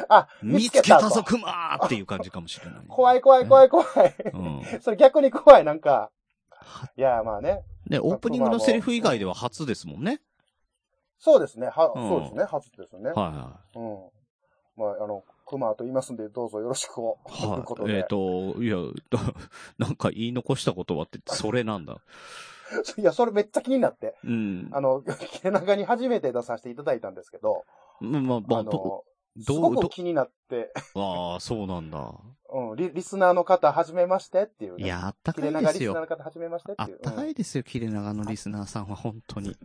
[0.10, 2.86] あ、見つけたぞ、クマーっていう感じかもしれない。
[2.88, 3.88] 怖い怖い怖い怖い。
[4.34, 4.62] うん。
[4.82, 6.12] それ逆に怖い、なんか。
[6.96, 7.64] いや、まあね。
[7.88, 10.22] で、オープニングのセリフ以外では初ですもんね。
[11.18, 11.68] そうですね。
[11.68, 12.44] は、うんそうですね。
[12.44, 13.12] 初ですね。
[13.12, 14.21] はいはうん。
[14.82, 17.20] まあ、あの、熊と言いますんで、どうぞよろしくお。
[17.28, 17.32] い。
[17.32, 17.92] ということい。
[17.92, 18.78] えっ、と、いや、
[19.78, 21.98] なんか言い残した言葉って、それなんだ。
[22.98, 24.16] いや、それめっちゃ気になって。
[24.24, 24.70] うん。
[24.72, 27.66] あの、 切れ長に初めて出させていただいたんですけど、
[28.00, 29.06] まあ、まあ、まあ、あのど、
[29.40, 32.12] すごく気になって、ああ、そうなんだ。
[32.54, 34.84] うん、リリスナーの方、はじめましてっていう、ね。
[34.84, 36.08] いや、あった切かいですよれ長リスナーの。
[36.08, 36.96] 方、はじめましてっていう。
[36.96, 39.56] あったかうんいですよ、切れ長のリスナーさんは、本当に。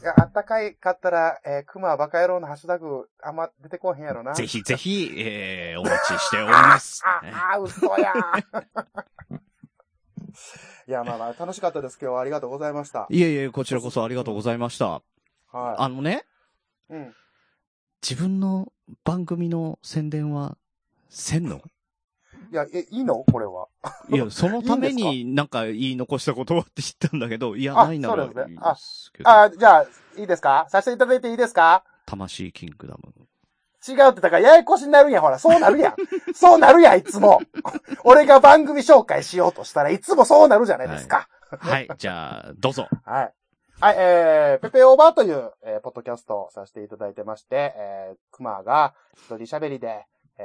[0.00, 4.34] いや、あったかいかったら、えー、熊バカ野郎のハッシュタグ、あんま出てこへんやろな。
[4.34, 7.02] ぜひぜひ、えー、お待ちしております。
[7.22, 8.12] ね ああ、嘘や
[10.86, 11.98] いや、まあまあ、楽しかったです。
[12.00, 13.06] 今日はありがとうございました。
[13.10, 15.02] いえいえ、こちらこそありがとうございました。
[15.50, 16.24] はあのね、
[16.90, 16.94] い。
[16.94, 17.14] うん。
[18.00, 18.72] 自分の
[19.04, 20.56] 番組の宣伝は、
[21.10, 21.60] せんの？
[22.50, 23.24] いや、え、いいの？
[23.30, 23.68] これは。
[24.10, 29.30] いや、そのため いいになんか言い残した言葉って知ったんだけど、いや、あないならいいそうですけど。
[29.30, 30.66] あ、じゃあ、いいですか？
[30.70, 31.84] させていただいていいですか？
[32.06, 33.12] 魂キングダム。
[33.86, 35.38] 違うって、だからややこしになるんや、ほら。
[35.38, 35.94] そうなるやん。
[36.34, 37.40] そうなるやん、いつも。
[38.04, 41.28] 俺が番組紹介しようとしたらいつもそうなるじゃないですか。
[41.50, 42.88] はい、じゃあ、どうぞ。
[43.04, 43.32] はい。
[43.80, 50.04] はい、えー、ペペオーバーという、えー、ポッドキャストをさせていただいてまして、えー、クマが一人喋りで、
[50.38, 50.42] え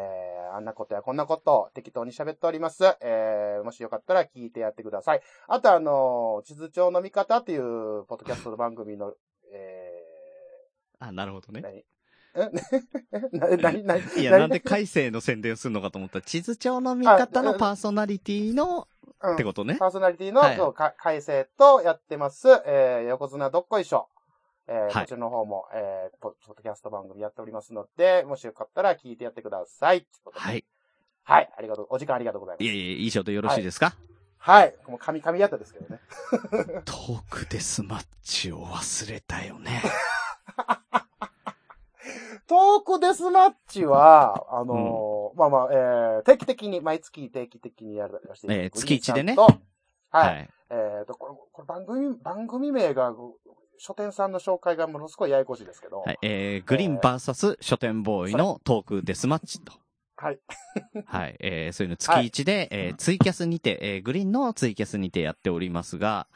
[0.52, 2.84] ー、あんなことやこんなことを適当に喋っております。
[3.02, 5.22] えー、もしよかったら聞いてやってください。
[5.48, 9.14] あとあのー地図帳の見方っていう、ポッドキャストの番組の、
[9.54, 10.04] え
[11.00, 11.86] あ、なるほどー、ね。
[13.32, 18.88] な、なに、なに、 いや、なんで改正の宣伝するのかと思ったら、地図帳の見方のパーソナリティの、
[19.22, 19.78] うんってことね。
[19.80, 24.10] パーソナリティの、はいそうか改正とやってます、えー、横綱どっこいしょ。
[24.68, 30.06] えーはいこちらの方も、えー、ポポッドキャスト番組やっておりますので、もしよかったら聞いてやってください。
[30.32, 30.64] はい。
[31.24, 31.88] はい、ありがとう。
[31.90, 32.64] お時間ありがとうございます。
[32.64, 33.94] いえいえ、以上でよろしいですか、
[34.38, 34.76] はい。
[34.88, 36.00] もう神々やったですけどね。
[36.86, 39.82] トークデスマッチを忘れたよね。
[42.48, 49.60] トークデスマッチは、あのーまあまあ、えー、定期的に、毎月定期的にやる、やらせてえー月一でねはい。
[50.10, 50.50] はい。
[50.70, 53.14] えっ、と、これ、これ番組、番組名が、
[53.78, 56.02] 書店さんの紹介がものすごいややこしいですけど。
[56.02, 56.18] はい。
[56.22, 59.74] えー、グリーンバーサス書店ボーイのトークデスマッチと。
[60.16, 60.40] はい。
[61.06, 61.36] はい。
[61.40, 66.28] えー、そういうの月1で、えーツイキャスにて、えー、グリーンのツイキャスにてやっておりますが、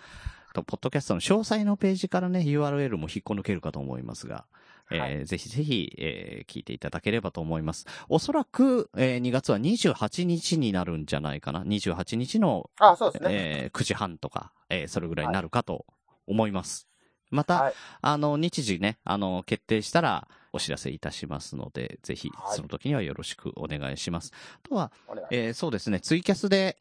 [0.53, 4.45] とポッドキャストの詳細のページからね、URL も引っこ抜けるかと思いますが、
[4.89, 7.85] えーはぜひぜひ、えー聞いていただければと思います。
[8.09, 11.63] おそらく、えー2月は28日になるんじゃないかな。
[11.63, 13.29] 28日の、あ、そうですね。
[13.31, 15.85] えー9時半とか、えーそれぐらいになるかと
[16.25, 16.86] 思います。
[17.29, 17.73] また、はい。
[18.01, 24.31] あの、日時ね、あの、決定したらお知らせいたしますので、ぜひ、はいその時にはよろしくお願いします。
[24.63, 24.91] あとは。
[25.31, 26.77] えーそうですね、ツイキャスで、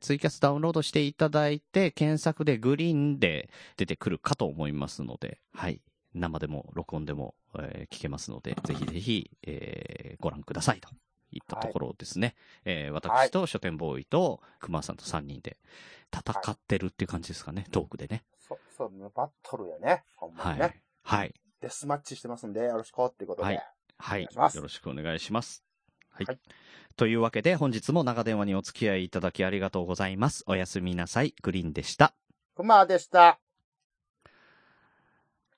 [0.00, 5.80] ツイキャスダウンロードしていただいて、検索でグリーンで出てくるかと思いますので、はい。
[6.14, 10.88] 生でも録音でも、えー聞けますので、ぜひぜひ、えーご覧くださいと
[11.32, 12.34] いったところですね。
[12.64, 15.56] えー私と書店ボーイと熊さんと3人で
[16.14, 18.22] 戦ってるっていう感じですかね、トークでね。
[18.48, 20.04] そう、そう、バトルやね。
[20.16, 20.82] ほんまはいにね。。
[21.02, 21.34] はい。
[21.60, 23.46] デスマッチしてますんで、よろしくっていうことで。
[23.46, 23.62] はい
[23.98, 24.20] はい。
[24.20, 25.64] お願いしますよろしくお願いします。
[26.10, 26.26] はい。
[26.26, 26.38] はい
[26.96, 30.44] というわけで、本日も長電話にお付き合いいただきありがとうございます。
[30.46, 31.34] おやすみなさい。
[31.42, 32.14] グリーンでした。
[32.54, 33.28] クマでした。
[33.28, 33.38] あ、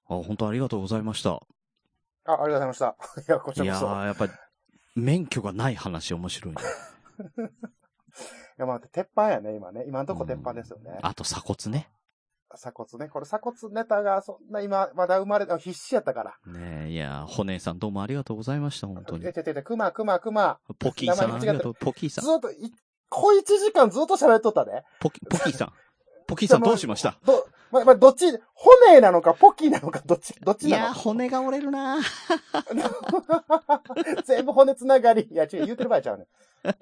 [0.07, 1.31] 本当ありがとうございました。
[1.31, 1.41] あ、
[2.25, 2.97] ありがとうございました。
[3.23, 3.93] いや、こちいやらこそ。
[3.93, 4.33] いー、やっぱり、
[4.97, 6.63] 免許がない話面白いね。
[8.59, 9.85] や、まあ、鉄板やね、今ね。
[9.87, 10.99] 今のとこ鉄板ですよね。
[11.03, 11.89] あと鎖骨ね。
[12.57, 13.09] 鎖骨ね。
[13.11, 16.37] これ鎖骨ネタがそんな今、まだ生まれた、必死やったから。
[16.53, 19.33] ねえ、いやー、骨さんどうもありがとうございました、本当にえ、。
[19.33, 20.59] ちょちょちょ、クマ、クマ、クマ。
[20.79, 21.75] ポキーさん、ありがとう。
[21.75, 22.25] ポキーさん。
[22.25, 22.73] ずっと、い、
[23.11, 24.83] 小一時間ずっと喋っとったで。
[25.01, 25.73] ポキ、ポキーさん。
[26.27, 27.19] ポキーさんどうしました？
[27.25, 31.01] ど、ま、ま、どっち、骨なのかポキなのか、どっち、どっちいやー、なのか。
[31.01, 32.01] 骨が折れるなー
[34.25, 35.29] 全部骨つながり。
[35.31, 36.27] いや、違う、言うてる場合ちゃうねん。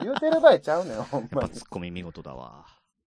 [0.00, 1.48] 言うてる場合ちゃうねん、ほんまに。
[1.48, 2.64] ぱツッコミ見事だわ。